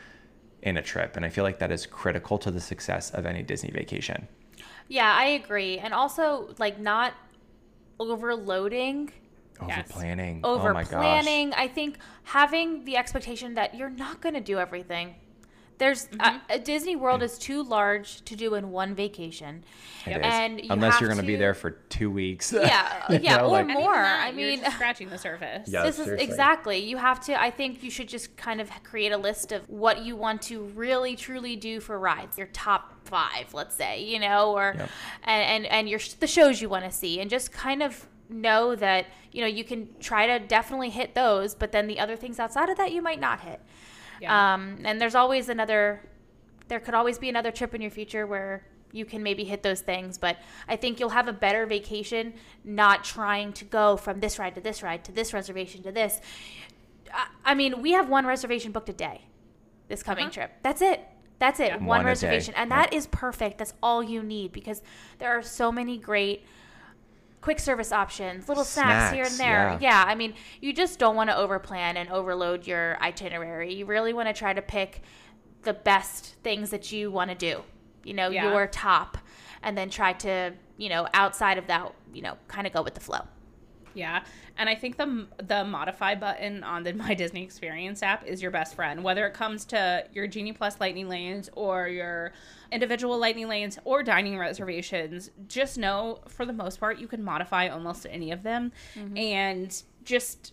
in 0.60 0.76
a 0.76 0.82
trip. 0.82 1.16
And 1.16 1.24
I 1.24 1.30
feel 1.30 1.42
like 1.44 1.58
that 1.60 1.70
is 1.72 1.86
critical 1.86 2.36
to 2.38 2.50
the 2.50 2.60
success 2.60 3.10
of 3.12 3.24
any 3.24 3.42
Disney 3.42 3.70
vacation. 3.70 4.28
Yeah, 4.88 5.14
I 5.16 5.26
agree, 5.26 5.78
and 5.78 5.92
also 5.94 6.54
like 6.58 6.78
not 6.80 7.14
overloading 8.00 9.12
Over 9.60 9.68
Yes. 9.68 9.92
planning. 9.92 10.40
over 10.44 10.74
oh 10.76 10.84
planning. 10.84 11.52
I 11.54 11.68
think 11.68 11.98
having 12.22 12.84
the 12.84 12.96
expectation 12.96 13.54
that 13.54 13.74
you're 13.74 13.90
not 13.90 14.20
going 14.20 14.34
to 14.34 14.40
do 14.40 14.58
everything. 14.58 15.16
There's 15.78 16.06
Mm-hmm. 16.08 16.36
uh, 16.50 16.58
Disney 16.58 16.96
World 16.96 17.22
is 17.22 17.38
too 17.38 17.62
large 17.62 18.22
to 18.24 18.34
do 18.36 18.54
in 18.54 18.70
one 18.70 18.94
vacation. 18.94 19.62
It 20.06 20.10
is. 20.16 20.18
And 20.22 20.60
you 20.60 20.66
Unless 20.70 20.94
have 20.94 21.00
you're 21.00 21.08
going 21.08 21.20
to 21.20 21.26
be 21.26 21.36
there 21.36 21.54
for 21.54 21.70
two 21.70 22.10
weeks. 22.10 22.52
Yeah, 22.52 23.04
yeah, 23.20 23.36
know, 23.38 23.44
or 23.46 23.48
like- 23.50 23.66
more. 23.68 23.94
that, 23.94 24.20
I 24.26 24.28
you're 24.30 24.50
mean, 24.50 24.60
just 24.60 24.74
scratching 24.76 25.08
the 25.08 25.18
surface. 25.18 25.68
Yeah. 25.68 25.84
this 25.84 25.98
is 25.98 26.08
exactly. 26.08 26.78
You 26.78 26.96
have 26.96 27.20
to. 27.26 27.40
I 27.40 27.50
think 27.50 27.82
you 27.82 27.90
should 27.90 28.08
just 28.08 28.36
kind 28.36 28.60
of 28.60 28.70
create 28.82 29.12
a 29.12 29.16
list 29.18 29.52
of 29.52 29.68
what 29.68 30.02
you 30.04 30.16
want 30.16 30.42
to 30.42 30.64
really 30.74 31.14
truly 31.16 31.56
do 31.56 31.80
for 31.80 31.98
rides. 31.98 32.36
Your 32.38 32.48
top 32.48 32.94
five, 33.06 33.54
let's 33.54 33.74
say, 33.74 34.02
you 34.02 34.18
know, 34.18 34.52
or 34.56 34.74
Yep. 34.76 34.90
and 35.24 35.42
and 35.64 35.66
and 35.66 35.88
your 35.88 36.00
the 36.20 36.26
shows 36.26 36.60
you 36.60 36.68
want 36.68 36.84
to 36.84 36.90
see, 36.90 37.20
and 37.20 37.30
just 37.30 37.52
kind 37.52 37.82
of 37.82 38.06
know 38.30 38.74
that 38.74 39.06
you 39.32 39.40
know 39.40 39.46
you 39.46 39.64
can 39.64 39.88
try 40.00 40.26
to 40.26 40.44
definitely 40.46 40.90
hit 40.90 41.14
those, 41.14 41.54
but 41.54 41.72
then 41.72 41.86
the 41.86 41.98
other 42.00 42.16
things 42.16 42.38
outside 42.40 42.68
of 42.68 42.76
that 42.78 42.92
you 42.92 43.00
might 43.02 43.20
not 43.20 43.40
hit. 43.40 43.60
Yeah. 44.20 44.54
Um, 44.54 44.78
and 44.84 45.00
there's 45.00 45.14
always 45.14 45.48
another. 45.48 46.00
There 46.68 46.80
could 46.80 46.94
always 46.94 47.18
be 47.18 47.28
another 47.28 47.50
trip 47.50 47.74
in 47.74 47.80
your 47.80 47.90
future 47.90 48.26
where 48.26 48.64
you 48.92 49.04
can 49.04 49.22
maybe 49.22 49.44
hit 49.44 49.62
those 49.62 49.80
things, 49.80 50.16
but 50.18 50.38
I 50.66 50.76
think 50.76 50.98
you'll 50.98 51.10
have 51.10 51.28
a 51.28 51.32
better 51.32 51.66
vacation 51.66 52.34
not 52.64 53.04
trying 53.04 53.52
to 53.54 53.64
go 53.64 53.96
from 53.96 54.20
this 54.20 54.38
ride 54.38 54.54
to 54.54 54.60
this 54.60 54.82
ride 54.82 55.04
to 55.04 55.12
this 55.12 55.32
reservation 55.34 55.82
to 55.82 55.92
this. 55.92 56.20
I, 57.12 57.26
I 57.44 57.54
mean, 57.54 57.82
we 57.82 57.92
have 57.92 58.08
one 58.08 58.26
reservation 58.26 58.72
booked 58.72 58.88
a 58.88 58.92
day 58.94 59.22
this 59.88 60.02
coming 60.02 60.24
Uh-huh. 60.24 60.32
trip. 60.32 60.52
That's 60.62 60.82
it. 60.82 61.00
That's 61.38 61.60
it. 61.60 61.68
Yeah. 61.68 61.76
One, 61.76 61.86
One 61.86 62.04
reservation. 62.06 62.54
And 62.56 62.70
Yeah. 62.70 62.82
that 62.82 62.92
is 62.92 63.06
perfect. 63.06 63.58
That's 63.58 63.72
all 63.82 64.02
you 64.02 64.22
need 64.22 64.52
because 64.52 64.82
there 65.18 65.30
are 65.30 65.42
so 65.42 65.70
many 65.72 65.96
great 65.98 66.44
quick 67.40 67.58
service 67.60 67.92
options, 67.92 68.48
little 68.48 68.64
snacks, 68.64 69.14
here 69.14 69.24
and 69.24 69.34
there. 69.34 69.46
yeah. 69.46 69.78
Yeah, 69.80 70.04
I 70.06 70.14
mean, 70.14 70.34
you 70.60 70.72
just 70.72 70.98
don't 70.98 71.14
want 71.16 71.30
to 71.30 71.36
overplan 71.36 71.96
and 71.96 72.08
overload 72.10 72.66
your 72.66 72.98
itinerary. 73.00 73.74
You 73.74 73.86
really 73.86 74.12
want 74.12 74.28
to 74.28 74.34
try 74.34 74.52
to 74.52 74.62
pick 74.62 75.02
the 75.62 75.72
best 75.74 76.34
things 76.42 76.70
that 76.70 76.90
you 76.92 77.10
want 77.10 77.30
to 77.30 77.36
do. 77.36 77.62
You 78.04 78.14
know, 78.14 78.30
Yeah. 78.30 78.50
your 78.52 78.66
top, 78.66 79.18
and 79.62 79.76
then 79.76 79.90
try 79.90 80.12
to, 80.14 80.52
you 80.76 80.88
know, 80.88 81.06
outside 81.14 81.58
of 81.58 81.66
that, 81.66 81.92
you 82.12 82.22
know, 82.22 82.36
kind 82.48 82.66
of 82.66 82.72
go 82.72 82.82
with 82.82 82.94
the 82.94 83.00
flow. 83.00 83.26
Yeah, 83.98 84.22
and 84.56 84.68
I 84.68 84.76
think 84.76 84.96
the 84.96 85.26
the 85.38 85.64
modify 85.64 86.14
button 86.14 86.62
on 86.62 86.84
the 86.84 86.92
My 87.04 87.14
Disney 87.14 87.42
Experience 87.42 88.02
app 88.02 88.24
is 88.24 88.40
your 88.40 88.52
best 88.52 88.74
friend. 88.74 89.02
Whether 89.02 89.26
it 89.26 89.34
comes 89.34 89.64
to 89.66 90.04
your 90.12 90.28
Genie 90.28 90.52
Plus 90.52 90.78
Lightning 90.80 91.08
lanes 91.08 91.50
or 91.54 91.88
your 91.88 92.32
individual 92.70 93.18
Lightning 93.18 93.48
lanes 93.48 93.78
or 93.84 94.02
dining 94.02 94.38
reservations, 94.38 95.30
just 95.48 95.78
know 95.78 96.20
for 96.28 96.46
the 96.46 96.52
most 96.52 96.78
part 96.78 96.98
you 96.98 97.08
can 97.08 97.24
modify 97.24 97.68
almost 97.68 98.06
any 98.08 98.30
of 98.30 98.44
them, 98.44 98.70
mm-hmm. 98.94 99.16
and 99.16 99.82
just 100.04 100.52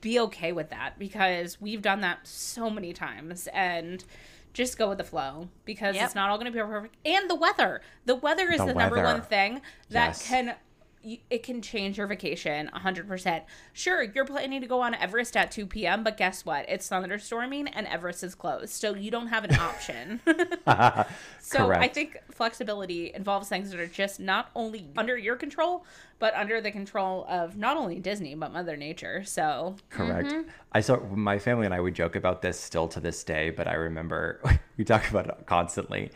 be 0.00 0.20
okay 0.20 0.52
with 0.52 0.70
that 0.70 0.96
because 0.98 1.60
we've 1.60 1.82
done 1.82 2.00
that 2.02 2.26
so 2.26 2.70
many 2.70 2.92
times 2.92 3.48
and. 3.52 4.04
Just 4.54 4.78
go 4.78 4.88
with 4.88 4.98
the 4.98 5.04
flow 5.04 5.48
because 5.66 5.94
Yep. 5.94 6.04
it's 6.06 6.14
not 6.16 6.30
all 6.30 6.36
going 6.36 6.50
to 6.50 6.52
be 6.52 6.58
perfect. 6.58 6.96
And 7.06 7.30
the 7.30 7.34
weather. 7.36 7.80
The 8.06 8.16
weather 8.16 8.50
is 8.50 8.58
The 8.58 8.66
the, 8.66 8.74
number 8.74 9.00
one 9.00 9.20
thing 9.20 9.60
that 9.90 10.08
Yes. 10.08 10.26
can 10.26 10.46
you, 10.46 10.52
it 11.30 11.42
can 11.42 11.62
change 11.62 11.98
your 11.98 12.06
vacation 12.06 12.70
100%. 12.74 13.42
Sure, 13.72 14.02
you're 14.02 14.24
planning 14.24 14.60
to 14.60 14.66
go 14.66 14.80
on 14.80 14.94
Everest 14.94 15.36
at 15.36 15.50
2 15.50 15.66
p.m., 15.66 16.04
but 16.04 16.16
guess 16.16 16.44
what? 16.44 16.68
It's 16.68 16.88
thunderstorming 16.88 17.70
and 17.72 17.86
Everest 17.86 18.22
is 18.24 18.34
closed. 18.34 18.70
So 18.70 18.94
you 18.94 19.10
don't 19.10 19.28
have 19.28 19.44
an 19.44 19.54
option. 19.56 20.20
so 21.40 21.72
I 21.72 21.88
think 21.88 22.18
flexibility 22.30 23.12
involves 23.14 23.48
things 23.48 23.70
that 23.70 23.80
are 23.80 23.86
just 23.86 24.20
not 24.20 24.50
only 24.54 24.86
under 24.96 25.16
your 25.16 25.36
control, 25.36 25.84
but 26.18 26.34
under 26.34 26.60
the 26.60 26.70
control 26.70 27.24
of 27.28 27.56
not 27.56 27.76
only 27.76 27.98
Disney, 28.00 28.34
but 28.34 28.52
Mother 28.52 28.76
Nature. 28.76 29.22
So 29.24 29.76
Correct. 29.90 30.28
Mm-hmm. 30.28 30.48
I 30.72 30.80
saw 30.80 30.98
my 31.14 31.38
family 31.38 31.64
and 31.64 31.74
I 31.74 31.80
would 31.80 31.94
joke 31.94 32.16
about 32.16 32.42
this 32.42 32.58
still 32.58 32.88
to 32.88 33.00
this 33.00 33.22
day, 33.24 33.50
but 33.50 33.66
I 33.68 33.74
remember 33.74 34.40
we 34.76 34.84
talk 34.84 35.08
about 35.10 35.26
it 35.28 35.46
constantly. 35.46 36.10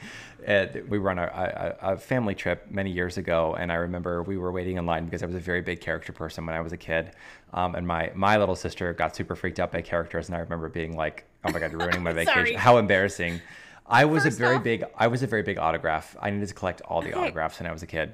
Uh, 0.46 0.66
we 0.88 0.98
were 0.98 1.10
on 1.10 1.18
a, 1.20 1.76
a, 1.80 1.92
a 1.92 1.96
family 1.96 2.34
trip 2.34 2.66
many 2.70 2.90
years 2.90 3.16
ago, 3.16 3.54
and 3.54 3.70
I 3.70 3.76
remember 3.76 4.22
we 4.24 4.36
were 4.36 4.50
waiting 4.50 4.76
in 4.76 4.86
line 4.86 5.04
because 5.04 5.22
I 5.22 5.26
was 5.26 5.36
a 5.36 5.40
very 5.40 5.62
big 5.62 5.80
character 5.80 6.12
person 6.12 6.44
when 6.46 6.56
I 6.56 6.60
was 6.60 6.72
a 6.72 6.76
kid, 6.76 7.12
um, 7.54 7.76
and 7.76 7.86
my 7.86 8.10
my 8.16 8.36
little 8.38 8.56
sister 8.56 8.92
got 8.92 9.14
super 9.14 9.36
freaked 9.36 9.60
out 9.60 9.70
by 9.70 9.82
characters, 9.82 10.26
and 10.28 10.34
I 10.36 10.40
remember 10.40 10.68
being 10.68 10.96
like, 10.96 11.26
"Oh 11.44 11.52
my 11.52 11.60
god, 11.60 11.70
you're 11.70 11.78
ruining 11.80 12.02
my 12.02 12.12
vacation! 12.20 12.34
Sorry. 12.34 12.54
How 12.54 12.78
embarrassing!" 12.78 13.40
I 13.86 14.04
was 14.04 14.24
First 14.24 14.38
a 14.38 14.40
very 14.40 14.56
off- 14.56 14.64
big 14.64 14.84
I 14.96 15.06
was 15.06 15.22
a 15.22 15.28
very 15.28 15.42
big 15.44 15.58
autograph. 15.58 16.16
I 16.20 16.30
needed 16.30 16.48
to 16.48 16.54
collect 16.54 16.80
all 16.82 17.02
the 17.02 17.12
Okay. 17.12 17.20
autographs 17.20 17.60
when 17.60 17.68
I 17.68 17.72
was 17.72 17.84
a 17.84 17.86
kid. 17.86 18.12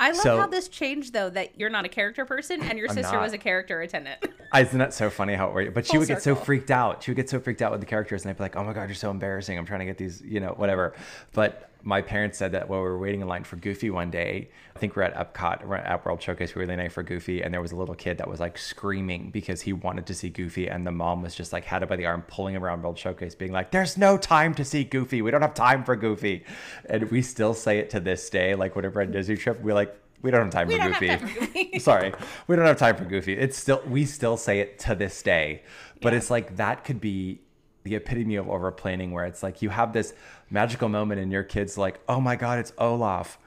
I 0.00 0.10
love 0.10 0.20
So- 0.22 0.36
how 0.38 0.46
this 0.46 0.68
changed, 0.68 1.12
though, 1.12 1.30
that 1.30 1.58
you're 1.58 1.70
not 1.70 1.84
a 1.84 1.88
character 1.88 2.24
person 2.24 2.62
and 2.62 2.78
your 2.78 2.88
I'm 2.88 2.94
sister 2.94 3.18
was 3.18 3.32
a 3.32 3.38
character 3.38 3.80
attendant. 3.80 4.20
Isn't 4.56 4.78
that 4.78 4.94
so 4.94 5.10
funny 5.10 5.34
how 5.34 5.48
it 5.48 5.54
worked? 5.54 5.74
But 5.74 5.86
she 5.86 5.92
Full 5.92 6.00
would 6.00 6.08
get 6.08 6.22
so 6.22 6.34
freaked 6.34 6.70
out. 6.70 7.02
She 7.02 7.10
would 7.10 7.16
get 7.16 7.28
so 7.28 7.38
freaked 7.38 7.60
out 7.60 7.70
with 7.70 7.80
the 7.80 7.86
characters, 7.86 8.22
and 8.22 8.30
I'd 8.30 8.36
be 8.36 8.42
like, 8.42 8.56
"Oh 8.56 8.64
my 8.64 8.72
god, 8.72 8.88
you're 8.88 8.94
so 8.94 9.10
embarrassing! 9.10 9.58
I'm 9.58 9.66
trying 9.66 9.80
to 9.80 9.86
get 9.86 9.98
these, 9.98 10.22
you 10.22 10.40
know, 10.40 10.54
whatever." 10.56 10.94
But 11.32 11.70
my 11.82 12.02
parents 12.02 12.38
said 12.38 12.52
that 12.52 12.68
while 12.68 12.80
we 12.80 12.88
were 12.88 12.98
waiting 12.98 13.20
in 13.20 13.28
line 13.28 13.44
for 13.44 13.56
Goofy 13.56 13.90
one 13.90 14.10
day, 14.10 14.50
I 14.74 14.78
think 14.78 14.96
we're 14.96 15.02
at 15.02 15.14
Epcot, 15.14 15.64
we're 15.64 15.76
at 15.76 16.04
World 16.04 16.20
Showcase, 16.20 16.54
we 16.54 16.62
were 16.62 16.68
waiting 16.68 16.90
for 16.90 17.02
Goofy, 17.02 17.42
and 17.42 17.54
there 17.54 17.62
was 17.62 17.72
a 17.72 17.76
little 17.76 17.94
kid 17.94 18.18
that 18.18 18.28
was 18.28 18.40
like 18.40 18.58
screaming 18.58 19.30
because 19.30 19.60
he 19.60 19.72
wanted 19.72 20.06
to 20.06 20.14
see 20.14 20.28
Goofy, 20.28 20.68
and 20.68 20.86
the 20.86 20.90
mom 20.90 21.22
was 21.22 21.34
just 21.34 21.52
like 21.52 21.64
had 21.64 21.82
it 21.82 21.88
by 21.88 21.96
the 21.96 22.06
arm, 22.06 22.22
pulling 22.22 22.54
him 22.54 22.64
around 22.64 22.82
World 22.82 22.98
Showcase, 22.98 23.34
being 23.34 23.52
like, 23.52 23.70
"There's 23.70 23.96
no 23.96 24.16
time 24.16 24.54
to 24.54 24.64
see 24.64 24.82
Goofy. 24.82 25.22
We 25.22 25.30
don't 25.30 25.42
have 25.42 25.54
time 25.54 25.84
for 25.84 25.94
Goofy," 25.94 26.44
and 26.86 27.10
we 27.10 27.22
still 27.22 27.54
say 27.54 27.78
it 27.78 27.90
to 27.90 28.00
this 28.00 28.28
day. 28.28 28.54
Like 28.54 28.74
whenever 28.74 29.00
on 29.02 29.12
Disney 29.12 29.36
trip, 29.36 29.60
we're 29.60 29.74
like. 29.74 29.94
We 30.22 30.30
don't 30.30 30.42
have 30.44 30.50
time 30.52 30.68
for 30.68 30.76
Goofy. 30.88 31.08
time 31.08 31.18
for 31.20 31.40
Goofy. 31.40 31.78
Sorry, 31.78 32.12
we 32.46 32.56
don't 32.56 32.64
have 32.66 32.78
time 32.78 32.96
for 32.96 33.04
Goofy. 33.04 33.34
It's 33.34 33.56
still 33.56 33.82
we 33.88 34.04
still 34.04 34.36
say 34.36 34.60
it 34.60 34.78
to 34.80 34.94
this 34.94 35.22
day, 35.22 35.62
but 36.00 36.12
Yeah. 36.12 36.18
it's 36.18 36.30
like 36.30 36.56
that 36.56 36.84
could 36.84 37.00
be 37.00 37.40
the 37.84 37.94
epitome 37.94 38.36
of 38.36 38.48
over 38.48 38.70
planning, 38.72 39.12
where 39.12 39.24
it's 39.24 39.42
like 39.42 39.62
you 39.62 39.70
have 39.70 39.92
this 39.92 40.12
magical 40.50 40.88
moment 40.88 41.20
and 41.20 41.30
your 41.32 41.44
kid's 41.44 41.78
like, 41.78 42.00
"Oh 42.08 42.20
my 42.20 42.34
God, 42.36 42.58
it's 42.58 42.72
Olaf," 42.78 43.38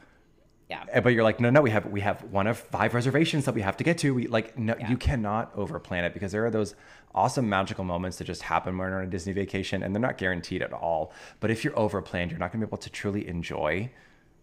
yeah. 0.69 0.86
Eh, 0.91 1.01
but 1.01 1.09
you're 1.09 1.24
like, 1.24 1.39
"No, 1.41 1.49
no, 1.49 1.61
we 1.61 1.69
have 1.72 1.86
we 1.88 1.99
have 2.01 2.24
one 2.24 2.47
of 2.47 2.57
five 2.57 2.93
reservations 2.93 3.43
that 3.45 3.53
we 3.53 3.61
have 3.61 3.76
to 3.78 3.84
get 3.84 3.97
to." 3.99 4.13
We 4.15 4.28
like 4.28 4.57
no, 4.57 4.76
Yeah. 4.80 4.89
you 4.89 4.97
cannot 4.97 5.53
overplan 5.57 6.03
it 6.03 6.13
because 6.13 6.32
there 6.32 6.45
are 6.45 6.49
those 6.51 6.74
awesome 7.13 7.49
magical 7.49 7.84
moments 7.84 8.17
that 8.19 8.24
just 8.24 8.43
happen 8.43 8.78
when 8.78 8.88
you're 8.89 8.99
on 8.99 9.03
a 9.03 9.09
Disney 9.09 9.34
vacation, 9.34 9.84
and 9.84 9.93
they're 9.93 10.01
not 10.01 10.17
guaranteed 10.17 10.61
at 10.61 10.72
all. 10.72 11.11
But 11.41 11.51
if 11.51 11.65
you're 11.65 11.74
overplanned, 11.74 12.30
you're 12.30 12.39
not 12.39 12.53
going 12.53 12.61
to 12.61 12.65
be 12.67 12.69
able 12.69 12.78
to 12.78 12.89
truly 12.89 13.28
enjoy 13.28 13.91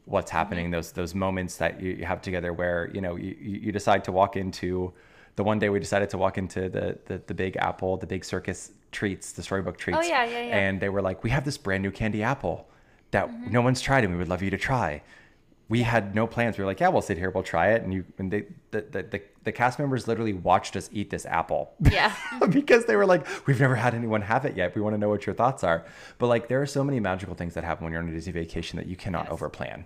what's 0.08 0.30
mm-hmm. 0.30 0.38
happening 0.38 0.70
those 0.70 0.92
those 0.92 1.14
moments 1.14 1.56
that 1.56 1.80
you, 1.80 1.92
you 1.92 2.04
have 2.04 2.20
together 2.22 2.52
where 2.52 2.90
you 2.94 3.00
know 3.00 3.16
you, 3.16 3.36
you 3.40 3.72
decide 3.72 4.04
to 4.04 4.12
walk 4.12 4.36
into 4.36 4.92
the 5.36 5.44
one 5.44 5.58
day 5.58 5.68
we 5.68 5.78
decided 5.78 6.08
to 6.10 6.18
walk 6.18 6.38
into 6.38 6.68
the 6.68 6.98
the, 7.06 7.20
the 7.26 7.34
big 7.34 7.56
apple 7.56 7.96
the 7.96 8.06
big 8.06 8.24
circus 8.24 8.72
treats 8.92 9.32
the 9.32 9.42
storybook 9.42 9.76
oh, 9.78 9.82
treats 9.82 9.98
Oh, 10.00 10.02
yeah, 10.02 10.24
yeah, 10.24 10.42
yeah. 10.42 10.58
and 10.58 10.80
they 10.80 10.88
were 10.88 11.02
like 11.02 11.22
we 11.22 11.30
have 11.30 11.44
this 11.44 11.58
brand 11.58 11.82
new 11.82 11.90
candy 11.90 12.22
apple 12.22 12.68
that 13.10 13.28
mm-hmm. 13.28 13.52
no 13.52 13.60
one's 13.62 13.80
tried 13.80 14.04
and 14.04 14.12
we 14.12 14.18
would 14.18 14.28
love 14.28 14.42
you 14.42 14.50
to 14.50 14.58
try 14.58 15.02
we 15.68 15.82
had 15.82 16.14
no 16.14 16.26
plans 16.26 16.56
we 16.56 16.64
were 16.64 16.70
like 16.70 16.80
yeah 16.80 16.88
we'll 16.88 17.02
sit 17.02 17.18
here 17.18 17.30
we'll 17.30 17.42
try 17.42 17.72
it 17.72 17.82
and 17.82 17.92
you 17.92 18.04
and 18.18 18.30
they 18.30 18.46
the, 18.70 18.80
the, 18.90 19.02
the, 19.02 19.22
the 19.48 19.52
cast 19.52 19.78
members 19.78 20.06
literally 20.06 20.34
watched 20.34 20.76
us 20.76 20.90
eat 20.92 21.08
this 21.08 21.24
apple 21.24 21.72
Yeah. 21.80 22.14
because 22.50 22.84
they 22.84 22.96
were 22.96 23.06
like, 23.06 23.26
we've 23.46 23.58
never 23.58 23.76
had 23.76 23.94
anyone 23.94 24.20
have 24.20 24.44
it 24.44 24.56
yet. 24.56 24.74
We 24.74 24.82
want 24.82 24.92
to 24.92 24.98
know 24.98 25.08
what 25.08 25.24
your 25.24 25.34
thoughts 25.34 25.64
are. 25.64 25.86
But 26.18 26.26
like, 26.26 26.48
there 26.48 26.60
are 26.60 26.66
so 26.66 26.84
many 26.84 27.00
magical 27.00 27.34
things 27.34 27.54
that 27.54 27.64
happen 27.64 27.84
when 27.84 27.92
you're 27.94 28.02
on 28.02 28.10
a 28.10 28.12
Disney 28.12 28.32
vacation 28.32 28.76
that 28.76 28.86
you 28.86 28.94
cannot 28.96 29.26
Yes. 29.30 29.40
overplan. 29.40 29.84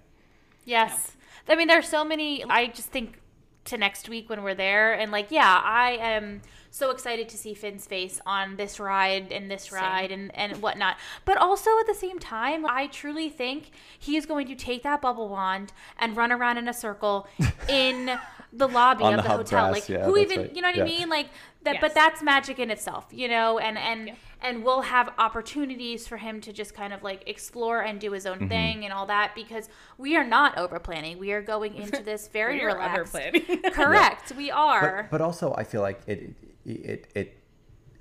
Yes. 0.64 1.16
I 1.48 1.56
mean, 1.56 1.68
there's 1.68 1.88
so 1.88 2.04
many. 2.04 2.44
I 2.44 2.66
just 2.68 2.88
think 2.88 3.18
to 3.64 3.76
next 3.78 4.08
week 4.08 4.28
when 4.28 4.42
we're 4.42 4.54
there, 4.54 4.92
and 4.92 5.12
like, 5.12 5.30
yeah, 5.30 5.60
I 5.64 5.92
am 6.00 6.42
so 6.70 6.90
excited 6.90 7.28
to 7.28 7.36
see 7.36 7.52
Finn's 7.54 7.86
face 7.86 8.20
on 8.24 8.56
this 8.56 8.80
ride 8.80 9.30
and 9.30 9.50
this 9.50 9.70
ride 9.70 10.10
and, 10.10 10.34
and 10.36 10.62
whatnot. 10.62 10.96
But 11.24 11.36
also 11.36 11.70
at 11.78 11.86
the 11.86 11.94
same 11.94 12.18
time, 12.18 12.64
I 12.66 12.86
truly 12.86 13.28
think 13.28 13.70
he 13.98 14.16
is 14.16 14.24
going 14.24 14.46
to 14.48 14.54
take 14.54 14.82
that 14.82 15.02
bubble 15.02 15.28
wand 15.28 15.72
and 15.98 16.16
run 16.16 16.32
around 16.32 16.56
in 16.56 16.68
a 16.68 16.72
circle 16.72 17.26
in 17.68 18.18
the 18.52 18.68
lobby 18.68 19.04
of 19.04 19.16
the 19.16 19.22
the, 19.22 19.28
hotel. 19.28 19.70
Like, 19.70 19.88
yeah, 19.88 20.04
who 20.06 20.16
even, 20.16 20.40
right. 20.40 20.56
you 20.56 20.62
know 20.62 20.68
what 20.68 20.76
Yeah. 20.76 20.84
I 20.84 20.86
mean? 20.86 21.08
Like, 21.10 21.28
that, 21.64 21.74
Yes. 21.74 21.80
but 21.82 21.94
that's 21.94 22.22
magic 22.22 22.58
in 22.58 22.70
itself, 22.70 23.06
you 23.10 23.28
know, 23.28 23.58
and, 23.58 23.76
and, 23.78 24.08
Yeah. 24.08 24.14
And 24.43 24.62
we'll 24.64 24.82
have 24.82 25.12
opportunities 25.18 26.07
for 26.07 26.16
him 26.16 26.40
to 26.43 26.53
just 26.53 26.74
kind 26.74 26.93
of 26.93 27.03
like 27.03 27.22
explore 27.28 27.80
and 27.80 28.01
do 28.01 28.12
his 28.12 28.26
own 28.26 28.38
Mm-hmm. 28.38 28.49
thing 28.49 28.84
and 28.84 28.93
all 28.93 29.07
that 29.07 29.34
because 29.34 29.68
we 29.99 30.16
are 30.16 30.24
not 30.24 30.59
over 30.59 30.78
planning. 30.78 31.18
We 31.18 31.32
are 31.32 31.43
going 31.43 31.74
into 31.74 32.03
this 32.11 32.28
very 32.28 32.57
We 32.59 32.62
are 32.62 32.66
relaxed. 32.74 33.14
underplanning. 33.14 33.72
Correct, 33.72 34.32
we 34.36 34.51
are. 34.51 35.03
But, 35.11 35.18
but 35.18 35.20
also, 35.24 35.55
I 35.57 35.64
feel 35.64 35.80
like 35.82 36.01
it, 36.07 36.34
it, 36.64 37.07
it, 37.14 37.38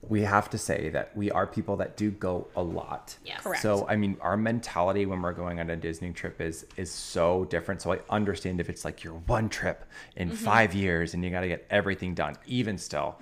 we 0.08 0.22
have 0.22 0.50
to 0.50 0.58
say 0.58 0.90
that 0.90 1.16
we 1.16 1.30
are 1.30 1.46
people 1.46 1.78
that 1.78 1.96
do 1.96 2.10
go 2.10 2.48
a 2.56 2.64
lot. 2.64 3.16
Yes. 3.24 3.42
Correct. 3.44 3.62
So 3.62 3.86
I 3.88 3.96
mean, 3.98 4.18
our 4.20 4.36
mentality 4.36 5.06
when 5.06 5.22
we're 5.22 5.34
going 5.34 5.60
on 5.60 5.70
a 5.70 5.76
Disney 5.76 6.12
trip 6.12 6.42
is 6.42 6.66
is 6.76 6.90
so 6.92 7.46
different. 7.46 7.82
So 7.84 7.92
I 7.94 8.00
understand 8.10 8.60
if 8.60 8.68
it's 8.68 8.84
like 8.84 9.04
your 9.04 9.14
one 9.14 9.48
trip 9.48 9.86
in 10.16 10.30
Mm-hmm. 10.30 10.38
five 10.38 10.74
years 10.74 11.14
and 11.14 11.24
you 11.24 11.30
got 11.30 11.42
to 11.42 11.48
get 11.48 11.68
everything 11.70 12.16
done. 12.16 12.36
Even 12.48 12.80
still, 12.80 13.20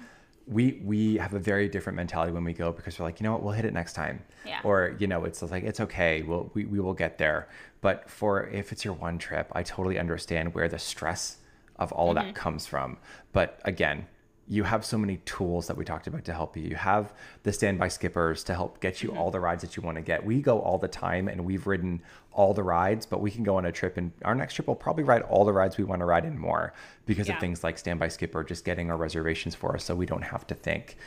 we 0.49 0.81
we 0.83 1.17
have 1.17 1.33
a 1.33 1.39
very 1.39 1.69
different 1.69 1.95
mentality 1.95 2.31
when 2.31 2.43
we 2.43 2.53
go 2.53 2.71
because 2.71 2.97
we're 2.97 3.05
like, 3.05 3.19
you 3.19 3.23
know 3.23 3.33
what, 3.33 3.43
we'll 3.43 3.53
hit 3.53 3.65
it 3.65 3.73
next 3.73 3.93
time. 3.93 4.21
Yeah. 4.45 4.61
Or 4.63 4.95
you 4.97 5.07
know, 5.07 5.23
it's 5.23 5.41
like 5.43 5.63
it's 5.63 5.79
okay. 5.79 6.23
We'll 6.23 6.49
we, 6.53 6.65
we 6.65 6.79
will 6.79 6.93
get 6.93 7.17
there. 7.17 7.47
But 7.81 8.09
for 8.09 8.47
if 8.47 8.71
it's 8.71 8.83
your 8.83 8.95
one 8.95 9.19
trip, 9.19 9.51
I 9.53 9.63
totally 9.63 9.99
understand 9.99 10.53
where 10.55 10.67
the 10.67 10.79
stress 10.79 11.37
of 11.77 11.91
all 11.91 12.09
of 12.09 12.15
that 12.15 12.25
mm-hmm. 12.25 12.33
comes 12.33 12.65
from. 12.65 12.97
But 13.31 13.61
again, 13.63 14.07
you 14.51 14.63
have 14.63 14.83
so 14.83 14.97
many 14.97 15.17
tools 15.25 15.67
that 15.67 15.77
we 15.77 15.85
talked 15.85 16.07
about 16.07 16.25
to 16.25 16.33
help 16.33 16.57
you. 16.57 16.63
You 16.63 16.75
have 16.75 17.13
the 17.43 17.53
standby 17.53 17.89
skippers 17.89 18.43
to 18.45 18.55
help 18.55 18.79
get 18.79 19.03
you 19.03 19.09
mm-hmm. 19.09 19.19
all 19.19 19.29
the 19.29 19.39
rides 19.39 19.61
that 19.61 19.77
you 19.77 19.83
want 19.83 19.97
to 19.97 20.01
get. 20.01 20.25
We 20.25 20.41
go 20.41 20.59
all 20.59 20.79
the 20.79 20.87
time 20.87 21.27
and 21.27 21.45
we've 21.45 21.67
ridden 21.67 22.01
all 22.31 22.55
the 22.55 22.63
rides, 22.63 23.05
but 23.05 23.21
we 23.21 23.29
can 23.29 23.43
go 23.43 23.57
on 23.57 23.65
a 23.65 23.71
trip 23.71 23.95
and 23.97 24.11
our 24.25 24.33
next 24.33 24.55
trip 24.55 24.67
will 24.67 24.75
probably 24.75 25.03
ride 25.03 25.21
all 25.21 25.45
the 25.45 25.53
rides 25.53 25.77
we 25.77 25.83
want 25.83 25.99
to 25.99 26.05
ride 26.05 26.25
and 26.25 26.39
more 26.39 26.73
because 27.05 27.27
Yeah. 27.27 27.35
of 27.35 27.39
things 27.39 27.63
like 27.63 27.77
standby 27.77 28.07
skipper, 28.07 28.43
just 28.43 28.65
getting 28.65 28.89
our 28.89 28.97
reservations 28.97 29.53
for 29.53 29.75
us 29.75 29.83
so 29.83 29.93
we 29.93 30.07
don't 30.07 30.23
have 30.23 30.47
to 30.47 30.55
think. 30.55 30.97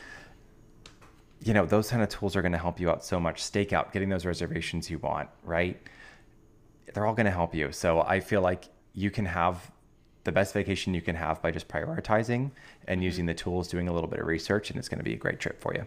You 1.41 1.53
know, 1.53 1.65
those 1.65 1.89
kind 1.89 2.01
of 2.01 2.07
tools 2.07 2.37
are 2.37 2.41
going 2.41 2.53
to 2.53 2.57
help 2.57 2.79
you 2.79 2.89
out 2.89 3.03
so 3.03 3.19
much. 3.19 3.41
Stakeout, 3.43 3.91
getting 3.91 4.07
those 4.07 4.25
reservations 4.25 4.89
you 4.89 4.99
want, 4.99 5.27
right? 5.43 5.77
They're 6.93 7.05
all 7.05 7.13
going 7.13 7.25
to 7.25 7.31
help 7.31 7.53
you. 7.53 7.73
So 7.73 7.99
I 7.99 8.21
feel 8.21 8.39
like 8.41 8.69
you 8.93 9.11
can 9.11 9.25
have 9.25 9.69
the 10.23 10.31
best 10.31 10.53
vacation 10.53 10.93
you 10.93 11.01
can 11.01 11.15
have 11.15 11.41
by 11.41 11.51
just 11.51 11.67
prioritizing 11.67 12.51
and 12.87 13.03
using 13.03 13.25
the 13.25 13.33
tools, 13.33 13.67
doing 13.67 13.87
a 13.87 13.93
little 13.93 14.09
bit 14.09 14.19
of 14.19 14.25
research, 14.25 14.69
and 14.69 14.79
it's 14.79 14.89
going 14.89 14.99
to 14.99 15.03
be 15.03 15.13
a 15.13 15.17
great 15.17 15.39
trip 15.39 15.59
for 15.59 15.73
you. 15.73 15.85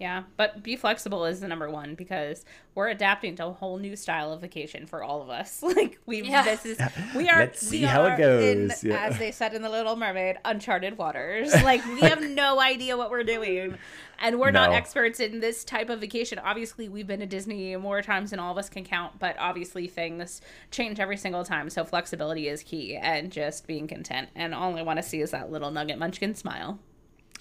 Yeah, 0.00 0.22
but 0.36 0.62
be 0.62 0.76
flexible 0.76 1.24
is 1.24 1.40
the 1.40 1.48
number 1.48 1.68
one 1.68 1.96
because 1.96 2.44
we're 2.76 2.88
adapting 2.88 3.34
to 3.36 3.46
a 3.46 3.52
whole 3.52 3.78
new 3.78 3.96
style 3.96 4.32
of 4.32 4.40
vacation 4.40 4.86
for 4.86 5.02
all 5.02 5.22
of 5.22 5.28
us. 5.28 5.60
Like 5.78 5.98
we, 6.06 6.22
Yeah. 6.22 6.42
this 6.44 6.64
is 6.64 6.78
we 7.16 7.28
are. 7.28 7.40
Let's 7.40 7.62
we 7.64 7.78
see 7.78 7.82
how 7.82 8.04
it 8.04 8.10
are 8.12 8.16
goes. 8.16 8.44
In, 8.44 8.90
Yeah. 8.90 8.98
As 9.06 9.18
they 9.18 9.32
said 9.32 9.54
in 9.54 9.62
the 9.62 9.68
Little 9.68 9.96
Mermaid, 9.96 10.36
uncharted 10.44 10.96
waters. 10.98 11.52
Like 11.64 11.84
we 11.86 12.00
have 12.02 12.22
no 12.22 12.60
idea 12.60 12.96
what 12.96 13.10
we're 13.10 13.24
doing, 13.24 13.76
and 14.20 14.38
we're 14.38 14.52
not 14.52 14.72
experts 14.72 15.18
in 15.20 15.40
this 15.40 15.64
type 15.64 15.90
of 15.90 16.00
vacation. 16.00 16.38
Obviously, 16.38 16.88
we've 16.88 17.06
been 17.06 17.20
to 17.20 17.26
Disney 17.26 17.74
more 17.76 18.00
times 18.00 18.30
than 18.30 18.38
all 18.38 18.52
of 18.52 18.58
us 18.58 18.68
can 18.70 18.84
count, 18.84 19.18
but 19.18 19.36
obviously 19.38 19.88
things 19.88 20.40
change 20.70 21.00
every 21.00 21.16
single 21.16 21.44
time. 21.44 21.68
So 21.70 21.84
flexibility 21.84 22.46
is 22.48 22.62
key, 22.62 22.96
and 22.96 23.32
just 23.32 23.66
being 23.66 23.88
content. 23.88 24.28
And 24.36 24.54
all 24.54 24.76
I 24.78 24.82
want 24.82 24.98
to 24.98 25.02
see 25.02 25.20
is 25.20 25.32
that 25.32 25.50
little 25.50 25.70
nugget 25.72 25.98
munchkin 25.98 26.34
smile, 26.36 26.78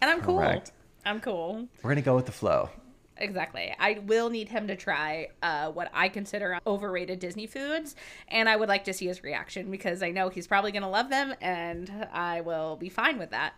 and 0.01 0.09
I'm 0.09 0.21
cool. 0.21 0.39
Correct. 0.39 0.71
I'm 1.07 1.21
cool. 1.21 1.67
We're 1.81 1.89
going 1.89 1.95
to 1.95 2.01
go 2.01 2.15
with 2.15 2.25
the 2.25 2.33
flow. 2.33 2.69
Exactly. 3.15 3.73
I 3.79 3.99
will 4.05 4.29
need 4.29 4.49
him 4.49 4.67
to 4.67 4.75
try 4.75 5.29
uh, 5.41 5.71
what 5.71 5.89
I 5.93 6.09
consider 6.09 6.59
overrated 6.67 7.19
Disney 7.19 7.47
foods, 7.47 7.95
and 8.27 8.49
I 8.49 8.55
would 8.55 8.69
like 8.69 8.83
to 8.83 8.93
see 8.93 9.07
his 9.07 9.23
reaction 9.23 9.71
because 9.71 10.03
I 10.03 10.11
know 10.11 10.29
he's 10.29 10.47
probably 10.47 10.71
going 10.71 10.83
to 10.83 10.89
love 10.89 11.09
them, 11.09 11.33
and 11.41 12.07
I 12.11 12.41
will 12.41 12.75
be 12.75 12.89
fine 12.89 13.17
with 13.17 13.31
that. 13.31 13.53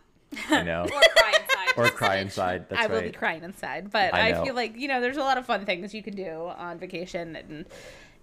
I 0.49 0.61
know. 0.61 0.83
or 0.93 1.01
cry 1.01 1.33
inside. 1.41 1.73
or 1.75 1.89
cry 1.89 2.15
inside. 2.17 2.69
That's 2.69 2.83
I 2.83 2.87
will 2.87 3.01
be 3.01 3.11
crying 3.11 3.43
inside, 3.43 3.89
but 3.91 4.13
I 4.13 4.29
I, 4.29 4.43
feel 4.45 4.53
like 4.53 4.77
you 4.77 4.87
know 4.87 5.01
there's 5.01 5.17
a 5.17 5.23
lot 5.23 5.39
of 5.39 5.45
fun 5.45 5.65
things 5.65 5.93
you 5.93 6.03
can 6.03 6.15
do 6.15 6.29
on 6.29 6.77
vacation 6.77 7.35
and 7.35 7.65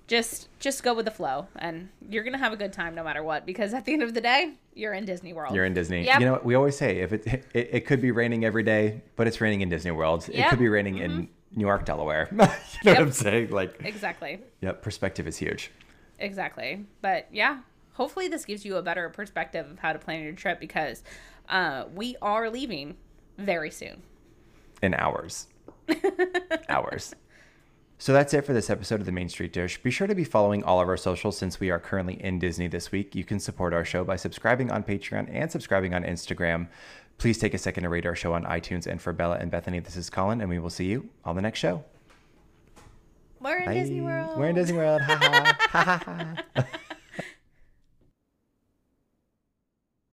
just 0.06 0.48
just 0.60 0.82
go 0.82 0.94
with 0.94 1.04
the 1.04 1.10
flow 1.10 1.48
and 1.56 1.88
you're 2.08 2.22
gonna 2.22 2.38
have 2.38 2.52
a 2.52 2.56
good 2.56 2.72
time 2.72 2.94
no 2.94 3.02
matter 3.02 3.22
what 3.22 3.44
because 3.44 3.74
at 3.74 3.84
the 3.84 3.92
end 3.92 4.02
of 4.02 4.14
the 4.14 4.20
day 4.20 4.54
you're 4.74 4.92
in 4.92 5.04
Disney 5.04 5.32
World. 5.32 5.54
You're 5.54 5.64
in 5.64 5.74
Disney. 5.74 6.04
Yep. 6.04 6.20
You 6.20 6.26
know, 6.26 6.40
we 6.44 6.54
always 6.54 6.76
say 6.76 6.98
if 7.00 7.12
it, 7.12 7.26
it 7.26 7.46
it 7.54 7.86
could 7.86 8.00
be 8.00 8.10
raining 8.10 8.44
every 8.44 8.62
day, 8.62 9.02
but 9.16 9.26
it's 9.26 9.40
raining 9.40 9.62
in 9.62 9.68
Disney 9.68 9.90
World. 9.90 10.28
It 10.32 10.48
could 10.48 10.58
be 10.58 10.68
raining 10.68 10.98
in 10.98 11.28
New 11.54 11.66
York, 11.66 11.84
Delaware. 11.86 12.28
you 12.32 12.36
know 12.36 12.46
what 12.92 12.98
I'm 12.98 13.12
saying? 13.12 13.50
Like, 13.50 13.80
exactly, 13.84 14.40
yep, 14.60 14.82
perspective 14.82 15.26
is 15.26 15.38
huge. 15.38 15.70
exactly. 16.18 16.84
But 17.00 17.28
yeah, 17.32 17.60
hopefully 17.94 18.28
this 18.28 18.44
gives 18.44 18.64
you 18.64 18.76
a 18.76 18.82
better 18.82 19.08
perspective 19.08 19.70
of 19.70 19.78
how 19.78 19.92
to 19.94 19.98
plan 19.98 20.22
your 20.22 20.34
trip 20.34 20.60
because 20.60 21.02
uh, 21.48 21.84
we 21.94 22.16
are 22.20 22.50
leaving 22.50 22.96
very 23.38 23.70
soon. 23.70 24.02
in 24.82 24.94
hours. 24.94 25.48
hours. 26.68 27.14
So 27.98 28.12
that's 28.12 28.34
it 28.34 28.42
for 28.42 28.52
this 28.52 28.68
episode 28.68 29.00
of 29.00 29.06
the 29.06 29.12
Main 29.12 29.30
Street 29.30 29.54
Dish. 29.54 29.82
Be 29.82 29.90
sure 29.90 30.06
to 30.06 30.14
be 30.14 30.24
following 30.24 30.62
all 30.62 30.80
of 30.80 30.88
our 30.88 30.98
socials 30.98 31.38
since 31.38 31.58
we 31.58 31.70
are 31.70 31.78
currently 31.78 32.22
in 32.22 32.38
Disney 32.38 32.68
this 32.68 32.92
week. 32.92 33.14
You 33.14 33.24
can 33.24 33.40
support 33.40 33.72
our 33.72 33.86
show 33.86 34.04
by 34.04 34.16
subscribing 34.16 34.70
on 34.70 34.82
Patreon 34.82 35.30
and 35.32 35.50
subscribing 35.50 35.94
on 35.94 36.04
Instagram. 36.04 36.68
Please 37.16 37.38
take 37.38 37.54
a 37.54 37.58
second 37.58 37.84
to 37.84 37.88
rate 37.88 38.04
our 38.04 38.14
show 38.14 38.34
on 38.34 38.44
iTunes. 38.44 38.86
And 38.86 39.00
for 39.00 39.14
Bella 39.14 39.36
and 39.36 39.50
Bethany, 39.50 39.80
this 39.80 39.96
is 39.96 40.10
Colin, 40.10 40.42
and 40.42 40.50
we 40.50 40.58
will 40.58 40.68
see 40.68 40.84
you 40.84 41.08
on 41.24 41.36
the 41.36 41.42
next 41.42 41.58
show. 41.58 41.84
We're 43.40 43.60
in 43.60 43.72
Disney 43.72 44.02
World. 44.02 44.38
We're 44.38 44.48
in 44.48 44.54
Disney 44.56 44.76
World. 44.76 45.00
Ha 45.00 45.16
ha. 45.16 45.56
ha 45.70 46.02
ha 46.04 46.34
ha. 46.54 46.66